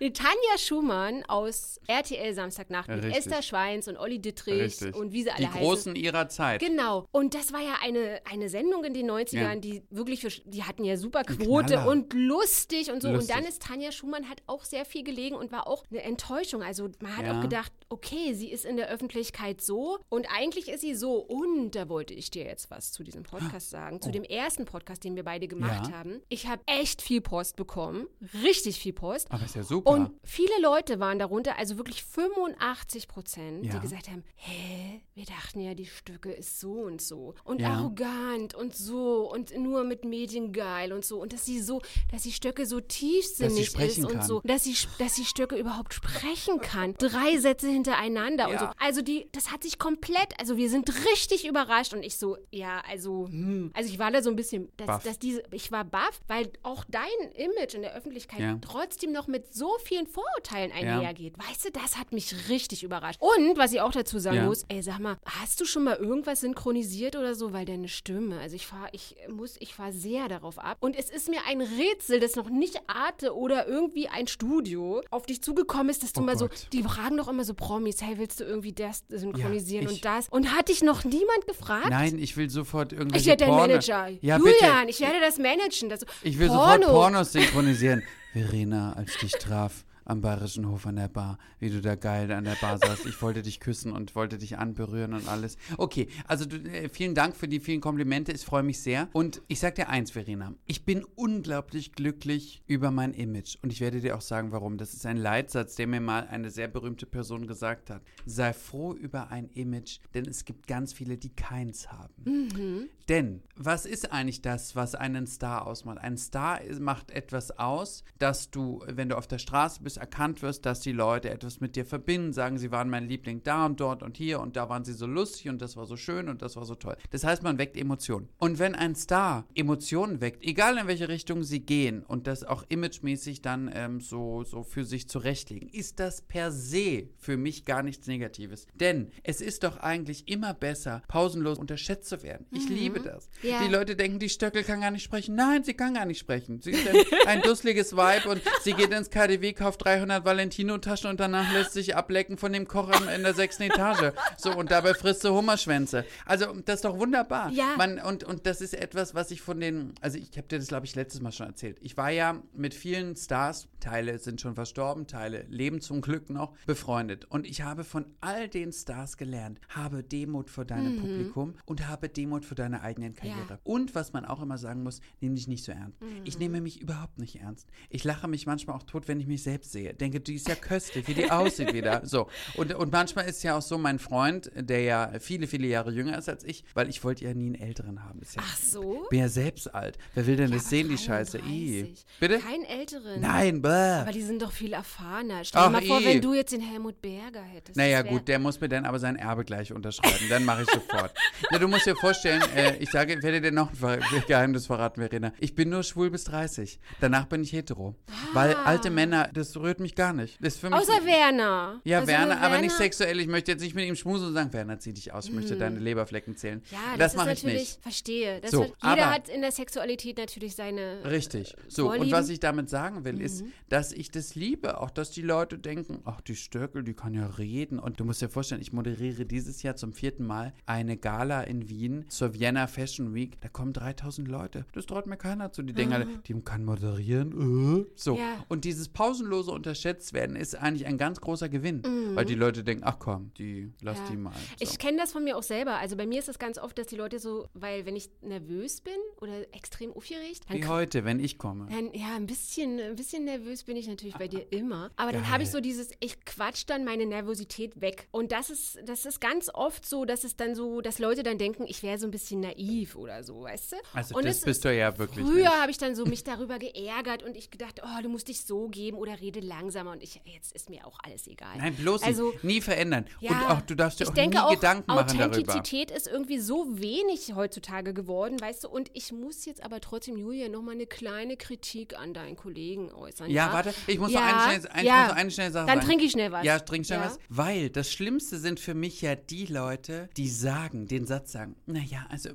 Nee, 0.00 0.10
Tanja 0.10 0.58
Schumann 0.58 1.24
aus 1.28 1.80
RTL 1.86 2.34
Samstagnacht 2.34 2.88
mit 2.88 3.02
Richtig. 3.04 3.18
Esther 3.26 3.42
Schweins 3.42 3.88
und 3.88 3.96
Olli 3.96 4.18
Dittrich 4.20 4.60
Richtig. 4.60 4.94
und 4.96 5.12
wie 5.12 5.22
sie 5.22 5.30
alle 5.30 5.40
Die 5.40 5.46
heißen. 5.48 5.60
Großen 5.60 5.96
ihrer 5.96 6.28
Zeit. 6.28 6.60
Genau. 6.60 7.06
Und 7.12 7.34
das 7.34 7.52
war 7.52 7.60
ja 7.60 7.74
eine, 7.82 8.20
eine 8.30 8.48
Sendung 8.48 8.84
in 8.84 8.94
den 8.94 9.10
90ern, 9.10 9.36
Ja. 9.40 9.56
die 9.56 9.82
wirklich, 9.90 10.20
für, 10.20 10.30
die 10.44 10.64
hatten 10.64 10.84
ja 10.84 10.96
super 10.96 11.22
Quote 11.24 11.86
und 11.86 12.12
lustig 12.12 12.90
und 12.90 13.02
so. 13.02 13.10
Lustig. 13.10 13.34
Und 13.34 13.42
dann 13.42 13.48
ist 13.48 13.62
Tanja 13.62 13.92
Schumann 13.92 14.28
hat 14.28 14.42
auch 14.46 14.64
sehr 14.64 14.84
viel 14.84 15.02
gelegen 15.04 15.36
und 15.36 15.52
war 15.52 15.66
auch 15.66 15.84
eine 15.90 16.02
Enttäuschung. 16.02 16.62
Also 16.62 16.88
man 17.00 17.16
hat 17.16 17.26
Ja. 17.26 17.36
auch 17.38 17.42
gedacht, 17.42 17.72
okay, 17.88 18.32
sie 18.34 18.50
ist 18.50 18.64
in 18.64 18.76
der 18.76 18.88
Öffentlichkeit 18.88 19.60
so 19.60 19.98
und 20.08 20.26
eigentlich 20.34 20.68
ist 20.68 20.80
sie 20.80 20.94
so. 20.94 21.16
Und 21.16 21.72
da 21.72 21.88
wollte 21.88 22.14
ich 22.14 22.30
dir 22.30 22.44
jetzt 22.44 22.70
was 22.70 22.92
zu 22.92 23.02
diesem 23.04 23.22
Podcast 23.22 23.70
sagen, 23.70 24.00
zu 24.00 24.10
dem 24.10 24.24
ersten 24.24 24.64
Podcast, 24.64 25.04
den 25.04 25.16
wir 25.16 25.24
beide 25.24 25.48
gemacht 25.48 25.88
Oh. 25.88 25.92
Haben. 25.92 26.20
Ich 26.28 26.46
habe 26.46 26.62
echt 26.66 27.02
viel 27.02 27.20
Post 27.20 27.56
bekommen, 27.56 28.06
richtig 28.42 28.78
viel 28.78 28.92
Post. 28.92 29.30
Aber 29.30 29.44
ist 29.44 29.54
ja 29.56 29.61
super. 29.62 29.90
Und 29.90 30.10
viele 30.24 30.60
Leute 30.60 31.00
waren 31.00 31.18
darunter, 31.18 31.58
also 31.58 31.76
wirklich 31.78 32.02
85 32.04 33.08
Prozent, 33.08 33.64
Ja. 33.66 33.74
die 33.74 33.80
gesagt 33.80 34.08
haben, 34.08 34.24
hä, 34.36 35.00
wir 35.14 35.24
dachten 35.24 35.60
ja, 35.60 35.74
die 35.74 35.86
Stücke 35.86 36.32
ist 36.32 36.60
so 36.60 36.72
und 36.72 37.00
so 37.02 37.34
und 37.44 37.60
Ja. 37.60 37.74
arrogant 37.74 38.54
und 38.54 38.74
so 38.74 39.30
und 39.30 39.56
nur 39.56 39.84
mit 39.84 40.04
Medien 40.04 40.52
geil 40.52 40.92
und 40.92 41.04
so 41.04 41.20
und 41.20 41.32
dass 41.32 41.44
sie 41.44 41.60
so, 41.60 41.80
dass 42.10 42.22
die 42.22 42.32
Stöcke 42.32 42.66
so 42.66 42.80
tiefsinnig 42.80 43.76
ist 43.78 43.98
und 44.04 44.12
kann. 44.12 44.22
so, 44.26 44.40
dass 44.44 44.64
sie, 44.64 44.76
dass 44.98 45.14
die 45.14 45.24
Stöcke 45.24 45.56
überhaupt 45.56 45.94
sprechen 45.94 46.60
kann. 46.60 46.94
Drei 46.94 47.38
Sätze 47.38 47.68
hintereinander 47.68 48.46
und 48.48 48.54
Ja. 48.54 48.58
so. 48.60 48.66
Also 48.78 49.02
die, 49.02 49.28
das 49.32 49.50
hat 49.52 49.62
sich 49.62 49.78
komplett, 49.78 50.38
also 50.40 50.56
wir 50.56 50.70
sind 50.70 50.90
richtig 51.10 51.46
überrascht 51.46 51.92
und 51.94 52.02
ich 52.02 52.16
so, 52.16 52.36
ja, 52.50 52.82
also, 52.88 53.26
hm. 53.28 53.70
also 53.74 53.88
ich 53.90 53.98
war 53.98 54.10
da 54.10 54.22
so 54.22 54.30
ein 54.30 54.36
bisschen, 54.36 54.70
dass, 54.76 55.02
dass 55.02 55.18
diese, 55.18 55.42
ich 55.52 55.70
war 55.72 55.84
baff, 55.84 56.20
weil 56.26 56.50
auch 56.62 56.84
dein 56.88 57.02
Image 57.34 57.74
in 57.74 57.82
der 57.82 57.94
Öffentlichkeit 57.94 58.58
trotzdem 58.62 59.12
noch 59.12 59.26
mit 59.26 59.41
so 59.50 59.76
vielen 59.84 60.06
Vorurteilen 60.06 60.70
Ja. 60.70 60.96
einhergeht. 60.98 61.34
Weißt 61.38 61.64
du, 61.64 61.70
das 61.70 61.96
hat 61.98 62.12
mich 62.12 62.48
richtig 62.48 62.82
überrascht. 62.82 63.20
Und 63.20 63.56
was 63.58 63.72
ich 63.72 63.80
auch 63.80 63.92
dazu 63.92 64.18
sagen 64.18 64.36
Ja. 64.36 64.44
muss, 64.44 64.64
ey, 64.68 64.82
sag 64.82 64.98
mal, 65.00 65.16
hast 65.24 65.60
du 65.60 65.64
schon 65.64 65.84
mal 65.84 65.96
irgendwas 65.96 66.40
synchronisiert 66.40 67.16
oder 67.16 67.34
so? 67.34 67.52
Weil 67.52 67.64
deine 67.64 67.88
Stimme, 67.88 68.38
also 68.38 68.56
ich 68.56 68.66
fahr, 68.66 68.88
ich 68.92 69.16
muss, 69.28 69.56
ich 69.60 69.74
fahr 69.74 69.92
sehr 69.92 70.28
darauf 70.28 70.58
ab. 70.58 70.78
Und 70.80 70.96
es 70.96 71.10
ist 71.10 71.28
mir 71.28 71.40
ein 71.48 71.60
Rätsel, 71.60 72.20
dass 72.20 72.36
noch 72.36 72.48
nicht 72.50 72.80
Arte 72.86 73.34
oder 73.36 73.66
irgendwie 73.66 74.08
ein 74.08 74.26
Studio 74.26 75.02
auf 75.10 75.26
dich 75.26 75.42
zugekommen 75.42 75.88
ist, 75.90 76.02
dass 76.02 76.12
du 76.12 76.20
Oh 76.20 76.24
mal 76.24 76.36
so, 76.38 76.48
Gott. 76.48 76.66
die 76.72 76.82
fragen 76.82 77.16
doch 77.16 77.28
immer 77.28 77.44
so 77.44 77.54
Promis, 77.54 78.02
hey, 78.02 78.18
willst 78.18 78.40
du 78.40 78.44
irgendwie 78.44 78.72
das 78.72 79.04
synchronisieren 79.08 79.86
Ja, 79.86 79.90
und 79.92 80.04
das? 80.04 80.28
Und 80.28 80.52
hat 80.56 80.68
dich 80.68 80.82
noch 80.82 81.04
niemand 81.04 81.46
gefragt? 81.46 81.90
Nein, 81.90 82.18
ich 82.18 82.36
will 82.36 82.50
sofort 82.50 82.92
irgendwie. 82.92 83.18
Ich 83.18 83.26
werde 83.26 83.44
dein 83.46 83.54
Manager. 83.54 84.08
Ja, 84.20 84.38
Julian, 84.38 84.86
bitte. 84.86 84.90
ich 84.90 85.00
werde 85.00 85.20
das 85.20 85.38
managen. 85.38 85.88
Das, 85.88 86.04
Ich 86.22 86.38
will 86.38 86.48
Porno. 86.48 86.62
sofort 86.82 86.82
Pornos 86.92 87.32
synchronisieren. 87.32 88.02
Verena, 88.32 88.94
als 88.94 89.14
ich 89.14 89.20
dich 89.20 89.32
traf 89.32 89.84
am 90.04 90.20
Bayerischen 90.20 90.68
Hof 90.68 90.86
an 90.86 90.96
der 90.96 91.08
Bar, 91.08 91.38
wie 91.58 91.70
du 91.70 91.80
da 91.80 91.94
geil 91.94 92.30
an 92.32 92.44
der 92.44 92.56
Bar 92.60 92.78
saßt. 92.78 93.06
Ich 93.06 93.20
wollte 93.22 93.42
dich 93.42 93.60
küssen 93.60 93.92
und 93.92 94.14
wollte 94.14 94.38
dich 94.38 94.58
anberühren 94.58 95.14
und 95.14 95.28
alles. 95.28 95.56
Okay, 95.76 96.08
also 96.26 96.44
du, 96.44 96.56
äh, 96.56 96.88
vielen 96.88 97.14
Dank 97.14 97.36
für 97.36 97.48
die 97.48 97.60
vielen 97.60 97.80
Komplimente. 97.80 98.32
Ich 98.32 98.44
freue 98.44 98.62
mich 98.62 98.80
sehr. 98.80 99.08
Und 99.12 99.42
ich 99.48 99.60
sag 99.60 99.74
dir 99.74 99.88
eins, 99.88 100.10
Verena. 100.10 100.54
Ich 100.66 100.84
bin 100.84 101.04
unglaublich 101.14 101.92
glücklich 101.92 102.62
über 102.66 102.90
mein 102.90 103.14
Image. 103.14 103.56
Und 103.62 103.72
ich 103.72 103.80
werde 103.80 104.00
dir 104.00 104.16
auch 104.16 104.20
sagen, 104.20 104.52
warum. 104.52 104.78
Das 104.78 104.94
ist 104.94 105.06
ein 105.06 105.16
Leitsatz, 105.16 105.76
der 105.76 105.86
mir 105.86 106.00
mal 106.00 106.26
eine 106.28 106.50
sehr 106.50 106.68
berühmte 106.68 107.06
Person 107.06 107.46
gesagt 107.46 107.90
hat. 107.90 108.02
Sei 108.26 108.52
froh 108.52 108.94
über 108.94 109.30
ein 109.30 109.48
Image, 109.50 109.98
denn 110.14 110.26
es 110.26 110.44
gibt 110.44 110.66
ganz 110.66 110.92
viele, 110.92 111.16
die 111.16 111.30
keins 111.30 111.90
haben. 111.90 112.88
Denn 113.08 113.42
was 113.56 113.84
ist 113.84 114.12
eigentlich 114.12 114.42
das, 114.42 114.76
was 114.76 114.94
einen 114.94 115.26
Star 115.26 115.66
ausmacht? 115.66 115.98
Ein 115.98 116.16
Star 116.16 116.60
macht 116.80 117.10
etwas 117.10 117.50
aus, 117.58 118.04
dass 118.18 118.50
du, 118.50 118.82
wenn 118.86 119.08
du 119.08 119.16
auf 119.16 119.26
der 119.26 119.38
Straße 119.38 119.82
bist, 119.82 119.91
erkannt 119.96 120.42
wirst, 120.42 120.66
dass 120.66 120.80
die 120.80 120.92
Leute 120.92 121.30
etwas 121.30 121.60
mit 121.60 121.76
dir 121.76 121.84
verbinden, 121.84 122.32
sagen, 122.32 122.58
sie 122.58 122.70
waren 122.70 122.90
mein 122.90 123.08
Liebling 123.08 123.42
da 123.42 123.66
und 123.66 123.80
dort 123.80 124.02
und 124.02 124.16
hier 124.16 124.40
und 124.40 124.56
da 124.56 124.68
waren 124.68 124.84
sie 124.84 124.92
so 124.92 125.06
lustig 125.06 125.48
und 125.48 125.62
das 125.62 125.76
war 125.76 125.86
so 125.86 125.96
schön 125.96 126.28
und 126.28 126.42
das 126.42 126.56
war 126.56 126.64
so 126.64 126.74
toll. 126.74 126.96
Das 127.10 127.24
heißt, 127.24 127.42
man 127.42 127.58
weckt 127.58 127.76
Emotionen. 127.76 128.28
Und 128.38 128.58
wenn 128.58 128.74
ein 128.74 128.94
Star 128.94 129.46
Emotionen 129.54 130.20
weckt, 130.20 130.44
egal 130.44 130.78
in 130.78 130.86
welche 130.86 131.08
Richtung 131.08 131.42
sie 131.42 131.60
gehen 131.60 132.02
und 132.02 132.26
das 132.26 132.44
auch 132.44 132.64
imagemäßig 132.68 133.42
dann 133.42 133.70
ähm, 133.74 134.00
so, 134.00 134.44
so 134.44 134.62
für 134.62 134.84
sich 134.84 135.08
zurechtlegen, 135.08 135.68
ist 135.68 136.00
das 136.00 136.22
per 136.22 136.50
se 136.50 137.08
für 137.18 137.36
mich 137.36 137.64
gar 137.64 137.82
nichts 137.82 138.06
Negatives. 138.06 138.66
Denn 138.74 139.10
es 139.22 139.40
ist 139.40 139.64
doch 139.64 139.78
eigentlich 139.78 140.28
immer 140.28 140.54
besser, 140.54 141.02
pausenlos 141.08 141.58
unterschätzt 141.58 142.08
zu 142.08 142.22
werden. 142.22 142.46
Ich 142.50 142.68
liebe 142.68 143.00
das. 143.00 143.30
Ja. 143.42 143.62
Die 143.64 143.72
Leute 143.72 143.96
denken, 143.96 144.18
die 144.18 144.28
Stöckel 144.28 144.64
kann 144.64 144.80
gar 144.80 144.90
nicht 144.90 145.02
sprechen. 145.02 145.34
Nein, 145.34 145.64
sie 145.64 145.74
kann 145.74 145.94
gar 145.94 146.04
nicht 146.04 146.18
sprechen. 146.18 146.60
Sie 146.60 146.72
ist 146.72 146.88
ein, 146.88 146.96
ein 147.26 147.42
dusseliges 147.42 147.96
Weib 147.96 148.26
und 148.26 148.40
sie 148.62 148.72
geht 148.72 148.90
ins 148.92 149.10
KDW, 149.10 149.52
kauft 149.52 149.81
300 149.82 150.24
Valentino-Taschen 150.24 151.10
und 151.10 151.20
danach 151.20 151.52
lässt 151.52 151.72
sich 151.72 151.96
ablecken 151.96 152.36
von 152.36 152.52
dem 152.52 152.68
Koch 152.68 152.90
in, 153.14 153.22
der 153.22 153.34
sechsten 153.34 153.64
Etage. 153.64 154.12
So, 154.36 154.56
und 154.56 154.70
dabei 154.70 154.94
frisst 154.94 155.24
du 155.24 155.30
Hummerschwänze. 155.30 156.04
Also, 156.26 156.46
das 156.64 156.76
ist 156.76 156.84
doch 156.84 156.98
wunderbar. 156.98 157.50
Ja. 157.50 157.74
Man, 157.76 157.98
und, 157.98 158.24
und 158.24 158.46
das 158.46 158.60
ist 158.60 158.74
etwas, 158.74 159.14
was 159.14 159.30
ich 159.30 159.40
von 159.40 159.60
den, 159.60 159.94
also 160.00 160.18
ich 160.18 160.36
habe 160.36 160.48
dir 160.48 160.58
das, 160.58 160.68
glaube 160.68 160.86
ich, 160.86 160.94
letztes 160.94 161.20
Mal 161.20 161.32
schon 161.32 161.46
erzählt. 161.46 161.78
Ich 161.80 161.96
war 161.96 162.10
ja 162.10 162.42
mit 162.54 162.74
vielen 162.74 163.16
Stars, 163.16 163.68
Teile 163.80 164.18
sind 164.18 164.40
schon 164.40 164.54
verstorben, 164.54 165.06
Teile 165.06 165.44
leben 165.48 165.80
zum 165.80 166.00
Glück 166.00 166.30
noch, 166.30 166.56
befreundet. 166.66 167.24
Und 167.26 167.46
ich 167.46 167.62
habe 167.62 167.84
von 167.84 168.06
all 168.20 168.48
den 168.48 168.72
Stars 168.72 169.16
gelernt, 169.16 169.60
habe 169.68 170.02
Demut 170.02 170.50
vor 170.50 170.64
deinem 170.64 170.98
Publikum 171.00 171.54
und 171.64 171.88
habe 171.88 172.08
Demut 172.08 172.44
für 172.44 172.54
deine 172.54 172.82
eigenen 172.82 173.14
Karriere. 173.14 173.58
Und 173.64 173.94
was 173.94 174.12
man 174.12 174.24
auch 174.24 174.40
immer 174.40 174.58
sagen 174.58 174.82
muss, 174.82 175.00
nimm 175.20 175.34
dich 175.34 175.48
nicht 175.48 175.64
so 175.64 175.72
ernst. 175.72 175.98
Ich 176.24 176.38
nehme 176.38 176.60
mich 176.60 176.80
überhaupt 176.80 177.18
nicht 177.18 177.40
ernst. 177.40 177.68
Ich 177.90 178.04
lache 178.04 178.28
mich 178.28 178.46
manchmal 178.46 178.76
auch 178.76 178.82
tot, 178.84 179.08
wenn 179.08 179.20
ich 179.20 179.26
mich 179.26 179.42
selbst 179.42 179.71
sehe. 179.72 179.94
Denke, 179.94 180.20
die 180.20 180.34
ist 180.34 180.48
ja 180.48 180.54
köstlich, 180.54 181.08
wie 181.08 181.14
die 181.14 181.30
aussieht 181.30 181.72
wieder. 181.72 182.02
So. 182.04 182.28
Und, 182.54 182.74
und 182.74 182.92
manchmal 182.92 183.26
ist 183.28 183.42
ja 183.42 183.56
auch 183.56 183.62
so, 183.62 183.78
mein 183.78 183.98
Freund, 183.98 184.50
der 184.54 184.82
ja 184.82 185.12
viele, 185.20 185.46
viele 185.46 185.66
Jahre 185.66 185.90
jünger 185.90 186.18
ist 186.18 186.28
als 186.28 186.44
ich, 186.44 186.64
weil 186.74 186.88
ich 186.88 187.02
wollte 187.04 187.24
ja 187.24 187.34
nie 187.34 187.46
einen 187.46 187.54
Älteren 187.54 188.04
haben. 188.04 188.20
Ist 188.20 188.36
ja, 188.36 188.42
Ach 188.44 188.56
so? 188.56 189.06
bin 189.10 189.20
ja 189.20 189.28
selbst 189.28 189.74
alt. 189.74 189.98
Wer 190.14 190.26
will 190.26 190.36
denn 190.36 190.50
Ja, 190.50 190.56
das 190.56 190.68
sehen, 190.68 190.88
die 190.88 190.98
Scheiße? 190.98 191.38
I. 191.38 191.82
33. 191.82 192.04
Bitte? 192.20 192.38
Kein 192.38 192.64
Älteren. 192.64 193.20
Nein, 193.20 193.62
bäh. 193.62 193.68
Aber 194.02 194.12
die 194.12 194.22
sind 194.22 194.42
doch 194.42 194.52
viel 194.52 194.72
erfahrener. 194.72 195.44
Stell 195.44 195.62
dir 195.62 195.70
mal 195.70 195.82
vor, 195.82 196.04
wenn 196.04 196.20
du 196.20 196.34
jetzt 196.34 196.52
den 196.52 196.60
Helmut 196.60 197.00
Berger 197.00 197.42
hättest. 197.42 197.76
Naja, 197.76 198.02
gut, 198.02 198.28
der 198.28 198.38
muss 198.38 198.60
mir 198.60 198.68
dann 198.68 198.84
aber 198.84 198.98
sein 198.98 199.16
Erbe 199.16 199.44
gleich 199.44 199.72
unterschreiben. 199.72 200.26
Dann 200.28 200.44
mache 200.44 200.62
ich 200.62 200.70
sofort. 200.70 201.12
Ja, 201.50 201.58
du 201.58 201.68
musst 201.68 201.86
dir 201.86 201.96
vorstellen, 201.96 202.42
äh, 202.56 202.76
ich 202.76 202.90
sage, 202.90 203.14
ich 203.14 203.22
werde 203.22 203.40
dir 203.40 203.52
noch 203.52 203.70
ein 203.82 204.00
Geheimnis 204.26 204.66
verraten, 204.66 205.00
Verena. 205.00 205.32
Ich 205.40 205.54
bin 205.54 205.68
nur 205.70 205.82
schwul 205.82 206.10
bis 206.10 206.24
30. 206.24 206.78
Danach 207.00 207.26
bin 207.26 207.42
ich 207.42 207.52
hetero. 207.52 207.94
Weil 208.32 208.54
alte 208.54 208.90
Männer, 208.90 209.28
das 209.32 209.56
rührt 209.62 209.80
mich 209.80 209.94
gar 209.94 210.12
nicht. 210.12 210.36
Das 210.40 210.54
ist 210.54 210.60
für 210.60 210.68
mich 210.70 210.78
Ah. 210.78 210.82
Außer 210.82 211.04
Werner. 211.06 211.80
ja, 211.84 211.98
Also 212.00 212.08
Werner, 212.08 212.40
aber 212.40 212.58
nicht 212.60 212.70
Werner- 212.72 212.76
sexuell. 212.76 213.20
Ich 213.20 213.26
möchte 213.28 213.50
jetzt 213.52 213.60
nicht 213.62 213.74
mit 213.74 213.86
ihm 213.86 213.96
schmusen 213.96 214.28
und 214.28 214.34
sagen, 214.34 214.52
Werner, 214.52 214.78
zieh 214.78 214.92
dich 214.92 215.12
aus, 215.12 215.26
ich 215.26 215.32
möchte 215.32 215.56
deine 215.56 215.78
Leberflecken 215.78 216.36
zählen. 216.36 216.62
Ja, 216.70 216.78
das 216.98 217.12
das, 217.12 217.16
mache 217.16 217.32
ist 217.32 217.38
ich 217.44 217.52
nicht. 217.52 217.82
verstehe. 217.82 218.40
Das 218.40 218.50
So, 218.50 218.60
wird, 218.60 218.74
jeder 218.82 219.10
hat 219.10 219.28
in 219.28 219.40
der 219.40 219.52
Sexualität 219.52 220.18
natürlich 220.18 220.54
seine. 220.56 221.04
Richtig. 221.04 221.54
So, 221.68 221.84
und 221.90 221.96
Vorlieben. 221.96 222.18
was 222.18 222.28
ich 222.28 222.40
damit 222.40 222.68
sagen 222.70 223.04
will, 223.04 223.20
ist, 223.20 223.42
Mhm. 223.44 223.52
dass 223.68 223.92
ich 223.92 224.10
das 224.10 224.34
liebe. 224.34 224.80
Auch, 224.80 224.90
dass 224.90 225.10
die 225.10 225.22
Leute 225.22 225.58
denken, 225.58 226.00
ach, 226.04 226.20
die 226.20 226.36
Stöckel, 226.36 226.82
die 226.82 226.94
kann 226.94 227.14
ja 227.14 227.26
reden. 227.26 227.78
Und 227.78 228.00
du 228.00 228.04
musst 228.04 228.22
dir 228.22 228.28
vorstellen, 228.28 228.60
ich 228.60 228.72
moderiere 228.72 229.24
dieses 229.26 229.62
Jahr 229.62 229.76
zum 229.76 229.92
vierten 229.92 230.24
Mal 230.26 230.52
eine 230.66 230.96
Gala 230.96 231.42
in 231.42 231.68
Wien 231.68 232.04
zur 232.08 232.34
Vienna 232.34 232.66
Fashion 232.66 233.14
Week. 233.14 233.40
Da 233.40 233.48
kommen 233.48 233.72
3000 233.72 234.26
Leute. 234.28 234.64
Das 234.72 234.86
traut 234.86 235.06
mir 235.06 235.16
keiner 235.16 235.52
zu. 235.52 235.62
Die 235.62 235.72
denken 235.72 235.92
alle, 235.94 236.06
die 236.26 236.34
kann 236.42 236.64
moderieren. 236.64 237.82
Äh. 237.82 237.86
So. 237.94 238.14
Ah. 238.14 238.18
Ja. 238.18 238.44
Und 238.48 238.64
dieses 238.64 238.88
pausenlose 238.88 239.51
unterschätzt 239.52 240.12
werden 240.12 240.36
ist 240.36 240.54
eigentlich 240.54 240.86
ein 240.86 240.98
ganz 240.98 241.20
großer 241.20 241.48
Gewinn. 241.48 241.82
Weil 242.14 242.24
die 242.24 242.34
Leute 242.34 242.62
denken, 242.64 242.82
ach 242.84 242.98
komm, 242.98 243.32
die, 243.38 243.72
lass 243.80 243.98
Mhm. 243.98 244.04
Ja. 244.04 244.10
die 244.10 244.16
mal. 244.16 244.32
So. 244.32 244.38
Ich 244.60 244.78
kenne 244.78 244.98
das 244.98 245.12
von 245.12 245.24
mir 245.24 245.36
auch 245.36 245.42
selber. 245.42 245.76
Also 245.78 245.96
bei 245.96 246.06
mir 246.06 246.18
ist 246.18 246.28
es 246.28 246.38
ganz 246.38 246.58
oft, 246.58 246.76
dass 246.78 246.86
die 246.88 246.96
Leute 246.96 247.18
so, 247.18 247.48
weil 247.54 247.86
wenn 247.86 247.96
ich 247.96 248.10
nervös 248.20 248.80
bin 248.80 248.94
oder 249.20 249.40
extrem 249.54 249.92
aufgeregt, 249.92 250.44
Wie 250.48 250.66
heute, 250.66 251.04
wenn 251.04 251.20
ich 251.20 251.38
komme. 251.38 251.66
Dann, 251.70 251.92
ja, 251.94 252.14
ein 252.16 252.26
bisschen, 252.26 252.78
ein 252.80 252.96
bisschen 252.96 253.24
nervös 253.24 253.64
bin 253.64 253.76
ich 253.76 253.86
natürlich 253.88 254.14
bei 254.16 254.28
dir 254.28 254.46
immer. 254.50 254.90
Aber 254.96 255.12
dann 255.12 255.30
habe 255.30 255.42
ich 255.42 255.50
so 255.50 255.60
dieses, 255.60 255.90
ich 256.00 256.24
quatsch 256.24 256.64
dann 256.66 256.84
meine 256.84 257.06
Nervosität 257.06 257.80
weg. 257.80 258.08
Und 258.10 258.32
das 258.32 258.50
ist, 258.50 258.78
das 258.84 259.06
ist 259.06 259.20
ganz 259.20 259.48
oft 259.52 259.86
so, 259.86 260.04
dass 260.04 260.24
es 260.24 260.36
dann 260.36 260.54
so, 260.54 260.80
dass 260.80 260.98
Leute 260.98 261.22
dann 261.22 261.38
denken, 261.38 261.64
ich 261.66 261.82
wäre 261.82 261.98
so 261.98 262.06
ein 262.06 262.10
bisschen 262.10 262.40
naiv 262.40 262.96
oder 262.96 263.22
so, 263.24 263.42
weißt 263.42 263.72
du? 263.72 263.76
Also 263.94 264.14
und 264.16 264.24
das 264.24 264.40
bist 264.40 264.58
ist- 264.58 264.64
du 264.64 264.74
ja 264.76 264.96
wirklich 264.98 265.26
Früher 265.26 265.50
habe 265.60 265.70
ich 265.70 265.78
dann 265.78 265.94
so 265.94 266.04
mich 266.04 266.24
darüber 266.24 266.58
geärgert 266.58 267.22
und 267.22 267.36
ich 267.36 267.50
gedacht, 267.50 267.80
oh, 267.84 268.02
du 268.02 268.08
musst 268.08 268.28
dich 268.28 268.42
so 268.42 268.68
geben 268.68 268.96
oder 268.98 269.20
rede 269.20 269.40
langsamer. 269.42 269.92
Und 269.92 270.02
ich, 270.02 270.20
jetzt 270.24 270.52
ist 270.52 270.70
mir 270.70 270.86
auch 270.86 270.98
alles 271.02 271.26
egal. 271.26 271.56
Nein, 271.58 271.74
bloß 271.74 272.02
also, 272.02 272.30
nicht. 272.30 272.44
Nie 272.44 272.60
verändern. 272.60 273.04
ja, 273.20 273.30
und 273.30 273.50
auch, 273.50 273.60
du 273.62 273.74
darfst 273.76 274.00
dir 274.00 274.08
auch 274.08 274.14
denke 274.14 274.36
nie 274.38 274.42
auch, 274.42 274.54
Gedanken 274.54 274.84
machen 274.94 275.18
darüber. 275.18 275.26
Authentizität 275.38 275.90
ist 275.90 276.06
irgendwie 276.06 276.38
so 276.38 276.66
wenig 276.78 277.34
heutzutage 277.34 277.92
geworden, 277.94 278.40
weißt 278.40 278.64
du. 278.64 278.68
Und 278.68 278.90
ich 278.94 279.12
muss 279.12 279.44
jetzt 279.44 279.62
aber 279.64 279.80
trotzdem, 279.80 280.16
Julia, 280.16 280.48
noch 280.48 280.62
mal 280.62 280.72
eine 280.72 280.86
kleine 280.86 281.36
Kritik 281.36 281.98
an 281.98 282.14
deinen 282.14 282.36
Kollegen 282.36 282.90
äußern. 282.92 283.30
Ja, 283.30 283.52
warte, 283.52 283.74
ich 283.86 283.98
muss 283.98 284.10
noch 284.12 284.20
Ja, 284.20 284.46
eine 284.46 284.60
schnelle, 284.62 284.86
ja. 284.86 285.08
noch 285.08 285.16
eine 285.16 285.30
schnelle 285.30 285.50
Sache 285.52 285.66
Dann 285.66 285.80
trinke 285.80 286.04
ich 286.04 286.12
schnell 286.12 286.32
was. 286.32 286.44
Ja, 286.44 286.58
trink 286.58 286.86
schnell 286.86 287.00
Ja. 287.00 287.06
was. 287.06 287.18
Weil 287.28 287.70
das 287.70 287.92
Schlimmste 287.92 288.38
sind 288.38 288.60
für 288.60 288.74
mich 288.74 289.02
ja 289.02 289.14
die 289.14 289.46
Leute, 289.46 290.08
die 290.16 290.28
sagen, 290.28 290.86
den 290.86 291.06
Satz 291.06 291.32
sagen, 291.32 291.56
naja, 291.66 292.06
also 292.08 292.30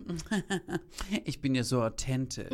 ich 1.25 1.41
bin 1.41 1.55
ja 1.55 1.63
so 1.63 1.81
authentisch. 1.81 2.47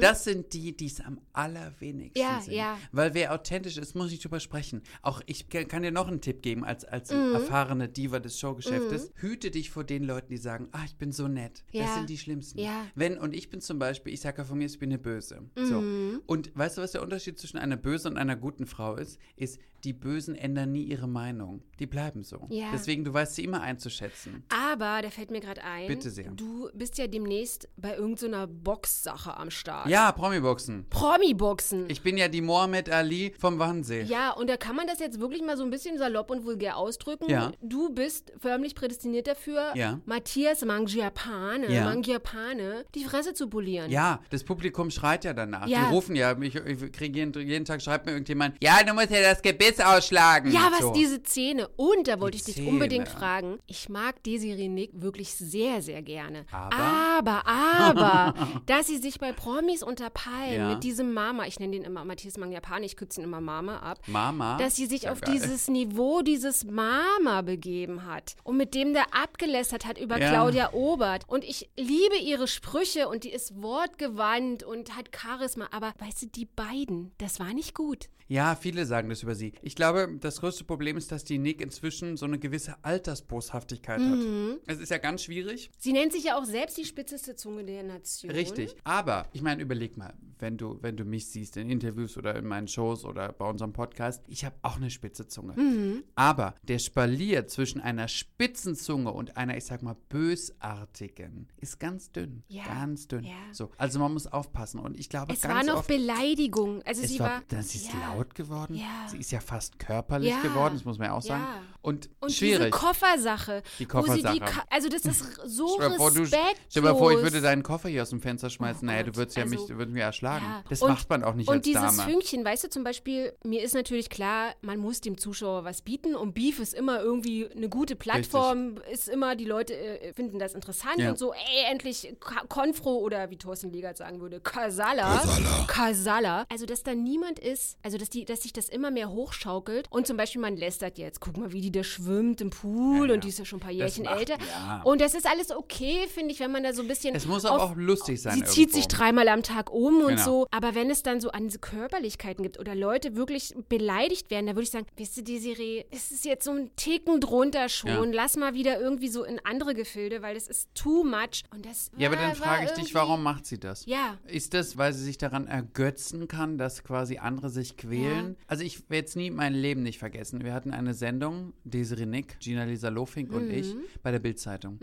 Das 0.00 0.24
sind 0.24 0.52
die, 0.52 0.76
die 0.76 0.86
es 0.86 1.00
am 1.00 1.20
allerwenigsten 1.32 2.18
Mhm. 2.20 2.26
Ja, 2.26 2.40
sind. 2.40 2.54
ja. 2.54 2.78
Weil 2.92 3.14
wer 3.14 3.32
authentisch 3.34 3.76
ist, 3.76 3.94
muss 3.98 4.10
nicht 4.10 4.24
drüber 4.24 4.40
sprechen. 4.40 4.82
Auch 5.02 5.20
ich 5.26 5.48
kann 5.48 5.82
dir 5.82 5.90
noch 5.90 6.08
einen 6.08 6.20
Tipp 6.20 6.42
geben 6.42 6.64
als, 6.64 6.84
als 6.84 7.10
Mhm. 7.12 7.34
erfahrene 7.34 7.88
Diva 7.88 8.18
des 8.20 8.38
Showgeschäftes. 8.40 9.12
Hüte 9.16 9.50
dich 9.50 9.70
vor 9.70 9.84
den 9.84 10.04
Leuten, 10.04 10.28
die 10.30 10.36
sagen, 10.38 10.68
ah, 10.72 10.84
ich 10.86 10.96
bin 10.96 11.12
so 11.12 11.28
nett. 11.28 11.64
Das 11.72 11.80
Ja. 11.82 11.94
sind 11.94 12.08
die 12.08 12.18
Schlimmsten. 12.18 12.58
Ja. 12.60 12.86
Wenn, 12.94 13.18
und 13.18 13.34
ich 13.34 13.50
bin 13.50 13.60
zum 13.60 13.78
Beispiel, 13.78 14.12
ich 14.14 14.20
sage 14.20 14.38
ja 14.38 14.44
von 14.44 14.56
mir, 14.58 14.66
ich 14.66 14.78
bin 14.78 14.90
eine 14.90 14.98
Böse. 14.98 15.42
So. 15.56 15.80
Mhm. 15.80 16.22
Und 16.26 16.56
weißt 16.56 16.78
du, 16.78 16.82
was 16.82 16.92
der 16.92 17.02
Unterschied 17.02 17.38
zwischen 17.38 17.58
einer 17.58 17.76
bösen 17.76 18.12
und 18.12 18.16
einer 18.18 18.36
guten 18.36 18.66
Frau 18.66 18.96
ist? 18.96 19.18
Ist, 19.36 19.58
die 19.84 19.92
Bösen 19.92 20.34
ändern 20.34 20.72
nie 20.72 20.82
ihre 20.82 21.06
Meinung. 21.08 21.62
Die 21.78 21.86
bleiben 21.86 22.24
so. 22.24 22.46
Ja. 22.50 22.66
Deswegen, 22.72 23.04
du 23.04 23.12
weißt 23.14 23.36
sie 23.36 23.44
immer 23.44 23.60
einzuschätzen. 23.60 24.42
Aber, 24.48 25.00
da 25.02 25.10
fällt 25.10 25.30
mir 25.30 25.40
gerade 25.40 25.62
ein, 25.62 25.86
Bitte 25.86 26.10
sehr. 26.10 26.30
du 26.32 26.68
bist 26.74 26.98
ja 26.98 27.06
demnächst 27.06 27.68
bei 27.76 27.94
irgendeiner 27.96 28.46
Boxsache 28.46 29.36
am 29.36 29.50
Start. 29.50 29.88
Ja, 29.88 30.10
Promi-Boxen. 30.12 30.86
Promi-Boxen. 30.90 31.88
Ich 31.88 32.02
bin 32.02 32.16
ja 32.18 32.28
die 32.28 32.40
Mohammed 32.40 32.90
Ali 32.90 33.32
vom 33.38 33.58
Wannsee. 33.58 34.02
Ja, 34.02 34.32
und 34.32 34.48
da 34.50 34.56
kann 34.56 34.74
man 34.76 34.86
das 34.86 34.98
jetzt 34.98 35.20
wirklich 35.20 35.42
mal 35.42 35.56
so 35.56 35.62
ein 35.64 35.70
bisschen 35.70 35.98
salopp 35.98 36.30
und 36.30 36.44
vulgär 36.44 36.76
ausdrücken. 36.76 37.30
Ja. 37.30 37.52
Du 37.62 37.90
bist 37.94 38.32
förmlich 38.38 38.74
prädestiniert 38.74 39.26
dafür, 39.26 39.72
Ja. 39.76 40.00
Matthias 40.06 40.64
Mangiapane, 40.64 41.70
Ja. 41.72 41.84
Mangiapane 41.84 42.84
die 42.94 43.04
Fresse 43.04 43.34
zu 43.34 43.48
polieren. 43.48 43.90
Ja, 43.90 44.20
das 44.30 44.44
Publikum 44.44 44.90
schreit 44.90 45.24
ja 45.24 45.32
danach. 45.32 45.66
Ja. 45.68 45.84
Die 45.88 45.94
rufen 45.94 46.16
ja, 46.16 46.36
ich, 46.40 46.54
ich 46.54 46.92
kriege 46.92 47.18
jeden, 47.18 47.32
jeden 47.48 47.64
Tag 47.64 47.82
schreibt 47.82 48.06
mir 48.06 48.12
irgendjemand, 48.12 48.56
ja, 48.62 48.82
du 48.84 48.94
musst 48.94 49.10
ja 49.10 49.20
das 49.22 49.42
Gebiss 49.70 49.84
ausschlagen. 49.84 50.52
Ja, 50.52 50.70
was 50.72 50.80
so. 50.80 50.92
diese 50.92 51.22
Szene. 51.22 51.68
Und 51.76 52.08
da 52.08 52.20
wollte 52.20 52.36
Die 52.36 52.40
ich 52.40 52.44
dich 52.46 52.54
Szene. 52.56 52.70
unbedingt 52.70 53.08
fragen. 53.08 53.58
Ich 53.66 53.88
mag 53.88 54.22
Desiree 54.24 54.68
Nick 54.68 54.90
wirklich 54.94 55.34
sehr, 55.34 55.82
sehr 55.82 56.02
gerne. 56.02 56.44
Aber? 56.52 57.46
aber, 57.46 57.46
aber 57.46 58.34
dass 58.66 58.86
sie 58.86 58.98
sich 58.98 59.18
bei 59.18 59.32
Promis 59.32 59.82
unter 59.82 60.10
Palmen 60.10 60.54
Ja. 60.54 60.68
mit 60.70 60.84
diesem 60.84 61.12
Mama, 61.12 61.46
ich 61.46 61.58
nenne 61.60 61.72
den 61.72 61.84
immer 61.84 62.04
Matthias 62.04 62.36
Mangiapane, 62.38 62.86
ich 62.86 62.96
kürze 62.96 63.20
ihn 63.20 63.24
immer 63.24 63.40
Mama 63.40 63.78
ab, 63.78 63.98
Mama. 64.06 64.56
dass 64.58 64.76
sie 64.76 64.86
sich 64.86 65.02
Ja, 65.02 65.12
auf 65.12 65.20
geil. 65.20 65.34
dieses 65.34 65.68
Niveau 65.68 66.22
dieses 66.22 66.64
Mama 66.64 67.42
begeben 67.42 68.06
hat 68.06 68.36
und 68.44 68.56
mit 68.56 68.74
dem 68.74 68.92
der 68.92 69.06
abgelästert 69.14 69.84
hat 69.86 69.98
über 69.98 70.18
Ja. 70.18 70.30
Claudia 70.30 70.72
Obert. 70.72 71.24
Und 71.28 71.44
ich 71.44 71.68
liebe 71.76 72.16
ihre 72.22 72.46
Sprüche 72.48 73.08
und 73.08 73.24
die 73.24 73.30
ist 73.30 73.60
wortgewandt 73.60 74.62
und 74.62 74.96
hat 74.96 75.10
Charisma. 75.14 75.68
Aber 75.72 75.92
weißt 75.98 76.22
du, 76.22 76.26
die 76.26 76.46
beiden, 76.46 77.12
das 77.18 77.40
war 77.40 77.52
nicht 77.54 77.74
gut. 77.74 78.08
Ja, 78.30 78.56
viele 78.56 78.84
sagen 78.84 79.08
das 79.08 79.22
über 79.22 79.34
sie. 79.34 79.52
Ich 79.62 79.74
glaube, 79.74 80.08
das 80.20 80.40
größte 80.40 80.64
Problem 80.64 80.96
ist, 80.96 81.10
dass 81.12 81.24
die 81.24 81.38
Nick 81.38 81.60
inzwischen 81.60 82.16
so 82.16 82.26
eine 82.26 82.38
gewisse 82.38 82.76
Altersboshaftigkeit 82.82 84.00
Mhm. 84.00 84.52
hat. 84.52 84.58
Es 84.66 84.78
ist 84.80 84.90
ja 84.90 84.98
ganz 84.98 85.22
schwierig. 85.22 85.70
Sie 85.78 85.92
nennt 85.92 86.12
sich 86.12 86.24
ja 86.24 86.38
auch 86.38 86.44
selbst 86.44 86.76
die 86.78 86.84
spitzeste 86.84 87.36
Zunge 87.36 87.64
der 87.64 87.82
Nation. 87.82 88.30
Richtig. 88.30 88.74
Aber, 88.84 89.26
ich 89.32 89.42
meine, 89.42 89.62
überleg 89.62 89.96
mal, 89.96 90.14
wenn 90.38 90.56
du, 90.56 90.78
wenn 90.82 90.96
du 90.96 91.04
mich 91.04 91.26
siehst 91.28 91.56
in 91.56 91.68
Interviews 91.68 92.16
oder 92.16 92.36
in 92.36 92.46
meinen 92.46 92.68
Shows 92.68 93.04
oder 93.04 93.32
bei 93.32 93.48
unserem 93.48 93.72
Podcast, 93.72 94.22
ich 94.28 94.44
habe 94.44 94.54
auch 94.62 94.76
eine 94.76 94.90
spitze 94.90 95.26
Zunge. 95.26 95.54
Mhm. 95.54 96.04
Aber 96.14 96.54
der 96.62 96.78
Spalier 96.78 97.46
zwischen 97.48 97.80
einer 97.80 98.08
spitzen 98.08 98.76
Zunge 98.76 99.12
und 99.12 99.36
einer, 99.36 99.56
ich 99.56 99.64
sag 99.64 99.82
mal, 99.82 99.96
bösartigen 100.08 101.48
ist 101.60 101.78
ganz 101.80 102.12
dünn. 102.12 102.42
Ja. 102.48 102.64
Ganz 102.64 103.08
dünn. 103.08 103.24
Ja. 103.24 103.32
So, 103.52 103.70
also 103.76 103.98
man 103.98 104.12
muss 104.12 104.26
aufpassen. 104.26 104.78
Und 104.80 104.98
ich 104.98 105.08
glaube, 105.08 105.32
Es 105.32 105.40
ganz 105.42 105.54
war 105.54 105.74
noch 105.74 105.84
Beleidigung. 105.84 106.82
Also 106.82 107.02
sie 107.06 107.18
war, 107.18 107.28
war. 107.30 107.42
das 107.48 107.74
ist 107.74 107.88
ja. 107.92 108.14
laut 108.14 108.34
geworden. 108.34 108.74
Ja. 108.74 109.06
Sie 109.10 109.18
ist 109.18 109.30
ja 109.32 109.40
fast 109.48 109.78
körperlich 109.78 110.30
Ja. 110.30 110.40
geworden, 110.42 110.74
das 110.74 110.84
muss 110.84 110.98
man 110.98 111.08
ja 111.08 111.14
auch 111.14 111.22
sagen. 111.22 111.42
Ja. 111.42 111.62
Und, 111.80 112.10
Und 112.20 112.32
schwierig. 112.32 112.58
diese 112.58 112.70
Koffersache. 112.70 113.62
Die 113.78 113.88
Wo 113.90 114.02
sie 114.02 114.16
die 114.16 114.22
Koffersache. 114.40 114.40
Ka 114.40 114.64
also 114.68 114.88
das 114.90 115.02
ist 115.06 115.24
so 115.46 115.76
du- 115.78 115.82
respektlos. 115.84 116.28
Stell 116.28 116.82
dir 116.82 116.82
mal 116.82 116.98
vor, 116.98 117.12
ich 117.12 117.22
würde 117.22 117.40
deinen 117.40 117.62
Koffer 117.62 117.88
hier 117.88 118.02
aus 118.02 118.10
dem 118.10 118.20
Fenster 118.20 118.50
schmeißen. 118.50 118.86
Oh 118.86 118.90
naja, 118.92 119.04
du 119.04 119.16
würdest 119.16 119.36
ja 119.38 119.44
also- 119.44 119.54
mich, 119.54 119.64
du 119.66 119.76
würdest 119.78 119.94
mich 119.94 120.02
erschlagen. 120.02 120.44
Ja. 120.44 120.64
Das 120.68 120.82
Und- 120.82 120.90
macht 120.90 121.08
man 121.08 121.24
auch 121.24 121.34
nicht 121.34 121.48
Und 121.48 121.54
als 121.56 121.64
dieses 121.64 121.96
Dame. 121.96 122.02
Fünkchen, 122.10 122.44
weißt 122.44 122.64
du, 122.64 122.68
zum 122.68 122.84
Beispiel, 122.84 123.32
mir 123.44 123.62
ist 123.62 123.74
natürlich 123.74 124.10
klar, 124.10 124.52
man 124.60 124.78
muss 124.80 125.00
dem 125.00 125.16
Zuschauer 125.16 125.64
was 125.64 125.80
bieten 125.80 126.14
und 126.14 126.34
Beef 126.34 126.58
ist 126.58 126.74
immer 126.74 127.00
irgendwie 127.00 127.48
eine 127.50 127.68
gute 127.70 127.96
Plattform, 127.96 128.76
ist 128.92 129.08
immer, 129.08 129.34
die 129.36 129.46
Leute 129.46 129.74
äh, 129.74 130.12
finden 130.12 130.38
das 130.38 130.52
interessant 130.54 130.98
Ja. 130.98 131.08
und 131.10 131.18
so, 131.18 131.32
ey, 131.32 131.70
endlich 131.70 132.14
Konfro 132.48 132.98
oder 132.98 133.30
wie 133.30 133.38
Thorsten 133.38 133.70
Legert 133.72 133.96
sagen 133.96 134.20
würde, 134.20 134.40
Kasala. 134.40 135.22
Kasala. 135.68 136.44
Also, 136.50 136.66
dass 136.66 136.82
da 136.82 136.94
niemand 136.94 137.38
ist, 137.38 137.78
also, 137.82 137.96
dass, 137.98 138.10
die, 138.10 138.24
dass 138.24 138.42
sich 138.42 138.52
das 138.52 138.68
immer 138.68 138.90
mehr 138.90 139.08
hochschaukelt 139.48 139.86
und 139.90 140.06
zum 140.06 140.16
Beispiel 140.16 140.40
man 140.40 140.56
lästert 140.56 140.98
jetzt, 140.98 141.20
guck 141.20 141.36
mal, 141.36 141.52
wie 141.52 141.60
die 141.60 141.70
da 141.70 141.84
schwimmt 141.84 142.40
im 142.40 142.50
Pool 142.50 143.08
Ja, 143.08 143.14
und 143.14 143.24
die 143.24 143.28
ist 143.28 143.38
ja 143.38 143.44
schon 143.44 143.58
ein 143.58 143.62
paar 143.62 143.70
Jährchen 143.72 144.04
macht- 144.04 144.18
älter. 144.18 144.36
ja. 144.38 144.82
Und 144.84 145.00
das 145.00 145.14
ist 145.14 145.26
alles 145.26 145.50
okay, 145.50 146.06
finde 146.12 146.32
ich, 146.32 146.40
wenn 146.40 146.50
man 146.50 146.62
da 146.62 146.72
so 146.72 146.82
ein 146.82 146.88
bisschen 146.88 147.14
Es 147.14 147.26
muss 147.26 147.44
aber 147.44 147.62
auf- 147.62 147.70
auch 147.72 147.76
lustig 147.76 148.20
sein 148.20 148.36
Sie 148.38 148.44
zieht 148.44 148.72
sich 148.72 148.84
irgendwo. 148.84 148.96
dreimal 148.96 149.28
am 149.28 149.42
Tag 149.42 149.70
um 149.72 150.00
und 150.02 150.08
Genau. 150.08 150.24
so. 150.24 150.46
Aber 150.50 150.74
wenn 150.74 150.90
es 150.90 151.02
dann 151.02 151.20
so 151.20 151.30
an 151.30 151.44
diese 151.44 151.58
Körperlichkeiten 151.58 152.42
gibt 152.42 152.58
oder 152.58 152.74
Leute 152.74 153.16
wirklich 153.16 153.54
beleidigt 153.68 154.30
werden, 154.30 154.46
da 154.46 154.52
würde 154.52 154.62
ich 154.64 154.70
sagen, 154.70 154.86
wisst 154.96 155.16
ihr, 155.18 155.24
Desiree, 155.24 155.84
es 155.90 156.10
ist 156.10 156.24
jetzt 156.24 156.44
so 156.44 156.52
ein 156.52 156.70
Ticken 156.76 157.20
drunter 157.20 157.68
schon. 157.68 157.88
Ja. 157.90 158.04
Lass 158.18 158.36
mal 158.36 158.54
wieder 158.54 158.80
irgendwie 158.80 159.08
so 159.08 159.24
in 159.24 159.40
andere 159.44 159.74
Gefilde, 159.74 160.22
weil 160.22 160.34
das 160.34 160.48
ist 160.48 160.68
too 160.74 161.04
much. 161.04 161.44
Und 161.52 161.64
das 161.66 161.90
Ja, 161.96 162.08
aber 162.08 162.18
war- 162.18 162.26
dann 162.28 162.36
frage 162.36 162.64
ich 162.66 162.70
dich, 162.72 162.94
warum 162.94 163.22
macht 163.22 163.46
sie 163.46 163.58
das? 163.58 163.86
Ja. 163.86 164.16
Ist 164.26 164.54
das, 164.54 164.76
weil 164.76 164.92
sie 164.92 165.04
sich 165.04 165.18
daran 165.18 165.46
ergötzen 165.46 166.28
kann, 166.28 166.58
dass 166.58 166.82
quasi 166.84 167.18
andere 167.18 167.50
sich 167.50 167.76
quälen? 167.76 168.36
Also 168.46 168.64
ich 168.64 168.80
werde 168.90 168.96
jetzt 168.96 169.16
nie 169.16 169.27
mein 169.30 169.54
Leben 169.54 169.82
nicht 169.82 169.98
vergessen. 169.98 170.42
Wir 170.44 170.52
hatten 170.54 170.72
eine 170.72 170.94
Sendung, 170.94 171.52
Desiree 171.64 172.06
Nick, 172.06 172.38
Gina 172.40 172.64
Lisa 172.64 172.88
Lofink 172.88 173.32
und 173.32 173.50
ich, 173.50 173.74
Mhm. 173.74 173.80
bei 174.02 174.10
der 174.10 174.18
Bild-Zeitung. 174.18 174.78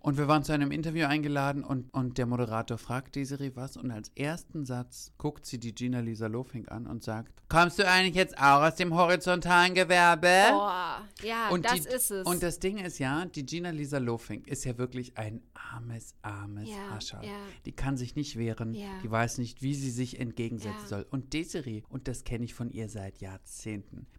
Und 0.00 0.18
wir 0.18 0.28
waren 0.28 0.44
zu 0.44 0.52
einem 0.52 0.70
Interview 0.70 1.06
eingeladen 1.06 1.64
und, 1.64 1.92
und 1.92 2.18
der 2.18 2.26
Moderator 2.26 2.78
fragt 2.78 3.16
Desiree 3.16 3.52
was 3.54 3.76
und 3.76 3.90
als 3.90 4.10
ersten 4.16 4.64
Satz 4.64 5.12
guckt 5.18 5.46
sie 5.46 5.58
die 5.58 5.74
Gina 5.74 6.00
Lisa 6.00 6.26
Lofink 6.26 6.70
an 6.70 6.86
und 6.86 7.02
sagt, 7.02 7.32
kommst 7.48 7.78
du 7.78 7.86
eigentlich 7.86 8.14
jetzt 8.14 8.38
auch 8.38 8.62
aus 8.62 8.76
dem 8.76 8.94
horizontalen 8.94 9.74
Gewerbe? 9.74 10.28
Boah, 10.52 11.02
ja, 11.22 11.48
Und 11.50 11.64
das 11.64 11.82
die, 11.82 11.88
ist 11.94 12.10
es. 12.10 12.26
Und 12.26 12.42
das 12.42 12.58
Ding 12.60 12.78
ist 12.78 12.98
ja, 12.98 13.24
die 13.26 13.44
Gina 13.44 13.70
Lisa 13.70 13.98
Lofink 13.98 14.46
ist 14.46 14.64
ja 14.64 14.78
wirklich 14.78 15.16
ein 15.18 15.42
armes, 15.72 16.14
armes 16.22 16.68
Ja, 16.68 16.90
Hascherl. 16.94 17.24
ja. 17.24 17.32
Die 17.66 17.72
kann 17.72 17.96
sich 17.96 18.14
nicht 18.16 18.36
wehren. 18.36 18.74
Ja. 18.74 18.88
Die 19.02 19.10
weiß 19.10 19.38
nicht, 19.38 19.62
wie 19.62 19.74
sie 19.74 19.90
sich 19.90 20.18
entgegensetzen 20.20 20.86
soll. 20.86 21.06
Und 21.10 21.32
Desiree, 21.32 21.82
und 21.88 22.08
das 22.08 22.24
kenne 22.24 22.44
ich 22.44 22.54
von 22.54 22.70
ihr 22.70 22.88
seit 22.88 23.18
Jahrzehnten, 23.20 23.50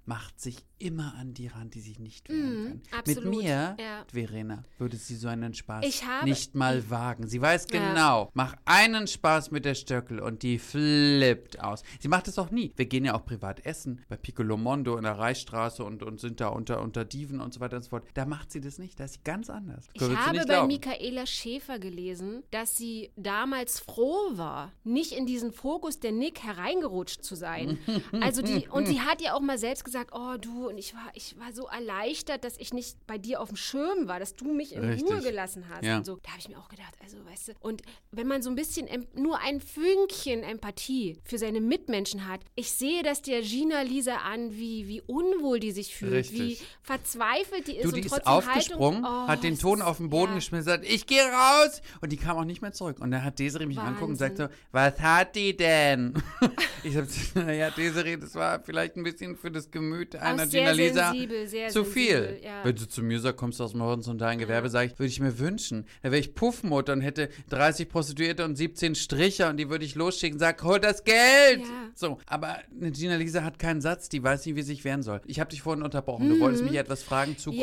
macht 0.05 0.39
sich 0.39 0.65
immer 0.81 1.15
an 1.15 1.33
die 1.33 1.47
ran, 1.47 1.69
die 1.69 1.79
sich 1.79 1.99
nicht 1.99 2.29
wehren 2.29 2.41
können. 2.63 2.81
absolut, 2.97 3.23
Mit 3.25 3.33
mir, 3.43 3.75
ja. 3.79 4.05
Verena, 4.11 4.63
würde 4.77 4.97
sie 4.97 5.15
so 5.15 5.27
einen 5.27 5.53
Spaß 5.53 5.85
nicht 6.23 6.55
mal 6.55 6.89
wagen. 6.89 7.27
Sie 7.27 7.41
weiß 7.41 7.67
Ja. 7.71 7.79
genau, 7.89 8.29
mach 8.33 8.55
einen 8.65 9.07
Spaß 9.07 9.51
mit 9.51 9.65
der 9.65 9.75
Stöckel 9.75 10.19
und 10.19 10.43
die 10.43 10.59
flippt 10.59 11.59
aus. 11.63 11.83
Sie 11.99 12.07
macht 12.07 12.27
es 12.27 12.37
auch 12.39 12.51
nie. 12.51 12.71
Wir 12.75 12.85
gehen 12.85 13.05
ja 13.05 13.13
auch 13.15 13.25
privat 13.25 13.65
essen, 13.65 14.01
bei 14.09 14.17
Piccolo 14.17 14.57
Mondo 14.57 14.97
in 14.97 15.03
der 15.03 15.17
Reichsstraße 15.17 15.83
und, 15.83 16.03
und 16.03 16.19
sind 16.19 16.41
da 16.41 16.47
unter, 16.49 16.81
unter 16.81 17.05
Diven 17.05 17.39
und 17.41 17.53
so 17.53 17.59
weiter 17.59 17.77
und 17.77 17.83
so 17.83 17.89
fort. 17.89 18.05
Da 18.13 18.25
macht 18.25 18.51
sie 18.51 18.61
das 18.61 18.77
nicht. 18.79 18.99
Da 18.99 19.05
ist 19.05 19.13
sie 19.13 19.19
ganz 19.23 19.49
anders. 19.49 19.87
Ich 19.93 20.01
Würdest 20.01 20.19
habe 20.25 20.37
bei 20.39 20.43
glauben. 20.45 20.67
Michaela 20.67 21.25
Schäfer 21.25 21.79
gelesen, 21.79 22.43
dass 22.51 22.75
sie 22.77 23.11
damals 23.15 23.79
froh 23.79 24.31
war, 24.33 24.71
nicht 24.83 25.11
in 25.11 25.25
diesen 25.25 25.51
Fokus 25.51 25.99
der 25.99 26.11
Nick 26.11 26.43
hereingerutscht 26.43 27.23
zu 27.23 27.35
sein. 27.35 27.77
Also 28.21 28.41
die, 28.41 28.67
und 28.67 28.87
sie 28.87 29.01
hat 29.01 29.21
ja 29.21 29.33
auch 29.33 29.39
mal 29.41 29.57
selbst 29.57 29.83
gesagt, 29.83 30.11
oh 30.13 30.35
du, 30.39 30.70
und 30.71 30.77
ich 30.77 30.93
war, 30.93 31.11
ich 31.13 31.37
war 31.37 31.53
so 31.53 31.67
erleichtert, 31.67 32.43
dass 32.43 32.57
ich 32.57 32.73
nicht 32.73 32.97
bei 33.05 33.17
dir 33.17 33.41
auf 33.41 33.49
dem 33.49 33.57
Schirm 33.57 34.07
war, 34.07 34.19
dass 34.19 34.35
du 34.35 34.53
mich 34.53 34.73
in 34.73 34.83
Richtig. 34.83 35.09
Ruhe 35.09 35.21
gelassen 35.21 35.65
hast. 35.69 35.83
Ja. 35.83 35.97
Und 35.97 36.05
so. 36.05 36.17
Da 36.23 36.31
habe 36.31 36.39
ich 36.39 36.49
mir 36.49 36.57
auch 36.57 36.69
gedacht, 36.69 36.93
also 37.03 37.17
weißt 37.25 37.49
du, 37.49 37.53
und 37.59 37.81
wenn 38.11 38.27
man 38.27 38.41
so 38.41 38.49
ein 38.49 38.55
bisschen, 38.55 38.87
nur 39.13 39.39
ein 39.39 39.61
Fünkchen 39.61 40.43
Empathie 40.43 41.19
für 41.23 41.37
seine 41.37 41.61
Mitmenschen 41.61 42.27
hat, 42.27 42.41
ich 42.55 42.71
sehe 42.71 43.03
das 43.03 43.21
der 43.21 43.41
Gina 43.41 43.81
Lisa 43.81 44.15
an, 44.17 44.53
wie, 44.53 44.87
wie 44.87 45.01
unwohl 45.01 45.59
die 45.59 45.71
sich 45.71 45.95
fühlt, 45.95 46.13
Richtig. 46.13 46.39
wie 46.39 46.65
verzweifelt 46.81 47.67
die 47.67 47.77
ist 47.77 47.83
Du, 47.83 47.89
und 47.89 47.95
die 47.95 48.01
ist 48.01 48.09
trotzdem 48.09 48.27
aufgesprungen, 48.27 49.03
Haltung, 49.05 49.25
oh, 49.25 49.27
hat 49.27 49.43
den 49.43 49.57
Ton 49.59 49.79
ist- 49.79 49.85
auf 49.85 49.97
den 49.97 50.09
Boden 50.09 50.31
ja. 50.31 50.35
geschmissen, 50.35 50.65
sagt, 50.65 50.85
ich 50.85 51.05
gehe 51.05 51.23
raus. 51.23 51.81
Und 52.01 52.11
die 52.11 52.17
kam 52.17 52.37
auch 52.37 52.45
nicht 52.45 52.61
mehr 52.61 52.71
zurück. 52.71 52.99
Und 52.99 53.11
dann 53.11 53.23
hat 53.23 53.39
Desiree 53.39 53.65
mich 53.65 53.79
anguckt 53.79 54.09
und 54.09 54.15
sagt 54.15 54.37
so, 54.37 54.47
was 54.71 54.99
hat 54.99 55.35
die 55.35 55.55
denn? 55.55 56.13
ich 56.83 56.95
habe 56.95 57.07
naja, 57.35 57.69
Desiree, 57.77 58.17
das 58.17 58.35
war 58.35 58.59
vielleicht 58.61 58.95
ein 58.95 59.03
bisschen 59.03 59.35
für 59.35 59.51
das 59.51 59.71
Gemüt 59.71 60.15
einer 60.15 60.47
sehr 60.47 60.60
Gina 60.61 60.71
Lisa 60.71 61.11
sensibel, 61.11 61.69
zu 61.69 61.83
viel. 61.85 62.39
ja. 62.43 62.63
Wenn 62.63 62.75
du 62.75 62.87
zu 62.87 63.01
mir 63.03 63.19
sagst, 63.19 63.37
kommst 63.37 63.59
du 63.59 63.63
aus 63.63 63.71
dem 63.71 63.81
horizontalen 63.81 64.39
Gewerbe, 64.39 64.69
sage 64.69 64.91
ich, 64.91 64.99
würde 64.99 65.09
ich 65.09 65.19
mir 65.19 65.37
wünschen. 65.39 65.85
Da 66.03 66.11
wäre 66.11 66.19
ich 66.19 66.33
Puffmutter 66.33 66.93
und 66.93 67.01
hätte 67.01 67.29
30 67.49 67.89
Prostituierte 67.89 68.45
und 68.45 68.55
17 68.55 68.95
Stricher 68.95 69.49
und 69.49 69.57
die 69.57 69.69
würde 69.69 69.85
ich 69.85 69.95
losschicken 69.95 70.35
und 70.35 70.39
sag, 70.39 70.63
hol 70.63 70.79
das 70.79 71.03
Geld. 71.03 71.61
Ja. 71.61 71.65
So, 71.95 72.17
aber 72.25 72.57
eine 72.79 72.91
Gina 72.91 73.15
Lisa 73.15 73.43
hat 73.43 73.59
keinen 73.59 73.81
Satz, 73.81 74.09
die 74.09 74.23
weiß 74.23 74.45
nicht, 74.45 74.55
wie 74.55 74.61
sie 74.61 74.73
sich 74.73 74.83
wehren 74.83 75.03
soll. 75.03 75.21
Ich 75.25 75.39
habe 75.39 75.49
dich 75.49 75.61
vorhin 75.61 75.83
unterbrochen. 75.83 76.29
Du 76.29 76.39
wolltest 76.39 76.63
mich 76.63 76.75
etwas 76.75 77.03
fragen 77.03 77.37
zu 77.37 77.51
Mhm. 77.51 77.57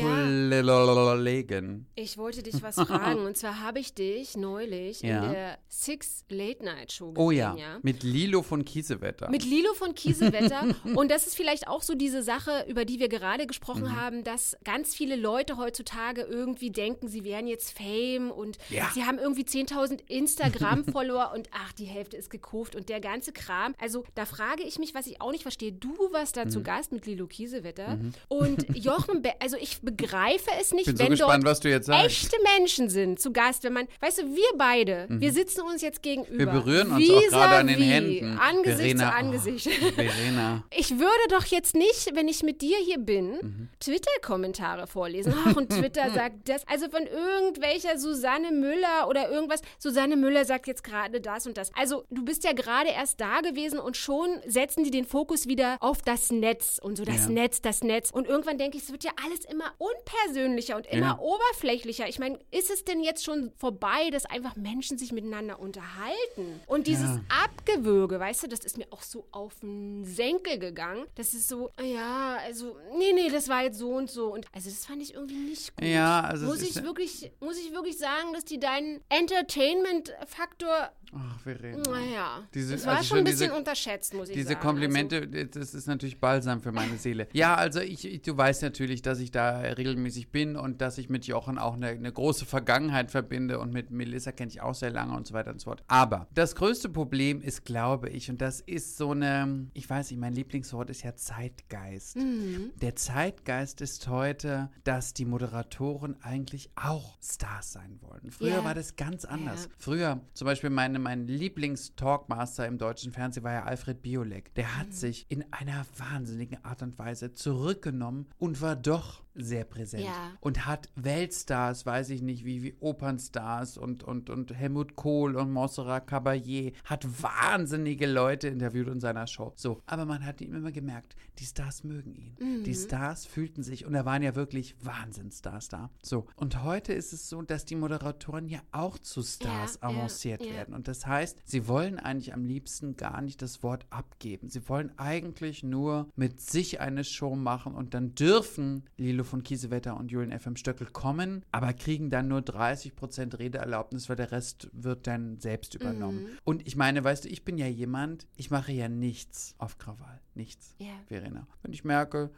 Ja. 0.53 1.09
Kollegen. 1.09 1.87
Ich 1.95 2.19
wollte 2.19 2.43
dich 2.43 2.63
was 2.63 2.75
fragen. 2.77 3.21
Und 3.21 3.37
zwar 3.37 3.61
habe 3.63 3.79
ich 3.79 3.95
dich 3.95 4.37
neulich 4.37 5.03
Ja. 5.03 5.25
in 5.27 5.33
der 5.33 5.59
Six 5.69 6.25
Late 6.29 6.65
Night 6.65 6.93
Show 6.93 7.13
gesehen. 7.13 7.25
Oh 7.27 7.31
ja, 7.31 7.55
ja? 7.57 7.79
mit 7.83 8.03
Lilo 8.03 8.43
von 8.43 8.65
Kiesewetter. 8.65 9.31
Mit 9.31 9.45
Lilo 9.45 9.73
von 9.75 9.95
Kiesewetter. 9.95 10.75
und 10.95 11.11
das 11.11 11.27
ist 11.27 11.37
vielleicht 11.37 11.69
auch 11.69 11.83
so 11.83 11.95
diese 11.95 12.23
Sache, 12.23 12.65
über 12.69 12.85
die 12.89 12.99
wir 12.99 13.09
gerade 13.09 13.47
gesprochen 13.47 13.83
Mhm. 13.85 13.97
haben, 14.01 14.25
dass 14.25 14.57
ganz 14.65 14.95
viele 14.95 15.15
Leute 15.17 15.57
heutzutage 15.59 16.23
irgendwie 16.23 16.71
denken, 16.71 17.09
sie 17.09 17.23
wären 17.25 17.47
jetzt 17.47 17.77
Fame 17.77 18.31
und 18.31 18.59
Ja. 18.71 18.91
sie 18.95 19.05
haben 19.05 19.19
irgendwie 19.19 19.45
10.000 19.45 20.01
Instagram-Follower 20.09 21.33
und 21.35 21.49
ach, 21.53 21.73
die 21.73 21.85
Hälfte 21.85 22.17
ist 22.17 22.31
gekauft 22.31 22.75
und 22.75 22.89
der 22.89 23.01
ganze 23.01 23.33
Kram. 23.33 23.75
Also 23.81 24.05
da 24.15 24.25
frage 24.25 24.63
ich 24.63 24.79
mich, 24.79 24.95
was 24.95 25.07
ich 25.07 25.21
auch 25.21 25.31
nicht 25.33 25.43
verstehe. 25.43 25.73
Du 25.73 25.95
warst 26.13 26.37
da 26.37 26.45
Mhm. 26.45 26.51
zu 26.51 26.63
Gast 26.63 26.93
mit 26.93 27.07
Lilo 27.07 27.27
Kiesewetter 27.27 27.99
und 28.29 28.67
Jochen, 28.77 29.23
Be 29.23 29.33
also 29.41 29.57
ich 29.61 29.81
begreife 29.81 30.51
es 30.61 30.73
nicht, 30.73 30.87
bin 30.87 30.97
so 30.97 31.03
wenn 31.05 31.11
gespannt, 31.11 31.45
dort 31.47 31.65
echte 31.65 32.37
Menschen 32.57 32.89
sind 32.89 33.21
zu 33.21 33.33
Gast, 33.33 33.65
wenn 33.65 33.73
man, 33.73 33.87
weißt 34.01 34.19
du, 34.19 34.23
wir 34.35 34.57
beide, 34.57 35.07
wir 35.11 35.33
sitzen 35.33 35.63
uns 35.63 35.83
jetzt 35.83 36.03
gegenüber. 36.03 36.33
Mhm. 36.35 36.39
Wir 36.39 36.47
berühren 36.47 36.91
uns 36.93 37.11
auch 37.11 37.29
gerade 37.29 37.55
an 37.57 37.67
den 37.67 37.81
Händen. 37.83 38.39
Angesicht 38.39 38.97
Verena, 38.99 39.11
zu 39.11 39.15
Angesicht. 39.17 39.69
Oh, 39.83 39.91
Verena. 39.93 40.65
Ich 40.77 40.91
würde 40.99 41.09
doch 41.31 41.45
jetzt 41.47 41.75
nicht, 41.75 42.15
wenn 42.15 42.29
ich 42.29 42.43
mit 42.43 42.63
dir 42.63 42.78
hier 42.85 42.99
bin, 42.99 43.29
Mhm. 43.39 43.69
Twitter-Kommentare 43.81 44.87
vorlesen. 44.87 45.33
Ach, 45.47 45.57
und 45.57 45.71
Twitter 45.71 46.11
sagt 46.13 46.49
das. 46.49 46.67
Also 46.67 46.89
von 46.89 47.03
irgendwelcher 47.07 47.99
Susanne 47.99 48.51
Müller 48.53 49.09
oder 49.09 49.31
irgendwas. 49.31 49.61
Susanne 49.79 50.17
Müller 50.17 50.45
sagt 50.45 50.67
jetzt 50.67 50.83
gerade 50.85 51.21
das 51.21 51.47
und 51.47 51.57
das. 51.57 51.71
Also 51.75 52.05
du 52.11 52.25
bist 52.25 52.45
ja 52.45 52.53
gerade 52.53 52.91
erst 52.91 53.21
da 53.21 53.41
gewesen 53.41 53.79
und 53.79 53.97
schon 53.97 54.29
setzen 54.47 54.85
die 54.85 54.91
den 54.91 55.05
Fokus 55.05 55.47
wieder 55.47 55.77
auf 55.81 56.03
das 56.03 56.31
Netz 56.31 56.79
und 56.83 56.97
so 56.97 57.05
das 57.05 57.25
Ja. 57.27 57.31
Netz, 57.31 57.61
das 57.61 57.83
Netz. 57.83 58.11
Und 58.11 58.27
irgendwann 58.27 58.59
denke 58.59 58.77
ich, 58.77 58.85
es 58.85 58.93
wird 58.93 59.05
ja 59.05 59.13
alles 59.25 59.45
immer 59.45 59.73
unpersönlicher 59.79 60.77
und 60.77 60.87
immer 60.87 61.07
Ja. 61.07 61.19
oberflächlicher. 61.19 62.09
Ich 62.09 62.19
meine, 62.19 62.39
ist 62.51 62.71
es 62.71 62.85
denn 62.85 63.03
jetzt 63.03 63.25
schon 63.25 63.53
vorbei, 63.57 64.11
dass 64.11 64.25
einfach 64.27 64.57
Menschen 64.57 64.99
sich 64.99 65.13
miteinander 65.13 65.59
unterhalten? 65.61 66.61
Und 66.67 66.87
dieses 66.87 67.05
Ja. 67.17 67.21
Abgewürge, 67.69 68.19
weißt 68.19 68.45
du, 68.45 68.49
das 68.49 68.61
ist 68.61 68.79
mir 68.79 68.87
auch 68.91 69.03
so 69.03 69.27
auf 69.33 69.61
den 69.61 70.05
Senkel 70.05 70.59
gegangen. 70.59 71.07
Das 71.15 71.35
ist 71.35 71.49
so, 71.49 71.71
ja, 71.81 72.39
also, 72.45 72.77
nee, 72.97 73.13
nee, 73.13 73.29
das 73.29 73.49
war 73.49 73.63
jetzt 73.65 73.79
so 73.79 73.91
und 73.91 74.11
so. 74.11 74.33
Und 74.33 74.47
also 74.53 74.71
das 74.71 74.85
fand 74.85 75.03
ich 75.03 75.15
irgendwie 75.15 75.37
nicht 75.37 75.77
gut. 75.77 75.87
Ja, 75.87 76.21
also 76.21 76.47
muss 76.47 76.63
ich 76.63 76.83
wirklich, 76.83 77.31
muss 77.41 77.59
ich 77.59 77.73
wirklich 77.73 77.99
sagen, 77.99 78.33
dass 78.33 78.45
die 78.45 78.59
deinen 78.59 79.01
Entertainment-Faktor, 79.09 80.91
Ach, 81.17 81.41
Verena. 81.41 81.83
naja, 81.91 82.43
Diese- 82.53 82.75
das 82.75 82.87
war 82.87 82.97
also 82.97 83.09
schon 83.09 83.19
ein 83.19 83.25
bisschen 83.25 83.47
diese- 83.49 83.55
unterschätzt, 83.59 84.13
muss 84.15 84.29
ich 84.29 84.35
Diese 84.35 84.49
sagen. 84.51 84.61
Komplimente, 84.61 85.27
das 85.49 85.75
ist 85.75 85.87
natürlich 85.87 86.21
balsam 86.21 86.61
für 86.61 86.71
meine 86.73 86.97
Seele. 86.99 87.29
Ja, 87.33 87.55
also 87.55 87.81
ich, 87.81 88.05
ich, 88.07 88.23
du 88.23 88.37
weißt 88.37 88.63
natürlich, 88.63 89.01
dass 89.03 89.19
ich 89.21 89.31
da 89.31 89.59
regelmäßig 89.61 90.31
bin 90.31 90.57
und 90.57 90.81
dass 90.81 90.99
ich 90.99 91.09
mit 91.09 91.27
Jochen 91.27 91.59
auch 91.59 91.75
eine, 91.75 91.89
eine 91.89 92.13
große 92.13 92.45
Vergangenheit 92.45 93.11
verbinde 93.11 93.59
und 93.59 93.73
mit 93.73 93.91
Melissa 93.91 94.33
kenne 94.33 94.51
ich 94.51 94.61
auch 94.61 94.75
sehr 94.75 94.91
lange 94.91 95.17
und 95.17 95.27
so 95.27 95.35
weiter 95.35 95.51
und 95.51 95.61
so 95.61 95.65
fort. 95.71 95.83
Aber 95.89 96.27
das 96.35 96.55
größte 96.55 96.89
Problem 96.91 97.41
ist, 97.41 97.65
glaube 97.65 98.11
ich, 98.11 98.31
und 98.31 98.41
das 98.41 98.61
ist 98.61 98.97
so 98.99 99.13
eine, 99.13 99.69
ich 99.75 99.89
weiß 99.89 100.11
nicht, 100.11 100.21
mein 100.21 100.35
Lieblingswort 100.35 100.91
ist 100.91 101.03
ja 101.05 101.15
Zeitgeist. 101.17 102.17
Mhm. 102.17 102.73
Der 102.77 102.97
Zeitgeist 102.97 103.81
ist 103.81 104.09
heute, 104.09 104.71
dass 104.85 105.15
die 105.15 105.25
Moderatoren 105.25 106.17
eigentlich 106.23 106.71
auch 106.77 107.17
Stars 107.23 107.73
sein 107.73 107.99
wollen. 108.03 108.31
Früher 108.31 108.49
Ja. 108.57 108.65
war 108.65 108.75
das 108.75 108.97
ganz 108.97 109.25
anders. 109.25 109.65
Ja. 109.65 109.71
Früher, 109.79 110.21
zum 110.35 110.45
Beispiel 110.47 110.71
meine, 110.71 110.98
mein 110.99 111.27
Lieblings-Talkmaster 111.27 112.67
im 112.67 112.79
deutschen 112.79 113.13
Fernsehen 113.13 113.45
war 113.45 113.53
ja 113.53 113.65
Alfred 113.65 114.03
Biolek. 114.03 114.55
Der 114.55 114.67
Mhm. 114.67 114.77
hat 114.79 114.93
sich 114.95 115.27
in 115.29 115.45
einer 115.53 115.87
wahnsinnigen 115.97 116.65
Art 116.65 116.83
und 116.83 116.99
Weise 116.99 117.33
zurückgenommen 117.33 118.27
und 118.39 118.61
war 118.61 118.77
doch 118.77 119.23
sehr 119.39 119.65
präsent. 119.65 120.05
Ja. 120.05 120.33
Und 120.41 120.67
hat 120.67 120.89
Weltstars, 120.97 121.87
weiß 121.87 122.11
ich 122.11 122.23
nicht, 122.23 122.45
wie, 122.45 122.63
wie 122.63 122.77
Opernstars 122.81 123.79
und, 123.79 124.03
und, 124.03 124.31
und 124.31 124.53
Helmut 124.55 124.97
Kohl 124.97 125.37
und 125.37 125.53
Montserrat 125.53 126.09
Caballé, 126.09 126.75
hat 126.85 127.07
wahnsinnige 127.23 128.07
Leute 128.07 128.49
interviewt 128.49 128.89
in 128.89 129.01
seiner 129.01 129.27
Show. 129.27 129.53
So, 129.57 129.83
aber 129.87 130.05
man 130.05 130.25
hat 130.25 130.41
ihm 130.41 130.55
immer 130.55 130.73
gemerkt, 130.73 131.17
die 131.39 131.45
Stars 131.45 131.85
mögen 131.85 132.15
ihn. 132.15 132.37
Mhm. 132.41 132.65
Die 132.65 132.75
Stars 132.75 133.27
fühlten 133.27 133.63
sich, 133.63 133.87
und 133.87 133.93
da 133.93 134.05
waren 134.05 134.23
ja 134.23 134.35
wirklich 134.35 134.75
Wahnsinnsstars 134.83 135.69
da. 135.69 135.91
So, 136.03 136.27
und 136.37 136.65
heute 136.65 136.93
ist 136.93 137.13
es 137.13 137.29
so, 137.29 137.43
dass 137.43 137.65
die 137.65 137.77
Moderatoren 137.77 138.49
ja 138.49 138.61
auch 138.73 138.99
zu 138.99 139.23
Stars 139.23 139.79
ja, 139.81 139.89
avanciert 139.89 140.45
ja. 140.45 140.53
werden. 140.53 140.75
Und 140.75 140.89
das 140.89 141.07
heißt, 141.07 141.39
sie 141.45 141.69
wollen 141.69 141.99
eigentlich 141.99 142.35
am 142.35 142.45
liebsten 142.45 142.97
gar 142.97 143.23
nicht 143.23 143.41
das 143.43 143.63
Wort 143.63 143.87
abgeben. 143.91 144.49
Sie 144.49 144.69
wollen 144.69 144.93
eigentlich 144.99 145.63
nur 145.63 146.09
mit 146.17 146.41
sich 146.41 146.81
eine 146.81 147.05
Show 147.05 147.37
machen 147.37 147.75
und 147.75 147.95
dann 147.95 148.15
dürfen 148.15 148.85
Lilo 148.97 149.28
von 149.29 149.43
Kiesewetter 149.43 149.97
und 149.97 150.11
Julian 150.11 150.39
FM 150.39 150.57
Stöckel 150.57 150.89
kommen, 150.89 151.45
aber 151.53 151.73
kriegen 151.73 152.11
dann 152.11 152.29
nur 152.29 152.41
30% 152.41 153.39
Redeerlaubnis, 153.39 154.09
weil 154.09 154.17
der 154.17 154.33
Rest 154.33 154.69
wird 154.73 155.07
dann 155.07 155.39
selbst 155.41 155.75
übernommen. 155.75 156.25
Mhm. 156.25 156.29
Und 156.45 156.67
ich 156.67 156.77
meine, 156.77 157.05
weißt 157.05 157.25
du, 157.25 157.29
ich 157.29 157.45
bin 157.45 157.59
ja 157.59 157.67
jemand, 157.67 158.27
ich 158.37 158.51
mache 158.51 158.73
ja 158.73 158.89
nichts 158.89 159.55
auf 159.59 159.79
Krawall. 159.79 160.21
Nichts. 160.39 160.77
Ja. 160.79 160.87
Verena. 161.09 161.49
Wenn 161.63 161.73
ich 161.73 161.85
merke, 161.85 162.31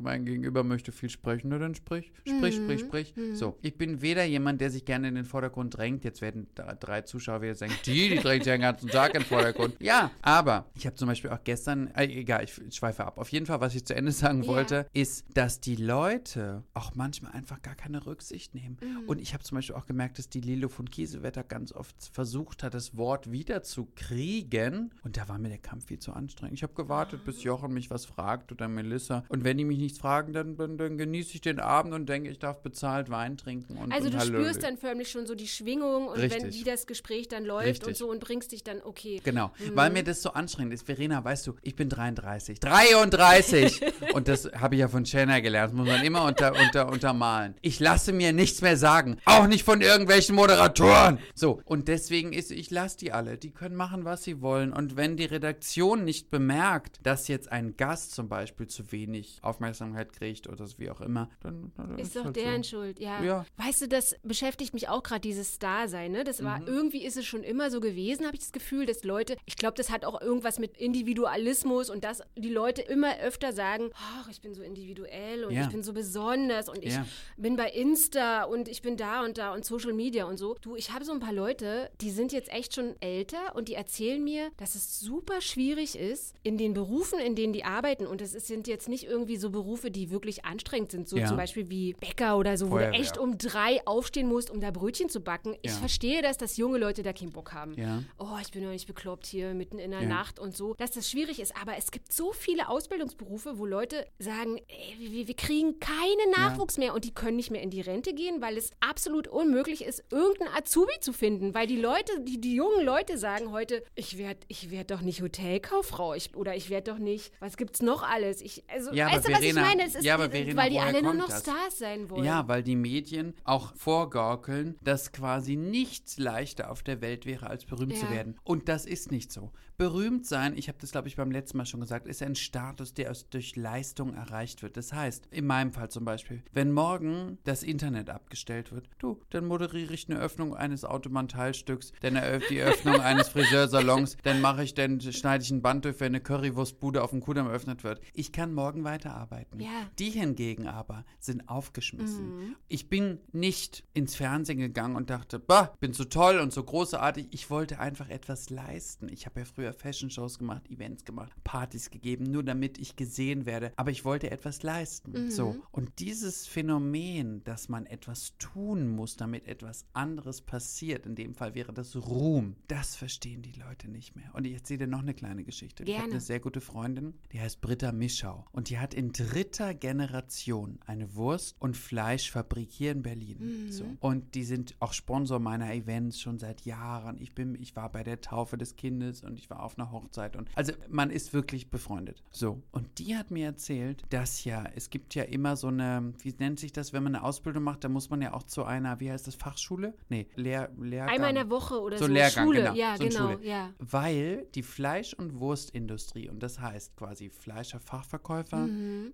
mein 0.00 0.24
Gegenüber 0.24 0.62
möchte 0.62 0.92
viel 0.92 1.10
sprechen, 1.10 1.48
na 1.48 1.58
dann 1.58 1.74
sprich, 1.74 2.12
sprich, 2.24 2.58
Mhm. 2.60 2.62
sprich, 2.62 2.80
sprich. 2.80 3.14
So, 3.34 3.58
ich 3.62 3.76
bin 3.76 4.00
weder 4.00 4.22
jemand, 4.24 4.60
der 4.60 4.70
sich 4.70 4.84
gerne 4.84 5.08
in 5.08 5.16
den 5.16 5.24
Vordergrund 5.24 5.76
drängt. 5.76 6.04
Jetzt 6.04 6.20
werden 6.22 6.46
da 6.54 6.72
drei 6.74 7.02
Zuschauer 7.02 7.42
wieder 7.42 7.56
sagen, 7.56 7.72
die, 7.84 8.10
die 8.10 8.16
drängt 8.18 8.44
sich 8.44 8.52
den 8.52 8.60
ganzen 8.60 8.88
Tag 8.90 9.14
in 9.14 9.22
den 9.22 9.26
Vordergrund. 9.26 9.74
Ja, 9.80 10.12
aber 10.22 10.66
ich 10.76 10.86
habe 10.86 10.94
zum 10.94 11.08
Beispiel 11.08 11.30
auch 11.30 11.42
gestern, 11.42 11.88
äh, 11.96 12.04
egal, 12.04 12.44
ich, 12.44 12.56
ich 12.60 12.76
schweife 12.76 13.04
ab. 13.04 13.18
Auf 13.18 13.30
jeden 13.30 13.46
Fall, 13.46 13.60
was 13.60 13.74
ich 13.74 13.84
zu 13.84 13.94
Ende 13.96 14.12
sagen 14.12 14.42
Ja. 14.42 14.48
wollte, 14.48 14.86
ist, 14.92 15.24
dass 15.34 15.58
die 15.60 15.74
Leute 15.76 16.62
auch 16.74 16.94
manchmal 16.94 17.32
einfach 17.32 17.60
gar 17.60 17.74
keine 17.74 18.06
Rücksicht 18.06 18.54
nehmen. 18.54 18.76
Mhm. 18.80 19.08
Und 19.08 19.20
ich 19.20 19.34
habe 19.34 19.42
zum 19.42 19.56
Beispiel 19.56 19.74
auch 19.74 19.86
gemerkt, 19.86 20.18
dass 20.18 20.28
die 20.28 20.40
Lilo 20.40 20.68
von 20.68 20.88
Kiesewetter 20.88 21.42
ganz 21.42 21.72
oft 21.72 21.96
versucht 22.12 22.62
hat, 22.62 22.74
das 22.74 22.96
Wort 22.96 23.32
wieder 23.32 23.64
zu 23.64 23.88
kriegen. 23.96 24.94
Und 25.02 25.16
da 25.16 25.28
war 25.28 25.38
mir 25.38 25.48
der 25.48 25.58
Kampf 25.58 25.86
viel 25.86 25.98
zu 25.98 26.12
anstrengend. 26.12 26.54
Ich 26.54 26.62
habe 26.62 26.74
gewartet, 26.74 27.24
bis 27.24 27.31
Jochen 27.42 27.72
mich 27.72 27.90
was 27.90 28.04
fragt 28.04 28.52
oder 28.52 28.68
Melissa. 28.68 29.24
Und 29.28 29.44
wenn 29.44 29.56
die 29.58 29.64
mich 29.64 29.78
nichts 29.78 29.98
fragen, 29.98 30.32
dann, 30.32 30.56
dann, 30.56 30.76
dann 30.76 30.98
genieße 30.98 31.34
ich 31.34 31.40
den 31.40 31.60
Abend 31.60 31.94
und 31.94 32.08
denke, 32.08 32.30
ich 32.30 32.38
darf 32.38 32.60
bezahlt 32.62 33.10
Wein 33.10 33.36
trinken. 33.36 33.76
Und, 33.76 33.92
Also 33.92 34.06
und 34.06 34.14
du 34.14 34.18
Hallöli. 34.18 34.44
spürst 34.44 34.62
dann 34.62 34.76
förmlich 34.76 35.10
schon 35.10 35.26
so 35.26 35.34
die 35.34 35.48
Schwingung 35.48 36.08
und 36.08 36.20
wenn 36.20 36.30
Richtig. 36.30 36.60
wie 36.60 36.64
das 36.64 36.86
Gespräch 36.86 37.28
dann 37.28 37.44
läuft 37.44 37.82
und 37.84 37.90
Richtig. 37.90 37.96
so 37.96 38.10
und 38.10 38.20
bringst 38.20 38.52
dich 38.52 38.64
dann, 38.64 38.82
okay. 38.82 39.20
Genau, 39.24 39.52
weil 39.74 39.90
mir 39.90 40.02
das 40.02 40.22
so 40.22 40.32
anstrengend 40.32 40.74
ist. 40.74 40.84
Verena, 40.84 41.22
weißt 41.24 41.46
du, 41.46 41.54
ich 41.62 41.76
bin 41.76 41.88
33. 41.88 42.60
33! 42.60 43.80
und 44.14 44.28
das 44.28 44.50
habe 44.52 44.74
ich 44.74 44.80
ja 44.80 44.88
von 44.88 45.06
Shanna 45.06 45.40
gelernt. 45.40 45.72
Das 45.72 45.76
muss 45.76 45.86
man 45.86 46.02
immer 46.04 46.24
unter, 46.24 46.52
unter, 46.58 46.88
untermalen. 46.90 47.54
Ich 47.60 47.80
lasse 47.80 48.12
mir 48.12 48.32
nichts 48.32 48.62
mehr 48.62 48.76
sagen. 48.76 49.16
Auch 49.24 49.46
nicht 49.46 49.64
von 49.64 49.80
irgendwelchen 49.80 50.34
Moderatoren. 50.34 51.18
So, 51.34 51.60
und 51.64 51.88
deswegen 51.88 52.32
ist, 52.32 52.50
ich 52.50 52.70
lasse 52.70 52.98
die 52.98 53.12
alle. 53.12 53.38
Die 53.38 53.50
können 53.50 53.76
machen, 53.76 54.04
was 54.04 54.24
sie 54.24 54.40
wollen. 54.40 54.72
Und 54.72 54.96
wenn 54.96 55.16
die 55.16 55.24
Redaktion 55.24 56.04
nicht 56.04 56.30
bemerkt, 56.30 56.98
dass 57.02 57.21
jetzt 57.28 57.50
ein 57.50 57.76
Gast 57.76 58.12
zum 58.14 58.28
Beispiel 58.28 58.66
zu 58.66 58.90
wenig 58.92 59.38
Aufmerksamkeit 59.42 60.12
kriegt 60.12 60.48
oder 60.48 60.66
wie 60.78 60.90
auch 60.90 61.00
immer, 61.00 61.28
dann, 61.40 61.72
dann 61.76 61.98
Ist 61.98 62.16
doch 62.16 62.24
halt 62.26 62.36
deren 62.36 62.62
so. 62.62 62.70
Schuld, 62.70 62.98
ja. 63.00 63.22
Ja. 63.22 63.46
Weißt 63.56 63.82
du, 63.82 63.88
das 63.88 64.16
beschäftigt 64.22 64.74
mich 64.74 64.88
auch 64.88 65.02
gerade, 65.02 65.20
dieses 65.20 65.54
Star-Sein, 65.54 66.12
ne? 66.12 66.24
Das 66.24 66.42
war, 66.42 66.60
Mhm. 66.60 66.66
irgendwie 66.66 67.04
ist 67.04 67.16
es 67.16 67.26
schon 67.26 67.42
immer 67.42 67.70
so 67.70 67.80
gewesen, 67.80 68.24
habe 68.26 68.34
ich 68.36 68.40
das 68.42 68.52
Gefühl, 68.52 68.86
dass 68.86 69.04
Leute, 69.04 69.36
ich 69.44 69.56
glaube, 69.56 69.74
das 69.76 69.90
hat 69.90 70.04
auch 70.04 70.20
irgendwas 70.20 70.58
mit 70.58 70.76
Individualismus 70.76 71.90
und 71.90 72.04
dass 72.04 72.22
die 72.36 72.48
Leute 72.50 72.82
immer 72.82 73.18
öfter 73.20 73.52
sagen, 73.52 73.90
ach, 73.94 74.28
ich 74.30 74.40
bin 74.40 74.54
so 74.54 74.62
individuell 74.62 75.44
und 75.44 75.52
Ja. 75.54 75.64
ich 75.64 75.68
bin 75.70 75.82
so 75.82 75.92
besonders 75.92 76.68
und 76.68 76.82
ich 76.82 76.94
Ja. 76.94 77.06
bin 77.36 77.56
bei 77.56 77.70
Insta 77.70 78.44
und 78.44 78.68
ich 78.68 78.82
bin 78.82 78.96
da 78.96 79.24
und 79.24 79.38
da 79.38 79.52
und 79.54 79.64
Social 79.64 79.92
Media 79.92 80.24
und 80.24 80.38
so. 80.38 80.56
Du, 80.60 80.76
ich 80.76 80.90
habe 80.92 81.04
so 81.04 81.12
ein 81.12 81.20
paar 81.20 81.32
Leute, 81.32 81.90
die 82.00 82.10
sind 82.10 82.32
jetzt 82.32 82.50
echt 82.52 82.74
schon 82.74 82.94
älter 83.00 83.54
und 83.54 83.68
die 83.68 83.74
erzählen 83.74 84.22
mir, 84.22 84.50
dass 84.56 84.74
es 84.74 85.00
super 85.00 85.40
schwierig 85.40 85.96
ist, 85.98 86.34
in 86.42 86.56
den 86.58 86.74
Berufen, 87.02 87.18
in 87.18 87.34
denen 87.34 87.52
die 87.52 87.64
arbeiten, 87.64 88.06
und 88.06 88.20
es 88.22 88.32
ist- 88.34 88.46
sind 88.46 88.68
jetzt 88.68 88.88
nicht 88.88 89.04
irgendwie 89.04 89.36
so 89.36 89.50
Berufe, 89.50 89.90
die 89.90 90.10
wirklich 90.10 90.44
anstrengend 90.44 90.90
sind, 90.92 91.08
so 91.08 91.16
Ja. 91.16 91.26
zum 91.26 91.36
Beispiel 91.36 91.68
wie 91.70 91.94
Bäcker 91.94 92.36
oder 92.36 92.56
so, 92.56 92.66
wo 92.70 92.76
Feuerwehr. 92.76 92.92
du 92.92 92.98
echt 92.98 93.18
um 93.18 93.38
drei 93.38 93.80
aufstehen 93.86 94.28
musst, 94.28 94.50
um 94.50 94.60
da 94.60 94.70
Brötchen 94.70 95.08
zu 95.08 95.20
backen. 95.20 95.56
Ich 95.62 95.72
Ja. 95.72 95.76
verstehe 95.78 96.22
das, 96.22 96.38
dass 96.38 96.56
junge 96.56 96.78
Leute 96.78 97.02
da 97.02 97.12
keinen 97.12 97.30
Bock 97.32 97.52
haben. 97.54 97.74
Ja. 97.74 98.02
Oh, 98.18 98.36
ich 98.40 98.50
bin 98.52 98.62
doch 98.62 98.70
nicht 98.70 98.86
bekloppt 98.86 99.26
hier 99.26 99.54
mitten 99.54 99.78
in 99.78 99.90
der. 99.90 100.02
Nacht 100.02 100.38
und 100.40 100.56
so, 100.56 100.74
dass 100.74 100.90
das 100.90 101.08
schwierig 101.08 101.38
ist. 101.40 101.54
Aber 101.56 101.76
es 101.76 101.90
gibt 101.92 102.12
so 102.12 102.32
viele 102.32 102.68
Ausbildungsberufe, 102.68 103.56
wo 103.58 103.66
Leute 103.66 104.04
sagen, 104.18 104.58
ey, 104.68 104.96
wir, 105.12 105.28
wir 105.28 105.34
kriegen 105.34 105.78
keinen 105.80 106.30
Nachwuchs 106.36 106.76
mehr 106.76 106.92
und 106.92 107.04
die 107.04 107.14
können 107.14 107.36
nicht 107.36 107.50
mehr 107.50 107.62
in 107.62 107.70
die 107.70 107.80
Rente 107.80 108.12
gehen, 108.12 108.40
weil 108.42 108.56
es 108.58 108.70
absolut 108.80 109.28
unmöglich 109.28 109.84
ist, 109.84 110.02
irgendeinen 110.10 110.54
Azubi 110.54 110.92
zu 111.00 111.12
finden. 111.12 111.54
Weil 111.54 111.66
die 111.66 111.80
Leute, 111.80 112.20
die, 112.20 112.40
die 112.40 112.54
jungen 112.56 112.84
Leute 112.84 113.16
sagen 113.16 113.52
heute, 113.52 113.82
ich 113.94 114.18
werde 114.18 114.40
ich 114.48 114.70
werd 114.70 114.90
doch 114.90 115.00
nicht 115.02 115.22
Hotelkauffrau 115.22 116.14
ich, 116.14 116.34
oder 116.36 116.54
ich 116.56 116.68
werde 116.68 116.90
doch 116.90 116.91
nicht, 116.98 117.32
was 117.40 117.56
gibt's 117.56 117.82
noch 117.82 118.02
alles? 118.02 118.40
Ich, 118.40 118.64
also, 118.68 118.92
Ja, 118.92 119.06
weißt 119.06 119.28
du, 119.28 119.32
was 119.32 119.38
Verena- 119.40 119.60
ich 119.62 119.66
meine? 119.68 119.82
Es 119.86 119.94
ist, 119.94 120.04
ja, 120.04 120.16
Verena, 120.18 120.56
weil 120.62 120.70
die 120.70 120.78
alle 120.78 121.02
nur 121.02 121.14
noch 121.14 121.28
das? 121.28 121.40
Stars 121.42 121.78
sein 121.78 122.08
wollen. 122.10 122.24
Ja, 122.24 122.46
weil 122.48 122.62
die 122.62 122.76
Medien 122.76 123.34
auch 123.44 123.74
vorgaukeln, 123.76 124.76
dass 124.82 125.12
quasi 125.12 125.56
nichts 125.56 126.18
leichter 126.18 126.70
auf 126.70 126.82
der 126.82 127.00
Welt 127.00 127.26
wäre, 127.26 127.48
als 127.48 127.64
berühmt 127.64 127.96
zu 127.96 128.06
Ja. 128.06 128.10
werden. 128.12 128.36
Und 128.44 128.68
das 128.68 128.86
ist 128.86 129.10
nicht 129.10 129.32
so. 129.32 129.52
Berühmt 129.82 130.24
sein, 130.26 130.56
ich 130.56 130.68
habe 130.68 130.78
das, 130.80 130.92
glaube 130.92 131.08
ich, 131.08 131.16
beim 131.16 131.32
letzten 131.32 131.58
Mal 131.58 131.66
schon 131.66 131.80
gesagt, 131.80 132.06
ist 132.06 132.22
ein 132.22 132.36
Status, 132.36 132.94
der 132.94 133.10
aus, 133.10 133.28
durch 133.28 133.56
Leistung 133.56 134.14
erreicht 134.14 134.62
wird. 134.62 134.76
Das 134.76 134.92
heißt, 134.92 135.26
in 135.32 135.44
meinem 135.44 135.72
Fall 135.72 135.90
zum 135.90 136.04
Beispiel, 136.04 136.44
wenn 136.52 136.70
morgen 136.70 137.38
das 137.42 137.64
Internet 137.64 138.08
abgestellt 138.08 138.70
wird, 138.70 138.88
du, 139.00 139.20
dann 139.30 139.44
moderiere 139.44 139.92
ich 139.92 140.08
eine 140.08 140.20
Öffnung 140.20 140.54
eines 140.54 140.84
Automann-Teilstücks, 140.84 141.92
dann 142.00 142.14
die 142.48 142.60
Öffnung 142.60 142.94
eines 143.00 143.30
Friseursalons, 143.30 144.18
dann 144.22 144.40
mache 144.40 144.62
ich, 144.62 144.74
dann 144.74 145.00
schneide 145.00 145.42
ich 145.42 145.50
ein 145.50 145.62
Band 145.62 145.84
durch, 145.84 145.98
wenn 145.98 146.12
eine 146.12 146.20
Currywurstbude 146.20 147.02
auf 147.02 147.10
dem 147.10 147.20
Kudamm 147.20 147.48
eröffnet 147.48 147.82
wird. 147.82 148.00
Ich 148.14 148.30
kann 148.30 148.54
morgen 148.54 148.84
weiterarbeiten. 148.84 149.58
Ja. 149.58 149.90
Die 149.98 150.10
hingegen 150.10 150.68
aber 150.68 151.04
sind 151.18 151.48
aufgeschmissen. 151.48 152.36
Mhm. 152.36 152.56
Ich 152.68 152.88
bin 152.88 153.18
nicht 153.32 153.82
ins 153.94 154.14
Fernsehen 154.14 154.60
gegangen 154.60 154.94
und 154.94 155.10
dachte, 155.10 155.40
bah, 155.40 155.74
bin 155.80 155.92
so 155.92 156.04
toll 156.04 156.38
und 156.38 156.52
so 156.52 156.62
großartig. 156.62 157.26
Ich 157.32 157.50
wollte 157.50 157.80
einfach 157.80 158.10
etwas 158.10 158.48
leisten. 158.48 159.08
Ich 159.08 159.26
habe 159.26 159.40
ja 159.40 159.44
früher 159.44 159.71
Fashion-Shows 159.72 160.38
gemacht, 160.38 160.70
Events 160.70 161.04
gemacht, 161.04 161.32
Partys 161.44 161.90
gegeben, 161.90 162.24
nur 162.24 162.42
damit 162.42 162.78
ich 162.78 162.96
gesehen 162.96 163.46
werde. 163.46 163.72
Aber 163.76 163.90
ich 163.90 164.04
wollte 164.04 164.30
etwas 164.30 164.62
leisten. 164.62 165.30
So. 165.30 165.56
Und 165.70 165.98
dieses 165.98 166.46
Phänomen, 166.46 167.42
dass 167.44 167.68
man 167.68 167.86
etwas 167.86 168.36
tun 168.38 168.88
muss, 168.88 169.16
damit 169.16 169.46
etwas 169.46 169.84
anderes 169.92 170.40
passiert, 170.40 171.06
in 171.06 171.14
dem 171.14 171.34
Fall 171.34 171.54
wäre 171.54 171.72
das 171.72 171.96
Ruhm, 171.96 172.56
das 172.68 172.96
verstehen 172.96 173.42
die 173.42 173.52
Leute 173.52 173.88
nicht 173.88 174.16
mehr. 174.16 174.30
Und 174.34 174.46
ich 174.46 174.54
erzähle 174.54 174.80
dir 174.80 174.86
noch 174.86 175.02
eine 175.02 175.14
kleine 175.14 175.44
Geschichte. 175.44 175.84
Ich 175.84 175.90
habe 175.90 176.02
Gerne. 176.02 176.12
eine 176.12 176.20
sehr 176.20 176.40
gute 176.40 176.60
Freundin, 176.60 177.14
die 177.32 177.40
heißt 177.40 177.60
Britta 177.60 177.92
Mischau. 177.92 178.46
Und 178.52 178.70
die 178.70 178.78
hat 178.78 178.94
in 178.94 179.12
dritter 179.12 179.74
Generation 179.74 180.78
eine 180.86 181.14
Wurst- 181.14 181.56
und 181.60 181.76
Fleischfabrik 181.76 182.70
hier 182.70 182.92
in 182.92 183.02
Berlin. 183.02 183.70
So. 183.70 183.84
Und 184.00 184.34
die 184.34 184.44
sind 184.44 184.74
auch 184.80 184.92
Sponsor 184.92 185.38
meiner 185.38 185.72
Events 185.72 186.20
schon 186.20 186.38
seit 186.38 186.62
Jahren. 186.62 187.18
Ich 187.20 187.34
bin, 187.34 187.54
ich 187.60 187.76
war 187.76 187.90
bei 187.90 188.02
der 188.02 188.20
Taufe 188.20 188.56
des 188.56 188.76
Kindes 188.76 189.22
und 189.22 189.38
ich 189.38 189.50
war 189.52 189.62
auf 189.62 189.78
einer 189.78 189.90
Hochzeit. 189.92 190.36
Und 190.36 190.48
also 190.54 190.72
man 190.88 191.10
ist 191.10 191.32
wirklich 191.32 191.70
befreundet. 191.70 192.22
So. 192.30 192.62
Und 192.72 192.98
die 192.98 193.16
hat 193.16 193.30
mir 193.30 193.46
erzählt, 193.46 194.02
dass 194.10 194.44
ja, 194.44 194.64
es 194.74 194.90
gibt 194.90 195.14
ja 195.14 195.22
immer 195.24 195.56
so 195.56 195.68
eine, 195.68 196.12
wie 196.20 196.34
nennt 196.38 196.58
sich 196.58 196.72
das, 196.72 196.92
wenn 196.92 197.02
man 197.02 197.14
eine 197.14 197.24
Ausbildung 197.24 197.62
macht, 197.62 197.84
da 197.84 197.88
muss 197.88 198.10
man 198.10 198.22
ja 198.22 198.32
auch 198.32 198.42
zu 198.42 198.64
einer, 198.64 199.00
wie 199.00 199.10
heißt 199.10 199.26
das, 199.26 199.34
Fachschule? 199.34 199.94
Nee, 200.08 200.26
Lehr, 200.36 200.70
Lehrgang. 200.80 201.14
Einmal 201.14 201.30
in 201.30 201.36
der 201.36 201.50
Woche 201.50 201.80
oder 201.80 201.98
So 201.98 202.06
so. 202.06 202.12
Lehrgang, 202.12 202.46
Schule. 202.46 202.58
genau. 202.62 202.74
Ja, 202.74 202.96
so 202.96 203.04
genau. 203.04 203.32
Schule. 203.32 203.46
Ja. 203.46 203.70
Weil 203.78 204.46
die 204.54 204.62
Fleisch- 204.62 205.14
und 205.14 205.38
Wurstindustrie, 205.38 206.28
und 206.28 206.42
das 206.42 206.60
heißt 206.60 206.96
quasi 206.96 207.30
Fleischer-Fachverkäufer, 207.30 208.68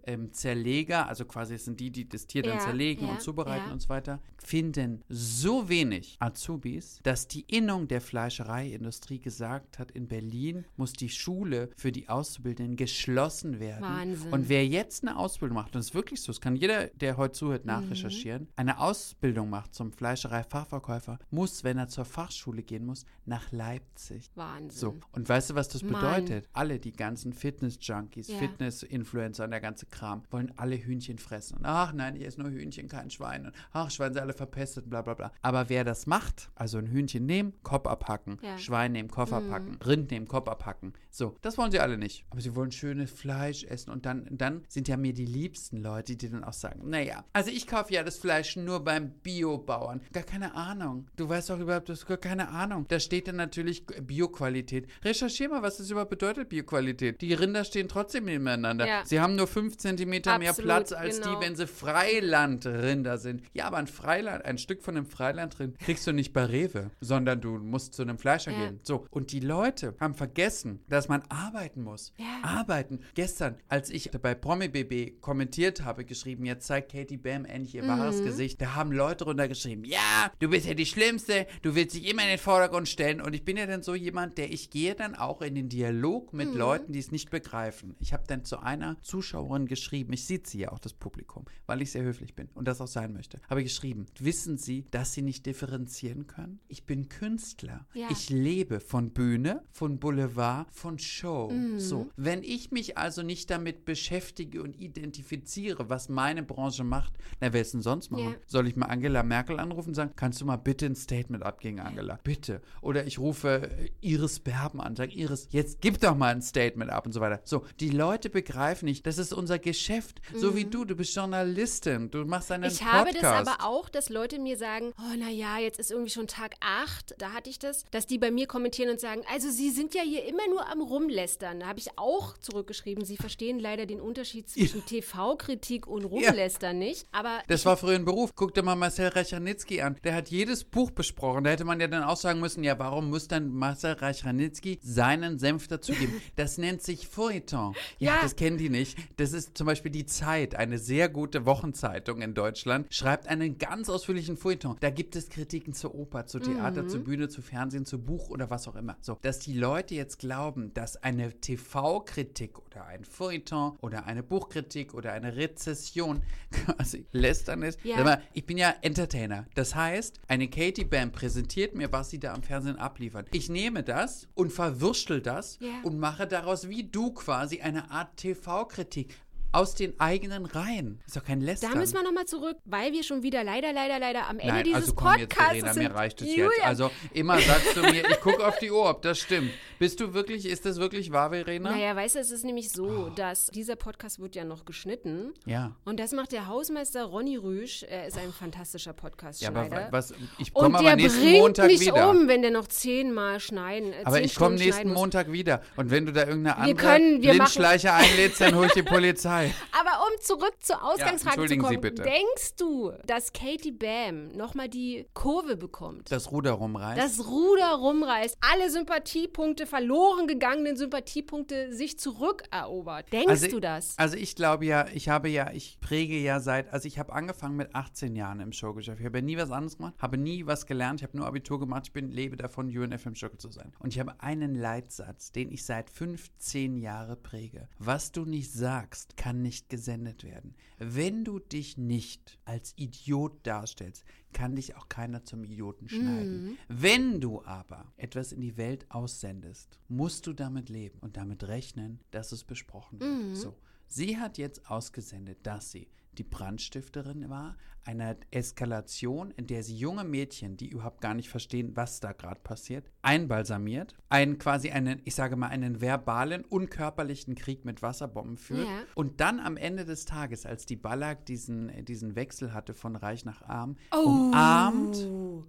ähm, 0.07 0.33
Zerleger, 0.33 1.09
also 1.09 1.25
quasi 1.25 1.55
es 1.55 1.65
sind 1.65 1.81
die, 1.81 1.91
die 1.91 2.09
das 2.09 2.27
Tier 2.27 2.43
dann 2.43 2.49
Mhm. 2.49 2.59
Ja, 2.59 2.65
zerlegen 2.65 3.07
ja, 3.07 3.13
und 3.13 3.21
zubereiten 3.21 3.67
ja. 3.67 3.73
und 3.73 3.81
so 3.81 3.89
weiter, 3.91 4.21
finden 4.39 5.03
so 5.09 5.69
wenig 5.69 6.17
Azubis, 6.19 6.99
dass 7.03 7.29
die 7.29 7.43
Innung 7.43 7.89
der 7.89 8.01
Fleischereiindustrie 8.01 9.19
gesagt 9.21 9.79
hat, 9.79 9.91
in 9.93 10.09
Berlin 10.09 10.28
muss 10.77 10.93
die 10.93 11.09
Schule 11.09 11.71
für 11.77 11.93
die 11.93 12.09
Auszubildenden 12.09 12.77
geschlossen 12.77 13.59
werden. 13.61 13.83
Wahnsinn. 13.83 14.33
Und 14.33 14.49
wer 14.49 14.67
jetzt 14.67 15.03
eine 15.07 15.17
Ausbildung 15.17 15.57
macht, 15.57 15.69
und 15.69 15.77
das 15.77 15.87
ist 15.87 15.95
wirklich 15.95 16.21
so, 16.21 16.29
das 16.33 16.41
kann 16.41 16.57
jeder, 16.57 16.89
der 16.89 17.17
heute 17.17 17.33
zuhört, 17.33 17.65
Mhm. 17.65 17.73
nachrecherchieren, 17.73 18.49
eine 18.57 18.79
Ausbildung 18.79 19.51
macht 19.51 19.75
zum 19.75 19.93
Fleischereifachverkäufer, 19.93 21.19
muss, 21.31 21.65
wenn 21.65 21.79
er 21.79 21.89
zur 21.89 22.05
Fachschule 22.05 22.63
gehen 22.63 22.85
muss, 22.87 23.05
nach 23.27 23.51
Leipzig. 23.53 24.31
Wahnsinn. 24.35 24.71
So, 24.71 24.97
und 25.13 25.29
weißt 25.29 25.51
du, 25.51 25.55
was 25.55 25.69
das 25.69 25.83
Mann. 25.83 25.93
bedeutet? 26.01 26.49
Alle, 26.53 26.79
die 26.79 26.93
ganzen 26.93 27.33
Fitness-Junkies, 27.33 28.29
Ja. 28.29 28.39
Fitness-Influencer 28.39 29.45
und 29.45 29.51
der 29.51 29.61
ganze 29.61 29.87
Kram, 29.87 30.23
wollen 30.31 30.53
alle 30.57 30.77
Hühnchen 30.77 31.19
fressen. 31.19 31.59
Und 31.59 31.67
ach 31.67 31.93
nein, 31.93 32.17
ich 32.17 32.25
esse 32.27 32.41
nur 32.41 32.51
Hühnchen, 32.51 32.89
kein 32.89 33.11
Schwein. 33.11 33.47
Und 33.47 33.53
ach, 33.73 33.91
Schweine 33.91 34.15
sind 34.15 34.23
alle 34.23 34.33
verpestet, 34.33 34.89
bla 34.89 35.03
bla 35.03 35.15
bla. 35.15 35.33
Aber 35.43 35.69
wer 35.69 35.85
das 35.85 36.07
macht, 36.07 36.51
also 36.55 36.79
ein 36.79 36.87
Hühnchen 36.87 37.27
nehmen, 37.27 37.53
Kopf 37.63 37.87
abhacken, 37.87 38.39
Ja. 38.43 38.53
Mhm. 38.55 38.59
Schwein 38.59 38.93
nehmen, 38.93 39.11
Kopf 39.11 39.33
abhacken, 39.33 39.77
Rind 39.85 40.11
nehmen, 40.11 40.18
Kopf 40.27 40.49
abhacken. 40.49 40.95
So, 41.11 41.37
das 41.43 41.59
wollen 41.59 41.71
sie 41.71 41.81
alle 41.81 41.99
nicht. 41.99 42.25
Aber 42.31 42.41
sie 42.41 42.57
wollen 42.57 42.73
schönes 42.73 43.11
Fleisch 43.11 43.65
essen. 43.65 43.91
Und 43.91 44.07
dann, 44.07 44.27
dann 44.31 44.65
sind 44.69 44.89
ja 44.89 44.97
mir 44.97 45.13
die 45.13 45.27
liebsten 45.27 45.79
Leute, 45.79 46.17
die 46.17 46.31
dann 46.31 46.45
auch 46.45 46.53
sagen, 46.53 46.89
naja, 46.89 47.25
also 47.33 47.51
ich 47.51 47.67
kaufe 47.67 47.93
ja 47.93 48.03
das 48.03 48.19
Fleisch 48.19 48.57
nur 48.57 48.83
beim 48.85 49.11
Biobauern. 49.11 50.01
Gar 50.13 50.25
keine 50.25 50.55
Ahnung. 50.55 51.07
Du 51.17 51.29
weißt 51.29 51.51
doch 51.51 51.61
überhaupt, 51.61 51.89
du 51.89 51.93
hast 51.93 52.07
gar 52.07 52.17
keine 52.17 52.49
Ahnung. 52.49 52.87
Da 52.89 52.99
steht 53.01 53.29
dann 53.29 53.37
natürlich 53.37 53.87
Bioqualität. 53.87 54.89
Recherchier 55.05 55.49
mal, 55.49 55.63
was 55.63 55.79
das 55.79 55.91
überhaupt 55.91 56.11
bedeutet, 56.11 56.49
Bioqualität. 56.49 57.21
Die 57.21 57.35
Rinder 57.35 57.65
stehen 57.65 57.89
trotzdem 57.89 58.25
nebeneinander. 58.25 58.87
Ja. 58.87 59.05
Sie 59.05 59.21
haben 59.21 59.37
nur 59.37 59.47
fünf 59.47 59.77
Zentimeter 59.77 60.39
mehr 60.39 60.53
Platz 60.53 60.93
als 60.93 61.21
genau. 61.21 61.39
die, 61.39 61.47
wenn 61.47 61.57
sie 61.57 61.67
Freilandrinder 61.67 63.19
sind. 63.19 63.43
Ja, 63.53 63.67
aber 63.67 63.79
ein 63.79 63.87
Freiland, 63.87 64.45
ein 64.45 64.59
Stück 64.59 64.83
von 64.83 64.97
einem 64.97 65.07
Freilandrind 65.07 65.79
kriegst 65.79 66.07
du 66.07 66.13
nicht 66.13 66.33
bei 66.33 66.45
Rewe, 66.45 66.91
sondern 67.01 67.41
du 67.41 67.59
musst 67.59 67.95
zu 67.95 68.03
einem 68.03 68.19
Fleischer 68.19 68.53
Ja. 68.53 68.59
gehen. 68.59 68.81
So, 68.83 69.07
und 69.11 69.33
die 69.33 69.41
Leute 69.41 69.95
haben 70.01 70.08
vergessen, 70.15 70.81
dass 70.89 71.09
man 71.09 71.23
arbeiten 71.29 71.83
muss. 71.83 72.13
Ja. 72.19 72.27
Arbeiten. 72.43 73.01
Gestern, 73.15 73.57
als 73.69 73.91
ich 73.91 74.11
bei 74.11 74.35
Promi 74.35 74.69
BB 74.69 75.21
kommentiert 75.21 75.83
habe, 75.85 76.05
geschrieben, 76.05 76.45
jetzt 76.45 76.67
zeigt 76.67 76.93
Katie 76.93 77.17
Bam 77.17 77.45
endlich 77.45 77.75
ihr 77.75 77.83
Mhm. 77.85 77.89
wahres 77.89 78.23
Gesicht. 78.23 78.61
Da 78.61 78.75
haben 78.75 78.93
Leute 78.93 79.25
drunter 79.25 79.49
geschrieben, 79.49 79.85
ja, 79.85 80.31
du 80.39 80.49
bist 80.49 80.67
ja 80.67 80.75
die 80.75 80.87
Schlimmste, 80.87 81.47
du 81.63 81.75
willst 81.75 81.95
dich 81.95 82.09
immer 82.11 82.23
in 82.23 82.29
den 82.29 82.39
Vordergrund 82.39 82.89
stellen. 82.89 83.21
Und 83.21 83.35
ich 83.35 83.45
bin 83.45 83.57
ja 83.57 83.67
dann 83.67 83.83
so 83.83 83.95
jemand, 83.95 84.39
der 84.39 84.53
ich 84.53 84.71
gehe 84.71 84.95
dann 84.95 85.15
auch 85.15 85.43
in 85.43 85.55
den 85.55 85.69
Dialog 85.69 86.33
mit 86.33 86.51
Mhm. 86.53 86.57
Leuten, 86.59 86.93
die 86.93 86.99
es 86.99 87.11
nicht 87.11 87.31
begreifen. 87.31 87.95
Ich 88.01 88.13
habe 88.13 88.25
dann 88.27 88.45
zu 88.45 88.59
einer 88.61 89.01
Zuschauerin 89.03 89.67
geschrieben, 89.67 90.13
ich 90.13 90.25
sehe 90.25 90.41
sie 90.45 90.61
ja 90.61 90.73
auch, 90.73 90.79
das 90.79 90.93
Publikum, 90.95 91.45
weil 91.67 91.83
ich 91.83 91.91
sehr 91.91 92.03
höflich 92.03 92.35
bin 92.35 92.49
und 92.55 92.67
das 92.69 92.81
auch 92.81 92.87
sein 92.89 93.13
möchte. 93.13 93.41
Habe 93.49 93.63
geschrieben, 93.63 94.07
wissen 94.19 94.57
Sie, 94.59 94.85
dass 94.91 95.13
Sie 95.13 95.23
nicht 95.23 95.47
differenzieren 95.47 96.27
können? 96.27 96.61
Ich 96.69 96.85
bin 96.85 97.09
Künstler. 97.09 97.87
Ja. 97.95 98.09
Ich 98.11 98.31
lebe 98.31 98.81
von 98.81 99.11
Bühne, 99.11 99.63
von 99.71 99.98
Boulevard, 99.99 100.67
von 100.73 100.99
Show. 100.99 101.51
Mhm. 101.51 101.79
So, 101.81 102.09
wenn 102.17 102.43
ich 102.43 102.71
mich 102.71 102.97
also 102.99 103.23
nicht 103.23 103.51
damit 103.51 103.85
beschäftige 103.85 104.63
und 104.63 104.81
identifiziere, 104.81 105.89
was 105.89 106.09
meine 106.09 106.43
Branche 106.43 106.85
macht, 106.85 107.13
na, 107.41 107.53
wer 107.53 107.61
es 107.63 107.73
denn 107.73 107.83
sonst 107.83 108.11
machen? 108.11 108.25
Ja. 108.25 108.37
Soll 108.47 108.67
ich 108.69 108.77
mal 108.77 108.87
Angela 108.87 109.23
Merkel 109.23 109.59
anrufen 109.61 109.91
und 109.91 109.95
sagen, 109.95 110.13
kannst 110.17 110.41
du 110.41 110.45
mal 110.45 110.57
bitte 110.57 110.87
ein 110.87 110.95
Statement 110.97 111.43
abgeben, 111.43 111.81
Angela? 111.81 112.19
Bitte. 112.23 112.61
Oder 112.81 113.07
ich 113.07 113.19
rufe 113.19 113.71
äh, 113.79 113.91
Iris 114.01 114.41
Berben 114.41 114.81
an, 114.81 114.97
sage, 114.97 115.13
Iris, 115.13 115.49
jetzt 115.51 115.81
gib 115.81 116.01
doch 116.01 116.17
mal 116.17 116.35
ein 116.35 116.43
Statement 116.43 116.91
ab 116.91 117.07
und 117.07 117.13
so 117.13 117.21
weiter. 117.21 117.41
So, 117.45 117.65
die 117.81 117.91
Leute 117.91 118.31
begreifen 118.31 118.87
nicht, 118.87 119.07
das 119.07 119.19
ist 119.19 119.33
unser 119.33 119.59
Geschäft. 119.59 120.21
So 120.35 120.55
wie 120.57 120.65
du, 120.65 120.85
du 120.85 120.95
bist 120.95 121.15
Journalistin, 121.15 122.11
du 122.11 122.25
machst 122.25 122.53
einen 122.53 122.59
Mhm. 122.65 122.69
Ich 122.69 122.79
Podcast. 122.81 122.93
habe 122.93 123.13
das 123.13 123.49
aber 123.49 123.65
auch, 123.65 123.89
dass 123.89 124.09
Leute 124.11 124.39
mir 124.39 124.57
sagen, 124.57 124.93
oh 124.99 125.17
naja, 125.17 125.59
jetzt 125.59 125.79
ist 125.79 125.91
irgendwie 125.91 126.11
schon 126.11 126.27
Tag 126.27 126.55
8, 126.61 127.15
da 127.19 127.33
hatte 127.33 127.49
ich 127.51 127.59
das, 127.59 127.85
dass 127.91 128.07
die 128.07 128.19
bei 128.19 128.31
mir 128.31 128.47
kommentieren 128.47 128.91
und 128.91 129.01
sagen, 129.01 129.23
also 129.33 129.51
sie 129.51 129.71
sind 129.71 129.88
ja 129.95 130.03
hier 130.03 130.25
immer 130.27 130.47
nur 130.49 130.67
am 130.71 130.81
Rumlästern. 130.81 131.61
Da 131.61 131.67
habe 131.67 131.79
ich 131.79 131.89
auch 131.97 132.37
zurückgeschrieben, 132.39 133.05
sie 133.05 133.17
verstehen 133.17 133.59
leider 133.59 133.87
den 133.87 134.01
Unterschied 134.01 134.49
zwischen 134.49 134.85
TV-Kritik 134.87 135.87
und 135.87 136.05
Rumlästern 136.05 136.79
nicht. 136.79 137.07
Aber 137.13 137.41
Das 137.49 137.65
war 137.67 137.77
früher 137.77 137.95
ein 137.97 138.05
Beruf. 138.05 138.35
Guck 138.35 138.55
dir 138.55 138.63
mal 138.63 138.75
Marcel 138.77 139.09
Reichranitzky 139.09 139.81
an. 139.83 139.97
Der 140.05 140.15
hat 140.15 140.29
jedes 140.29 140.65
Buch 140.65 140.91
besprochen. 140.91 141.45
Da 141.45 141.51
hätte 141.51 141.65
man 141.65 141.81
ja 141.81 141.87
dann 141.89 142.03
auch 142.05 142.17
sagen 142.17 142.41
müssen, 142.41 142.65
ja, 142.65 142.79
warum 142.79 143.11
muss 143.11 143.29
dann 143.29 143.51
Marcel 143.51 143.93
Reichranitzky 143.93 144.79
seinen 144.83 145.39
Senf 145.39 145.69
dazugeben? 145.69 146.21
Das 146.37 146.59
nennt 146.59 146.83
sich 146.83 147.09
Feuilleton. 147.09 147.75
Ja, 147.99 148.17
Ja. 148.17 148.19
das 148.23 148.37
kennen 148.37 148.59
die 148.59 148.69
nicht. 148.71 148.97
Das 149.17 149.33
ist 149.33 149.57
zum 149.57 149.67
Beispiel 149.67 149.91
die 149.91 150.07
Zeit, 150.07 150.55
eine 150.55 150.79
sehr 150.79 151.09
gute 151.09 151.47
Wochenzeitung 151.47 152.23
in 152.23 152.35
Deutschland, 152.35 152.87
schreibt 152.95 153.29
einen 153.29 153.59
ganz 153.59 153.89
ausführlichen 153.89 154.37
Feuilleton. 154.37 154.77
Da 154.81 154.91
gibt 154.91 155.17
es 155.17 155.29
Kritiken 155.29 155.73
zur 155.75 155.95
Oper, 155.95 156.27
zu 156.27 156.39
Theater, 156.39 156.83
Mhm. 156.85 156.89
zu 156.89 156.99
Bühne, 157.03 157.29
zu 157.29 157.43
Fernsehen, 157.43 157.85
zu 157.87 157.99
Buch 157.99 158.29
oder 158.31 158.51
was 158.51 158.69
auch 158.69 158.77
immer. 158.77 158.97
So, 159.01 159.19
dass 159.23 159.39
die 159.41 159.55
Leute 159.55 159.78
jetzt 159.91 160.19
glauben, 160.19 160.75
dass 160.75 160.97
eine 160.97 161.33
TV-Kritik 161.41 162.59
oder 162.59 162.87
ein 162.87 163.05
Feuilleton 163.05 163.77
oder 163.81 164.07
eine 164.07 164.23
Buchkritik 164.23 164.95
oder 164.95 165.13
eine 165.13 165.37
Rezession 165.37 166.23
quasi 166.51 167.07
lästern 167.13 167.63
ist. 167.63 167.79
Ja. 167.85 168.03
Mal, 168.03 168.23
ich 168.33 168.45
bin 168.47 168.59
ja 168.59 168.75
Entertainer. 168.83 169.47
Das 169.55 169.75
heißt, 169.75 170.21
eine 170.29 170.49
Katie 170.49 170.85
Bam 170.85 171.13
präsentiert 171.13 171.75
mir, 171.75 171.93
was 171.93 172.11
sie 172.11 172.19
da 172.19 172.35
am 172.35 172.43
Fernsehen 172.43 172.77
abliefert. 172.77 173.29
Ich 173.33 173.49
nehme 173.49 173.83
das 173.83 174.29
und 174.35 174.53
verwurschtel 174.53 175.21
das 175.23 175.59
Ja. 175.61 175.69
und 175.85 175.99
mache 175.99 176.27
daraus 176.27 176.69
wie 176.69 176.85
du 176.85 177.13
quasi 177.13 177.61
eine 177.61 177.91
Art 177.91 178.17
TV-Kritik. 178.17 179.15
Aus 179.51 179.75
den 179.75 179.99
eigenen 179.99 180.45
Reihen. 180.45 181.01
Ist 181.07 181.17
doch 181.17 181.25
kein 181.25 181.41
Lästern. 181.41 181.73
da 181.73 181.79
müssen 181.79 181.95
wir 181.95 182.03
nochmal 182.03 182.27
zurück, 182.27 182.59
weil 182.67 182.93
wir 182.93 183.03
schon 183.03 183.23
wieder 183.23 183.43
leider, 183.45 183.73
leider, 183.73 183.99
leider 183.99 184.29
am 184.29 184.39
Ende 184.39 184.53
Nein, 184.53 184.65
dieses 184.65 184.81
also 184.83 184.95
komm 184.95 185.17
jetzt, 185.19 185.31
Podcasts 185.31 185.53
Verena, 185.55 185.73
sind- 185.75 185.83
mir 185.85 185.95
reicht 185.95 186.21
es 186.21 186.37
jetzt. 186.37 186.51
Also 186.65 186.91
immer 187.15 187.39
sagst 187.41 187.75
du 187.77 187.81
mir, 187.81 188.03
ich 188.11 188.21
gucke 188.21 188.47
auf 188.47 188.59
die 188.59 188.71
Uhr, 188.71 188.91
ob 188.91 189.01
das 189.03 189.19
stimmt. 189.19 189.51
Bist 189.79 190.01
du 190.01 190.13
wirklich, 190.13 190.45
ist 190.45 190.67
das 190.67 190.77
wirklich 190.79 191.13
wahr, 191.13 191.31
Verena? 191.31 191.71
Naja, 191.71 191.97
weißt 191.97 192.17
du, 192.17 192.19
es 192.19 192.31
ist 192.31 192.45
nämlich 192.45 192.67
Oh. 192.73 192.77
so, 192.77 193.09
dass 193.17 193.47
dieser 193.47 193.77
Podcast 193.77 194.19
wird 194.21 194.35
ja 194.37 194.45
noch 194.45 194.65
geschnitten. 194.67 195.33
Ja. 195.47 195.73
Und 195.87 195.99
das 195.99 196.13
macht 196.13 196.33
der 196.33 196.47
Hausmeister 196.47 197.05
Ronny 197.05 197.37
Rüsch. 197.37 197.85
Er 197.89 198.07
ist 198.07 198.19
ein 198.19 198.33
fantastischer 198.33 198.91
Ja, 198.91 198.95
Podcast-Schneider. 198.95 199.77
aber 199.85 199.93
was, 199.93 200.13
ich 200.39 200.53
komme 200.53 200.77
aber 200.79 200.89
der 200.89 200.97
nächsten 200.97 201.21
bringt 201.23 201.39
Montag 201.41 201.67
mich 201.69 201.81
wieder. 201.81 202.11
um, 202.11 202.29
wenn 202.29 202.43
der 202.43 202.51
noch 202.51 202.67
zehnmal 202.67 203.41
schneiden. 203.41 203.93
Äh, 203.95 204.03
Aber 204.05 204.17
zehn 204.17 204.25
ich 204.25 204.35
komme 204.35 204.57
nächsten. 204.57 204.93
Montag 204.93 205.33
wieder. 205.33 205.63
Und 205.77 205.91
wenn 205.91 206.05
du 206.07 206.13
da 206.13 206.27
irgendeine 206.27 206.57
andere 206.59 206.75
können- 206.75 207.23
wir 207.23 207.33
Blindschleiche 207.33 207.93
einlädst, 207.95 208.41
dann 208.43 208.55
hol 208.55 208.67
ich 208.67 208.73
die 208.73 208.83
Polizei. 208.83 209.38
Aber 209.73 210.05
um 210.07 210.21
zurück 210.21 210.55
zur 210.61 210.83
Ausgangsfrage 210.83 211.19
zu 211.37 211.43
entschuldigen 211.55 211.63
Sie 211.63 211.67
kommen, 211.77 211.81
bitte. 211.81 212.03
denkst 212.03 212.57
du, 212.57 212.93
dass 213.07 213.33
Katie 213.33 213.73
Bam 213.73 214.29
nochmal 214.29 214.69
die 214.69 215.07
Kurve 215.15 215.57
bekommt? 215.57 216.11
Das 216.13 216.31
Ruder 216.33 216.53
rumreißt. 216.53 216.99
das 216.99 217.27
Ruder 217.27 217.73
rumreißt, 217.75 218.37
alle 218.41 218.71
Sympathiepunkte, 218.71 219.67
verloren 219.67 220.27
gegangenen 220.27 220.77
Sympathiepunkte 220.77 221.73
sich 221.75 221.99
zurückerobert. 221.99 223.13
Denkst 223.13 223.29
Also- 223.29 223.49
du 223.49 223.61
das? 223.61 223.95
Also 223.99 224.17
ich 224.17 224.37
glaube 224.37 224.65
ja, 224.67 224.87
ich 224.93 225.09
habe 225.09 225.29
ja, 225.29 225.51
ich 225.53 225.79
präge 225.81 226.17
ja 226.19 226.41
seit, 226.41 226.73
also 226.73 226.87
ich 226.87 226.99
habe 226.99 227.13
angefangen 227.13 227.57
mit 227.57 227.75
18 227.75 228.17
Jahren 228.17 228.41
im 228.41 228.53
Showgeschäft. 228.53 229.01
Ich 229.01 229.07
habe 229.07 229.19
ja 229.19 229.23
nie 229.25 229.37
was 229.37 229.51
anderes 229.51 229.77
gemacht, 229.77 229.95
habe 230.01 230.17
nie 230.19 230.47
was 230.47 230.67
gelernt, 230.67 231.01
ich 231.01 231.07
habe 231.07 231.17
nur 231.17 231.27
Abitur 231.27 231.59
gemacht, 231.59 231.83
ich 231.87 231.93
bin, 231.93 232.11
lebe 232.11 232.37
davon, 232.37 232.69
UNFM 232.69 233.15
Show 233.15 233.29
zu 233.37 233.51
sein. 233.51 233.73
Und 233.79 233.93
ich 233.93 234.01
habe 234.01 234.15
einen 234.21 234.55
Leitsatz, 234.55 235.33
den 235.33 235.51
ich 235.51 235.65
seit 235.65 235.91
15 235.91 236.79
Jahren 236.79 237.23
präge. 237.23 237.69
Was 237.79 238.11
du 238.13 238.25
nicht 238.25 238.53
sagst, 238.53 239.17
kann 239.17 239.28
nicht 239.33 239.69
gesendet 239.69 240.25
werden. 240.25 240.55
Wenn 240.79 241.25
du 241.25 241.39
dich 241.39 241.77
nicht 241.79 242.39
als 242.45 242.73
Idiot 242.77 243.47
darstellst, 243.47 244.05
kann 244.33 244.57
dich 244.57 244.77
auch 244.77 244.89
keiner 244.89 245.25
zum 245.25 245.45
Idioten 245.45 245.89
schneiden. 245.89 246.59
Wenn 246.69 247.21
du 247.21 247.43
aber 247.45 247.93
etwas 247.97 248.33
in 248.33 248.41
die 248.41 248.57
Welt 248.57 248.87
aussendest, 248.91 249.79
musst 249.89 250.27
du 250.27 250.33
damit 250.33 250.69
leben 250.69 250.99
und 251.01 251.17
damit 251.17 251.45
rechnen, 251.49 252.01
dass 252.11 252.33
es 252.33 252.45
besprochen 252.45 253.01
wird. 253.01 253.37
So. 253.37 253.55
Sie 253.87 254.19
hat 254.19 254.39
jetzt 254.39 254.71
ausgesendet, 254.71 255.39
dass 255.45 255.71
sie 255.71 255.89
die 256.19 256.25
Brandstifterin 256.25 257.31
war, 257.31 257.57
einer 257.85 258.17
Eskalation, 258.31 259.31
in 259.31 259.47
der 259.47 259.63
sie 259.63 259.77
junge 259.77 260.05
Mädchen, 260.05 260.57
die 260.57 260.69
überhaupt 260.69 261.01
gar 261.01 261.15
nicht 261.15 261.31
verstehen, 261.31 261.75
was 261.75 262.01
da 262.01 262.13
gerade 262.13 262.41
passiert, 262.41 262.91
einbalsamiert, 263.09 263.95
einen 264.11 264.39
quasi 264.39 264.71
einen, 264.71 265.01
ich 265.05 265.15
sage 265.15 265.37
mal, 265.37 265.49
einen 265.49 265.81
verbalen, 265.81 266.45
unkörperlichen 266.45 267.35
Krieg 267.35 267.65
mit 267.65 267.83
Wasserbomben 267.83 268.37
führt 268.37 268.67
Ja. 268.67 268.81
und 268.95 269.21
dann 269.21 269.41
am 269.41 269.57
Ende 269.57 269.85
des 269.85 270.05
Tages, 270.05 270.47
als 270.47 270.67
die 270.67 270.77
Ballack 270.77 271.27
diesen, 271.27 271.85
diesen 271.85 272.15
Wechsel 272.17 272.53
hatte 272.55 272.75
von 272.75 272.97
reich 272.97 273.25
nach 273.25 273.43
arm, 273.43 273.77
Oh. 273.95 274.05
umarmt 274.07 275.07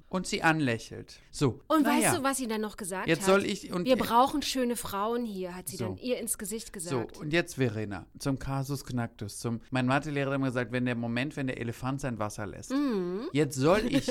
und 0.10 0.28
sie 0.28 0.42
anlächelt. 0.42 1.20
So. 1.32 1.62
Und 1.68 1.86
weißt 1.86 2.18
du, 2.18 2.24
was 2.24 2.38
sie 2.38 2.48
dann 2.48 2.62
noch 2.62 2.78
gesagt 2.78 3.08
Jetzt 3.08 3.20
hat? 3.20 3.26
soll 3.28 3.46
ich- 3.46 3.72
und- 3.72 3.86
Wir 3.86 3.98
brauchen 3.98 4.42
schöne 4.42 4.76
Frauen 4.76 5.26
hier, 5.26 5.56
hat 5.56 5.68
sie 5.70 5.78
So. 5.78 5.86
dann 5.86 5.98
ihr 5.98 6.20
ins 6.20 6.38
Gesicht 6.38 6.74
gesagt. 6.74 7.16
So, 7.16 7.22
und 7.22 7.32
jetzt 7.34 7.56
Verena, 7.56 8.06
zum 8.18 8.40
Kasus 8.40 8.84
Knacktus. 8.86 9.40
Zum, 9.40 9.62
mein 9.72 9.86
Mathelehrer 9.86 10.30
hat 10.32 10.36
immer 10.36 10.48
gesagt, 10.48 10.72
wenn 10.72 10.86
der 10.86 10.96
Moment, 10.96 11.36
wenn 11.38 11.48
der 11.48 11.60
Elefant 11.60 12.02
sein 12.02 12.20
Wasser 12.20 12.48
lässt. 12.48 12.72
Mhm. 12.72 13.30
Jetzt 13.34 13.56
soll 13.56 13.82
ich 13.90 14.10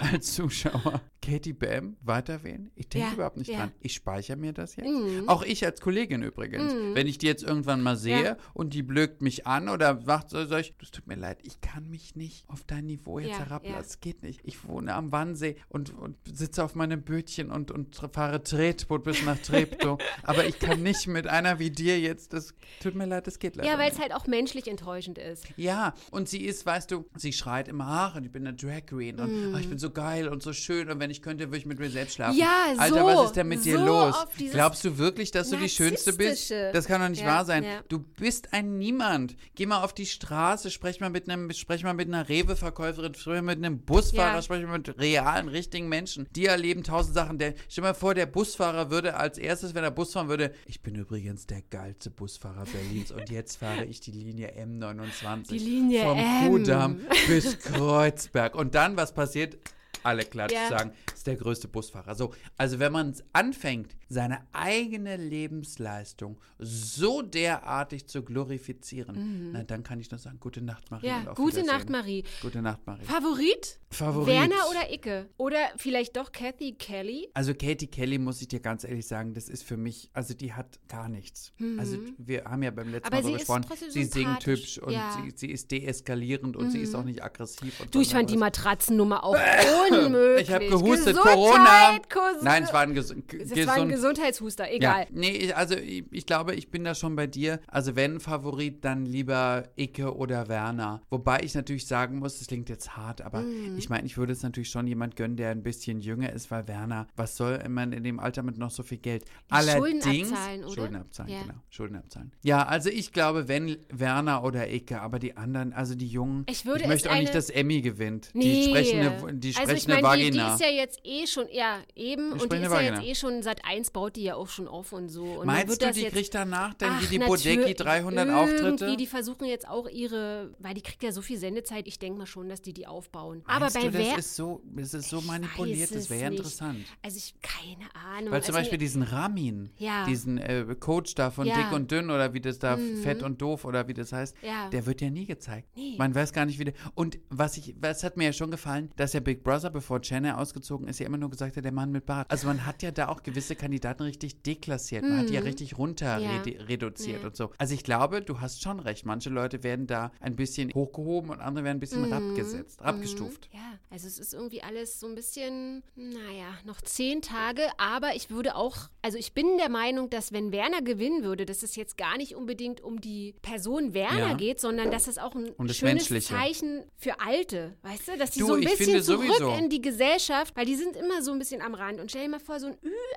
als 0.00 0.34
Zuschauer 0.34 1.00
Katie 1.20 1.52
Bam 1.52 1.96
weiterwählen? 2.02 2.70
Ich 2.82 2.88
denke 2.88 3.08
Ja, 3.08 3.14
überhaupt 3.14 3.36
nicht 3.36 3.48
ja. 3.48 3.58
dran. 3.58 3.72
Ich 3.80 3.94
speichere 3.94 4.36
mir 4.36 4.52
das 4.52 4.74
jetzt. 4.74 4.88
Mhm. 4.88 5.28
Auch 5.28 5.44
ich 5.44 5.64
als 5.64 5.80
Kollegin 5.80 6.22
übrigens. 6.24 6.74
Wenn 6.94 7.06
ich 7.06 7.16
die 7.16 7.26
jetzt 7.26 7.44
irgendwann 7.44 7.80
mal 7.80 7.96
sehe 7.96 8.24
Ja. 8.24 8.36
und 8.54 8.74
die 8.74 8.82
blökt 8.82 9.22
mich 9.22 9.46
an 9.46 9.68
oder 9.68 10.00
macht 10.04 10.30
so, 10.30 10.44
sag 10.46 10.60
ich, 10.62 10.74
das 10.80 10.90
tut 10.90 11.06
mir 11.06 11.14
leid, 11.14 11.38
ich 11.44 11.60
kann 11.60 11.88
mich 11.88 12.16
nicht 12.16 12.44
auf 12.48 12.64
dein 12.66 12.86
Niveau 12.86 13.20
jetzt 13.20 13.30
Ja, 13.30 13.38
herablassen. 13.38 13.74
ja. 13.76 13.80
Es 13.80 14.00
geht 14.00 14.24
nicht. 14.24 14.40
Ich 14.42 14.64
wohne 14.66 14.94
am 14.94 15.12
Wannsee 15.12 15.54
und, 15.68 15.96
und 15.96 16.16
sitze 16.32 16.64
auf 16.64 16.74
meinem 16.74 17.02
Bötchen 17.02 17.50
und, 17.52 17.70
und 17.70 17.94
fahre 18.12 18.42
Tretboot 18.42 19.04
bis 19.04 19.22
nach 19.24 19.38
Treptow. 19.38 20.00
Aber 20.24 20.44
ich 20.44 20.58
kann 20.58 20.82
nicht 20.82 21.06
mit 21.06 21.28
einer 21.28 21.60
wie 21.60 21.70
dir 21.70 22.00
jetzt, 22.00 22.32
das 22.32 22.52
tut 22.82 22.96
mir 22.96 23.06
leid, 23.06 23.28
das 23.28 23.38
geht 23.38 23.54
leider 23.54 23.70
ja, 23.70 23.78
weil 23.78 23.92
es 23.92 24.00
halt 24.00 24.12
auch 24.12 24.26
menschlich 24.26 24.66
enttäuschend 24.66 25.18
ist. 25.18 25.46
Ja, 25.56 25.94
und 26.10 26.28
sie 26.28 26.44
ist, 26.44 26.66
weißt 26.66 26.90
du, 26.90 27.04
sie 27.16 27.32
schreit 27.32 27.68
immer, 27.68 27.86
ach, 27.86 28.16
und 28.16 28.24
ich 28.24 28.32
bin 28.32 28.44
eine 28.44 28.56
Drag 28.56 28.86
Queen 28.86 29.20
und 29.20 29.54
ach, 29.54 29.60
ich 29.60 29.68
bin 29.68 29.78
so 29.78 29.90
geil 29.90 30.26
und 30.26 30.42
so 30.42 30.52
schön 30.52 30.90
und 30.90 30.98
wenn 30.98 31.10
ich 31.10 31.22
könnte, 31.22 31.44
würde 31.48 31.58
ich 31.58 31.66
mit 31.66 31.78
mir 31.78 31.90
selbst 31.90 32.14
schlafen. 32.14 32.36
Mm. 32.36 32.40
Ja, 32.74 32.78
Alter, 32.78 33.00
so, 33.00 33.06
was 33.06 33.24
ist 33.26 33.36
denn 33.36 33.48
mit 33.48 33.64
dir 33.64 33.78
so 33.78 33.84
los? 33.84 34.14
Glaubst 34.50 34.84
du 34.84 34.98
wirklich, 34.98 35.30
dass 35.30 35.50
du 35.50 35.56
die 35.56 35.68
Schönste 35.68 36.12
bist? 36.12 36.50
Das 36.50 36.86
kann 36.86 37.00
doch 37.00 37.08
nicht 37.08 37.22
Ja, 37.22 37.26
wahr 37.28 37.44
sein. 37.44 37.64
ja. 37.64 37.80
Du 37.88 37.98
bist 37.98 38.52
ein 38.52 38.78
Niemand. 38.78 39.36
Geh 39.54 39.66
mal 39.66 39.82
auf 39.82 39.92
die 39.92 40.06
Straße, 40.06 40.70
sprech 40.70 41.00
mal 41.00 41.10
mit 41.10 41.28
einem, 41.28 41.50
sprech 41.52 41.82
mal 41.82 41.94
mit 41.94 42.08
einer 42.08 42.28
Rewe-Verkäuferin, 42.28 43.14
sprech 43.14 43.36
mal 43.42 43.54
mit 43.56 43.64
einem 43.64 43.80
Busfahrer, 43.80 44.36
Ja. 44.36 44.42
sprech 44.42 44.64
mal 44.66 44.78
mit 44.78 44.98
realen, 44.98 45.48
richtigen 45.48 45.88
Menschen. 45.88 46.28
Die 46.36 46.46
erleben 46.46 46.82
tausend 46.82 47.14
Sachen. 47.14 47.38
Der, 47.38 47.54
stell 47.68 47.82
mal 47.82 47.94
vor, 47.94 48.14
der 48.14 48.26
Busfahrer 48.26 48.90
würde 48.90 49.16
als 49.16 49.38
erstes, 49.38 49.74
wenn 49.74 49.84
er 49.84 49.90
Bus 49.90 50.12
fahren 50.12 50.28
würde, 50.28 50.52
ich 50.66 50.82
bin 50.82 50.94
übrigens 50.94 51.46
der 51.46 51.62
geilste 51.62 52.10
Busfahrer 52.10 52.64
Berlins 52.64 53.10
und 53.12 53.30
jetzt 53.30 53.56
fahre 53.56 53.84
ich 53.84 54.00
die 54.00 54.12
Linie 54.12 54.52
M29. 54.62 55.48
Die 55.48 55.58
Linie 55.58 56.02
Vom 56.04 56.18
M. 56.18 56.48
Kudamm 56.50 57.00
bis 57.28 57.58
Kreuzberg. 57.58 58.54
Und 58.54 58.74
dann, 58.74 58.96
was 58.96 59.12
passiert? 59.12 59.58
Alle 60.02 60.24
klatschen, 60.24 60.58
Ja. 60.60 60.68
sagen, 60.68 60.92
ist 61.14 61.26
der 61.26 61.36
größte 61.36 61.68
Busfahrer. 61.68 62.14
So, 62.14 62.32
also 62.56 62.78
wenn 62.78 62.92
man 62.92 63.14
anfängt, 63.32 63.94
seine 64.08 64.40
eigene 64.52 65.16
Lebensleistung 65.16 66.38
so 66.58 67.22
derartig 67.22 68.06
zu 68.08 68.22
glorifizieren, 68.22 69.50
na 69.52 69.62
dann 69.64 69.82
kann 69.82 70.00
ich 70.00 70.10
nur 70.10 70.18
sagen, 70.18 70.38
gute 70.40 70.60
Nacht, 70.60 70.90
Marie. 70.90 71.06
Mhm. 71.08 71.24
Ja, 71.26 71.32
gute. 71.34 71.62
Nacht, 71.64 71.88
Marie. 71.90 72.24
Gute 72.42 72.60
Nacht, 72.60 72.80
Marie. 72.86 73.04
Favorit? 73.04 73.78
Favorit. 73.90 74.26
Werner 74.28 74.56
oder 74.70 74.92
Icke? 74.92 75.28
Oder 75.36 75.58
vielleicht 75.76 76.16
doch 76.16 76.32
Kathy 76.32 76.72
Kelly? 76.74 77.28
Also 77.34 77.54
Katie 77.54 77.86
Kelly, 77.86 78.18
muss 78.18 78.40
ich 78.40 78.48
dir 78.48 78.60
ganz 78.60 78.84
ehrlich 78.84 79.06
sagen, 79.06 79.32
das 79.34 79.48
ist 79.48 79.62
für 79.62 79.76
mich, 79.76 80.10
also 80.12 80.34
die 80.34 80.52
hat 80.52 80.78
gar 80.88 81.08
nichts. 81.08 81.52
Also 81.78 81.98
wir 82.18 82.44
haben 82.44 82.62
ja 82.62 82.70
beim 82.70 82.90
letzten 82.90 83.08
Mhm. 83.12 83.18
Aber 83.18 83.28
Mal 83.28 83.36
ist 83.36 83.46
gesprochen, 83.46 83.90
sie 83.90 84.04
singt 84.04 84.46
hübsch 84.46 84.78
und 84.78 84.92
Ja. 84.92 85.16
Mhm. 85.18 85.30
sie, 85.30 85.36
sie 85.36 85.50
ist 85.50 85.70
deeskalierend 85.70 86.56
und 86.56 86.70
sie 86.70 86.80
ist 86.80 86.94
auch 86.94 87.04
nicht 87.04 87.22
aggressiv. 87.22 87.80
Und 87.80 87.94
Du, 87.94 88.00
ich 88.00 88.10
fand 88.10 88.30
die 88.30 88.36
Matratzennummer 88.36 89.24
auch 89.24 89.34
unmöglich. 89.92 90.48
Ich 90.48 90.54
habe 90.54 90.66
gehustet, 90.66 91.16
Gesundheit, 91.16 91.34
Corona. 91.34 91.96
Kus- 92.08 92.42
Nein, 92.42 92.62
es 92.64 92.72
war 92.72 92.80
ein 92.82 92.94
ges 92.94 93.14
gesund 93.28 93.66
war 93.66 93.74
ein 93.74 93.88
Gesundheitshuster, 93.88 94.70
egal. 94.72 95.00
Ja, 95.02 95.06
nee, 95.12 95.30
ich, 95.30 95.56
also 95.56 95.74
ich, 95.76 96.04
ich 96.10 96.26
glaube, 96.26 96.54
ich 96.54 96.70
bin 96.70 96.84
da 96.84 96.94
schon 96.94 97.16
bei 97.16 97.26
dir. 97.26 97.60
Also 97.68 97.96
wenn 97.96 98.20
Favorit, 98.20 98.84
dann 98.84 99.06
lieber 99.06 99.64
Icke 99.76 100.14
oder 100.16 100.48
Werner. 100.48 101.02
Wobei 101.10 101.40
ich 101.42 101.54
natürlich 101.54 101.86
sagen 101.86 102.18
muss, 102.18 102.38
das 102.38 102.48
klingt 102.48 102.68
jetzt 102.68 102.96
hart, 102.96 103.20
aber 103.22 103.40
Mhm. 103.42 103.76
ich 103.78 103.88
meine, 103.88 104.06
ich 104.06 104.16
würde 104.16 104.32
es 104.32 104.42
natürlich 104.42 104.70
schon 104.70 104.86
jemand 104.86 105.16
gönnen, 105.16 105.36
der 105.36 105.50
ein 105.50 105.62
bisschen 105.62 106.00
jünger 106.00 106.32
ist, 106.32 106.50
weil 106.50 106.66
Werner, 106.68 107.06
was 107.16 107.36
soll 107.36 107.62
man 107.68 107.92
in 107.92 108.04
dem 108.04 108.18
Alter 108.20 108.42
mit 108.42 108.58
noch 108.58 108.70
so 108.70 108.82
viel 108.82 108.98
Geld? 108.98 109.24
Schulden 109.52 110.00
abzahlen, 110.02 110.64
oder? 110.64 110.74
Schulden 110.74 110.96
abzahlen, 110.96 111.30
Ja. 111.32 111.42
genau. 111.42 111.54
Schulden 111.70 111.96
abzahlen. 111.96 112.32
Ja, 112.42 112.66
also 112.66 112.88
ich 112.90 113.12
glaube, 113.12 113.48
wenn 113.48 113.76
Werner 113.90 114.44
oder 114.44 114.70
Icke, 114.70 115.00
aber 115.00 115.18
die 115.18 115.36
anderen, 115.36 115.72
also 115.72 115.94
die 115.94 116.06
Jungen, 116.08 116.44
Ich 116.48 116.64
würde 116.66 116.86
möchte 116.88 117.08
es 117.08 117.14
auch 117.14 117.18
nicht, 117.18 117.28
eine- 117.28 117.36
dass 117.36 117.50
Emmy 117.50 117.80
gewinnt. 117.82 118.30
Nee. 118.34 118.42
Die 118.42 118.68
sprechende, 118.70 119.32
die 119.34 119.54
also 119.56 119.60
ich 119.82 119.88
meine, 120.02 120.16
die, 120.18 120.30
die 120.30 120.38
Vagina. 120.38 120.54
ist 120.54 120.60
ja 120.60 120.68
jetzt 120.70 121.00
eh 121.04 121.26
schon, 121.26 121.46
ja, 121.50 121.78
eben, 121.94 122.32
und 122.32 122.52
die 122.52 122.56
ist 122.56 122.62
ja 122.62 122.80
jetzt 122.80 122.92
Vagina. 122.92 123.02
eh 123.04 123.14
schon, 123.14 123.42
seit 123.42 123.64
eins 123.64 123.90
baut 123.90 124.16
die 124.16 124.24
ja 124.24 124.34
auch 124.36 124.48
schon 124.48 124.68
auf 124.68 124.92
und 124.92 125.08
so. 125.08 125.24
Und 125.24 125.46
Meinst 125.46 125.68
wird 125.68 125.82
du, 125.82 125.86
das 125.86 125.96
die 125.96 126.02
jetzt, 126.02 126.12
kriegt 126.12 126.34
danach 126.34 126.74
dann 126.74 127.00
wie 127.00 127.06
die 127.06 127.18
Bodecki 127.18 127.74
300 127.74 128.26
irgendwie, 128.28 128.42
Auftritte? 128.42 128.96
Die 128.96 129.06
versuchen 129.06 129.46
jetzt 129.46 129.68
auch 129.68 129.88
ihre, 129.88 130.54
weil 130.58 130.74
die 130.74 130.82
kriegt 130.82 131.02
ja 131.02 131.12
so 131.12 131.22
viel 131.22 131.38
Sendezeit, 131.38 131.86
ich 131.86 131.98
denke 131.98 132.18
mal 132.18 132.26
schon, 132.26 132.48
dass 132.48 132.62
die 132.62 132.72
die 132.72 132.86
aufbauen. 132.86 133.42
Aber 133.46 133.60
Meinst 133.60 133.76
bei 133.76 133.82
du, 133.82 133.90
das 133.90 134.06
wer... 134.08 134.18
ist 134.18 134.36
so, 134.36 134.62
das 134.64 134.94
ist 134.94 135.08
so 135.08 135.20
manipuliert, 135.22 135.94
das 135.94 136.08
wäre 136.10 136.22
ja 136.22 136.28
interessant. 136.28 136.84
Also 137.02 137.16
ich, 137.16 137.34
keine 137.40 137.86
Ahnung. 137.94 138.32
Weil 138.32 138.42
zum 138.42 138.54
also 138.54 138.60
Beispiel 138.60 138.78
mir- 138.78 138.84
diesen 138.84 139.02
Ramin, 139.02 139.70
Ja. 139.78 140.04
diesen 140.06 140.38
äh, 140.38 140.64
Coach 140.78 141.14
da 141.14 141.30
von 141.30 141.46
Ja. 141.46 141.56
Mhm. 141.56 141.60
Dick 141.62 141.72
und 141.72 141.90
Dünn 141.90 142.10
oder 142.10 142.32
wie 142.34 142.40
das 142.40 142.58
da, 142.58 142.78
Fett 143.02 143.22
und 143.22 143.40
Doof 143.42 143.64
oder 143.64 143.88
wie 143.88 143.94
das 143.94 144.12
heißt, 144.12 144.36
Ja. 144.42 144.68
der 144.70 144.86
wird 144.86 145.00
ja 145.00 145.10
nie 145.10 145.26
gezeigt. 145.26 145.68
Nee. 145.74 145.94
Man 145.98 146.14
weiß 146.14 146.32
gar 146.32 146.44
nicht, 146.46 146.58
wie 146.58 146.64
der. 146.64 146.74
Und 146.94 147.18
was 147.30 147.56
ich, 147.56 147.74
was 147.80 148.02
hat 148.04 148.16
mir 148.16 148.24
ja 148.26 148.32
schon 148.32 148.50
gefallen, 148.50 148.90
dass 148.96 149.12
ja 149.12 149.20
Big 149.20 149.42
Brother, 149.44 149.70
bevor 149.72 150.00
Jenner 150.02 150.38
ausgezogen 150.38 150.86
ist, 150.88 151.00
ja 151.00 151.06
immer 151.06 151.18
nur 151.18 151.30
gesagt 151.30 151.56
hat, 151.56 151.64
der 151.64 151.72
Mann 151.72 151.90
mit 151.90 152.06
Bart. 152.06 152.30
Also 152.30 152.46
man 152.46 152.64
hat 152.66 152.82
ja 152.82 152.90
da 152.90 153.08
auch 153.08 153.22
gewisse 153.22 153.56
Kandidaten 153.56 154.02
richtig 154.02 154.42
deklassiert. 154.42 155.02
Man 155.02 155.18
hat 155.20 155.28
die 155.28 155.34
ja 155.34 155.40
richtig 155.40 155.78
runter 155.78 156.18
Mhm. 156.18 156.24
Ja. 156.24 156.30
redu- 156.42 156.68
reduziert 156.68 157.20
Ja. 157.22 157.28
und 157.28 157.36
so. 157.36 157.50
Also 157.58 157.74
ich 157.74 157.82
glaube, 157.84 158.22
du 158.22 158.40
hast 158.40 158.62
schon 158.62 158.78
recht. 158.80 159.04
Manche 159.06 159.30
Leute 159.30 159.62
werden 159.62 159.86
da 159.86 160.12
ein 160.20 160.36
bisschen 160.36 160.72
hochgehoben 160.74 161.30
und 161.30 161.40
andere 161.40 161.64
werden 161.64 161.76
ein 161.78 161.80
bisschen 161.80 162.06
Mhm. 162.06 162.12
abgesetzt, 162.12 162.80
abgestuft. 162.82 163.48
Ja, 163.52 163.78
also 163.90 164.06
es 164.06 164.18
ist 164.18 164.34
irgendwie 164.34 164.62
alles 164.62 165.00
so 165.00 165.06
ein 165.06 165.14
bisschen, 165.14 165.82
naja, 165.96 166.46
noch 166.64 166.80
zehn 166.80 167.22
Tage, 167.22 167.62
aber 167.78 168.14
ich 168.14 168.30
würde 168.30 168.54
auch, 168.56 168.76
also 169.02 169.16
ich 169.18 169.32
bin 169.32 169.56
der 169.58 169.68
Meinung, 169.70 170.10
dass 170.10 170.32
wenn 170.32 170.52
Werner 170.52 170.82
gewinnen 170.82 171.22
würde, 171.24 171.46
dass 171.46 171.62
es 171.62 171.76
jetzt 171.76 171.96
gar 171.96 172.16
nicht 172.16 172.34
unbedingt 172.36 172.80
um 172.80 173.00
die 173.00 173.34
Person 173.42 173.94
Werner 173.94 174.30
Ja. 174.30 174.34
geht, 174.34 174.60
sondern 174.60 174.90
dass 174.90 175.06
es 175.08 175.18
auch 175.18 175.34
ein 175.34 175.46
schönes 175.56 175.80
Menschliche. 175.82 176.34
Zeichen 176.34 176.84
für 176.96 177.20
Alte, 177.20 177.74
weißt 177.82 178.08
du, 178.08 178.18
dass 178.18 178.30
die 178.32 178.40
Du, 178.40 178.46
so 178.48 178.54
ein 178.54 178.60
bisschen 178.60 179.02
zurück 179.02 179.26
sowieso. 179.26 179.48
In 179.64 179.70
die 179.70 179.80
Gesellschaft, 179.80 180.56
weil 180.56 180.66
die 180.66 180.74
sind 180.76 180.96
immer 180.96 181.22
so 181.22 181.32
ein 181.32 181.38
bisschen 181.38 181.62
am 181.62 181.74
Rand 181.74 182.00
und 182.00 182.10
stell 182.10 182.22
dir 182.24 182.28
mal 182.30 182.40
vor, 182.40 182.58
so 182.60 182.66
ein 182.68 182.76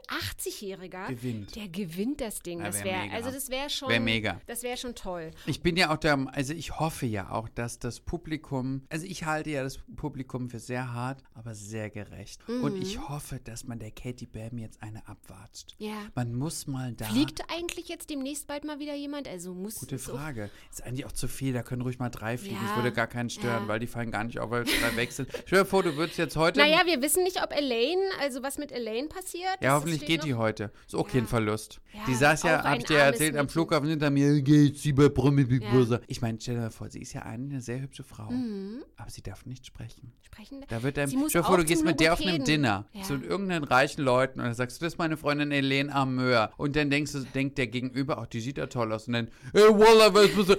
Ü80-Jähriger, 0.09 1.07
Gewinnt. 1.09 1.55
der 1.55 1.67
gewinnt 1.67 2.21
das 2.21 2.41
Ding, 2.41 2.59
Ja, 2.59 2.65
das 2.67 2.77
wär 2.77 2.85
wäre, 2.85 3.01
mega. 3.03 3.15
also 3.15 3.31
das 3.31 3.49
wäre 3.49 3.69
schon, 3.69 3.89
Wär 3.89 3.99
mega. 3.99 4.41
das 4.47 4.63
wäre 4.63 4.77
schon 4.77 4.95
toll. 4.95 5.31
Ich 5.45 5.61
bin 5.61 5.77
ja 5.77 5.93
auch 5.93 5.97
der, 5.97 6.25
also 6.33 6.53
ich 6.53 6.79
hoffe 6.79 7.05
ja 7.05 7.29
auch, 7.31 7.49
dass 7.49 7.79
das 7.79 7.99
Publikum, 7.99 8.83
also 8.89 9.05
ich 9.05 9.23
halte 9.25 9.49
ja 9.51 9.63
das 9.63 9.79
Publikum 9.95 10.49
für 10.49 10.59
sehr 10.59 10.93
hart, 10.93 11.23
aber 11.33 11.53
sehr 11.55 11.89
gerecht. 11.89 12.41
Und 12.47 12.75
Mhm. 12.75 12.81
ich 12.81 12.99
hoffe, 13.09 13.39
dass 13.43 13.63
man 13.65 13.79
der 13.79 13.91
Katie 13.91 14.25
Bam 14.25 14.57
jetzt 14.57 14.81
eine 14.81 15.07
abwatscht. 15.07 15.75
Ja. 15.77 15.93
Man 16.15 16.33
muss 16.33 16.67
mal 16.67 16.93
da. 16.93 17.05
Fliegt 17.05 17.41
eigentlich 17.51 17.87
jetzt 17.87 18.09
demnächst 18.09 18.47
bald 18.47 18.63
mal 18.65 18.79
wieder 18.79 18.95
jemand? 18.95 19.27
Also 19.27 19.53
muss 19.53 19.75
Gute 19.75 19.99
Frage. 19.99 20.49
Ist 20.71 20.83
eigentlich 20.83 21.05
auch 21.05 21.11
zu 21.11 21.27
viel, 21.27 21.53
da 21.53 21.63
können 21.63 21.81
ruhig 21.81 21.99
mal 21.99 22.09
drei 22.09 22.37
fliegen. 22.37 22.55
Ja, 22.55 22.61
Das 22.67 22.75
würde 22.75 22.91
gar 22.91 23.07
keinen 23.07 23.29
stören, 23.29 23.63
ja. 23.63 23.67
weil 23.67 23.79
die 23.79 23.87
fallen 23.87 24.11
gar 24.11 24.23
nicht 24.23 24.39
auf, 24.39 24.49
weil 24.49 24.63
drei 24.65 25.05
sind. 25.07 25.29
Stell 25.45 25.59
dir 25.59 25.65
vor, 25.65 25.83
du 25.83 25.95
würdest 25.95 26.17
jetzt 26.17 26.24
heute. 26.35 26.59
Naja, 26.59 26.81
wir 26.85 27.01
wissen 27.01 27.23
nicht, 27.23 27.41
ob 27.43 27.51
Elaine, 27.55 28.01
also 28.21 28.41
was 28.43 28.57
mit 28.57 28.71
Elaine 28.71 29.07
passiert. 29.07 29.57
ja, 29.61 29.73
hoffentlich 29.75 30.05
geht 30.05 30.23
die 30.23 30.33
heute. 30.33 30.71
Ist 30.85 30.95
auch 30.95 31.07
kein 31.07 31.21
Ja. 31.21 31.27
Verlust. 31.27 31.81
Ja, 31.93 31.99
die 32.07 32.15
saß 32.15 32.43
ja, 32.43 32.55
auch 32.59 32.63
hab 32.63 32.65
ein 32.73 32.79
ich 32.79 32.85
dir 32.85 32.97
erzählt, 32.97 33.37
am. 33.37 33.47
Flughafen 33.49 33.87
hinter 33.89 34.09
mir, 34.09 34.41
geht's 34.41 34.81
sie 34.81 34.91
bei 34.93 35.09
Promi 35.09 35.43
Big. 35.45 35.61
Brother. 35.69 36.01
Ich 36.07 36.21
meine, 36.21 36.37
stell 36.41 36.55
dir 36.55 36.71
vor, 36.71 36.89
sie 36.89 37.01
ist 37.01 37.13
ja 37.13 37.21
eine 37.21 37.61
sehr 37.61 37.79
hübsche 37.81 38.03
Frau. 38.03 38.29
Mhm. 38.31 38.83
Aber 38.97 39.09
sie 39.09 39.21
darf 39.21 39.45
nicht 39.45 39.65
sprechen. 39.65 40.11
Sprechen. 40.21 40.65
Da 40.67 40.83
wird 40.83 40.97
einem, 40.99 41.09
stell 41.29 41.41
dir 41.41 41.43
vor, 41.47 41.57
du 41.57 41.63
gehst 41.65 41.85
mit 41.85 41.99
der 41.99 42.13
auf 42.13 42.21
einem. 42.21 42.43
Dinner 42.43 42.85
zu 43.03 43.13
irgendeinen 43.15 43.63
reichen 43.63 44.01
Leuten 44.03 44.39
und 44.39 44.45
dann 44.47 44.53
sagst 44.55 44.81
du, 44.81 44.85
das 44.85 44.93
ist 44.93 44.97
meine 44.99 45.15
Freundin 45.17 45.51
Helene 45.51 45.93
Ameur. 45.93 46.51
Und 46.57 46.75
dann 46.75 46.89
denkst 46.89 47.11
du, 47.13 47.19
denkt 47.19 47.57
der 47.57 47.67
Gegenüber, 47.67 48.17
ach, 48.17 48.27
die 48.27 48.39
sieht 48.41 48.57
ja 48.57 48.67
toll 48.67 48.91
aus. 48.91 49.07
Und 49.07 49.13
dann, 49.13 49.29
ey, 49.53 49.61
Wallah, 49.69 50.13
was 50.13 50.27
bist 50.35 50.49
du? 50.49 50.55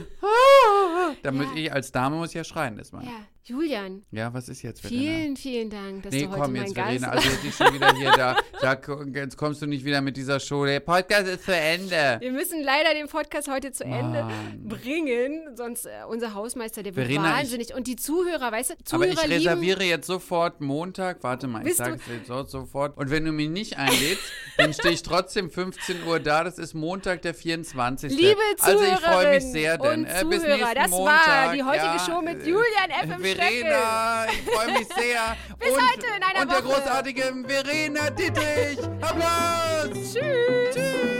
Da 1.22 1.30
muss 1.32 1.46
ich 1.54 1.72
als 1.72 1.92
Dame 1.92 2.16
muss 2.16 2.30
ich 2.30 2.34
ja 2.34 2.44
schreien, 2.44 2.76
das 2.76 2.92
mal. 2.92 3.04
Ja, 3.04 3.10
Julian, 3.48 4.02
Ja, 4.10 4.34
was 4.34 4.48
ist 4.48 4.62
jetzt, 4.62 4.80
Verena? 4.80 5.00
vielen, 5.00 5.36
vielen 5.36 5.70
Dank, 5.70 6.02
dass 6.02 6.12
Nee, 6.12 6.22
du 6.24 6.30
heute 6.30 6.40
komm 6.40 6.52
mein 6.54 6.62
jetzt, 6.64 6.74
Gast 6.74 6.88
Verena. 6.88 7.08
Also 7.10 7.28
jetzt 7.28 7.44
ist 7.44 7.56
schon 7.56 7.74
wieder 7.74 7.94
hier 7.94 8.10
da. 8.10 8.36
Sag, 8.60 8.88
jetzt 9.14 9.36
kommst 9.36 9.62
du 9.62 9.66
nicht 9.66 9.84
wieder 9.84 10.00
mit 10.00 10.16
dieser 10.16 10.40
Show. 10.40 10.64
Der 10.66 10.80
Podcast 10.80 11.28
ist 11.28 11.44
zu 11.44 11.54
Ende. 11.54 12.16
Wir 12.18 12.32
müssen 12.32 12.60
leider 12.64 12.92
den 12.92 13.06
Podcast 13.06 13.48
heute 13.48 13.70
zu 13.70 13.84
Ende 13.84 14.24
Mann. 14.24 14.64
bringen, 14.66 15.54
sonst 15.54 15.86
äh, 15.86 15.90
unser 16.08 16.34
Hausmeister, 16.34 16.82
der 16.82 16.96
wird 16.96 17.06
Verena, 17.06 17.34
ich- 17.34 17.38
wahnsinnig. 17.44 17.72
Und 17.74 17.86
die 17.86 17.94
Zuhörer, 17.94 18.50
weißt 18.50 18.70
du, 18.70 18.74
Aber 18.74 18.84
Zuhörer 18.84 19.10
ich 19.12 19.22
lieben, 19.22 19.32
reserviere 19.34 19.84
jetzt 19.84 20.08
sofort 20.08 20.60
Montag. 20.60 21.22
Warte 21.22 21.46
mal, 21.46 21.64
ich 21.64 21.76
sage 21.76 22.00
es 22.04 22.12
jetzt 22.12 22.26
so- 22.26 22.42
sofort. 22.42 22.96
Und 22.96 23.10
wenn 23.10 23.24
du 23.24 23.30
mich 23.30 23.48
nicht 23.48 23.78
einlädst, 23.78 24.24
dann 24.58 24.74
stehe 24.74 24.92
ich 24.94 25.04
trotzdem 25.04 25.52
15 25.52 26.02
Uhr 26.04 26.18
da. 26.18 26.42
Das 26.42 26.58
ist 26.58 26.74
Montag, 26.74 27.22
der 27.22 27.32
24. 27.34 28.10
Liebe 28.12 28.40
Also 28.58 28.82
ich 28.82 28.90
freue 28.98 29.34
mich 29.36 29.44
sehr, 29.44 29.78
denn 29.78 30.00
und 30.00 30.04
äh, 30.06 30.24
bis 30.28 30.40
Zuhörer, 30.42 30.56
nächsten 30.56 30.74
das 30.74 30.90
war 30.90 30.98
Montag. 30.98 31.52
die 31.54 31.62
heutige 31.62 31.84
ja, 31.84 31.98
Show 32.04 32.22
mit 32.22 32.42
äh, 32.42 32.48
Julian 32.48 32.90
F. 32.90 33.35
Verena, 33.36 34.26
ich 34.30 34.52
freue 34.52 34.72
mich 34.72 34.88
sehr. 34.88 35.36
Bis 35.58 35.70
und, 35.70 35.80
heute 35.80 36.06
in 36.06 36.22
einer 36.22 36.40
Und 36.42 36.50
der 36.52 36.64
Woche. 36.64 36.80
großartige 36.80 37.34
Verena 37.46 38.10
Dietrich. 38.10 38.78
Applaus. 39.00 40.12
Tschüss. 40.12 40.74
Tschüss. 40.74 41.15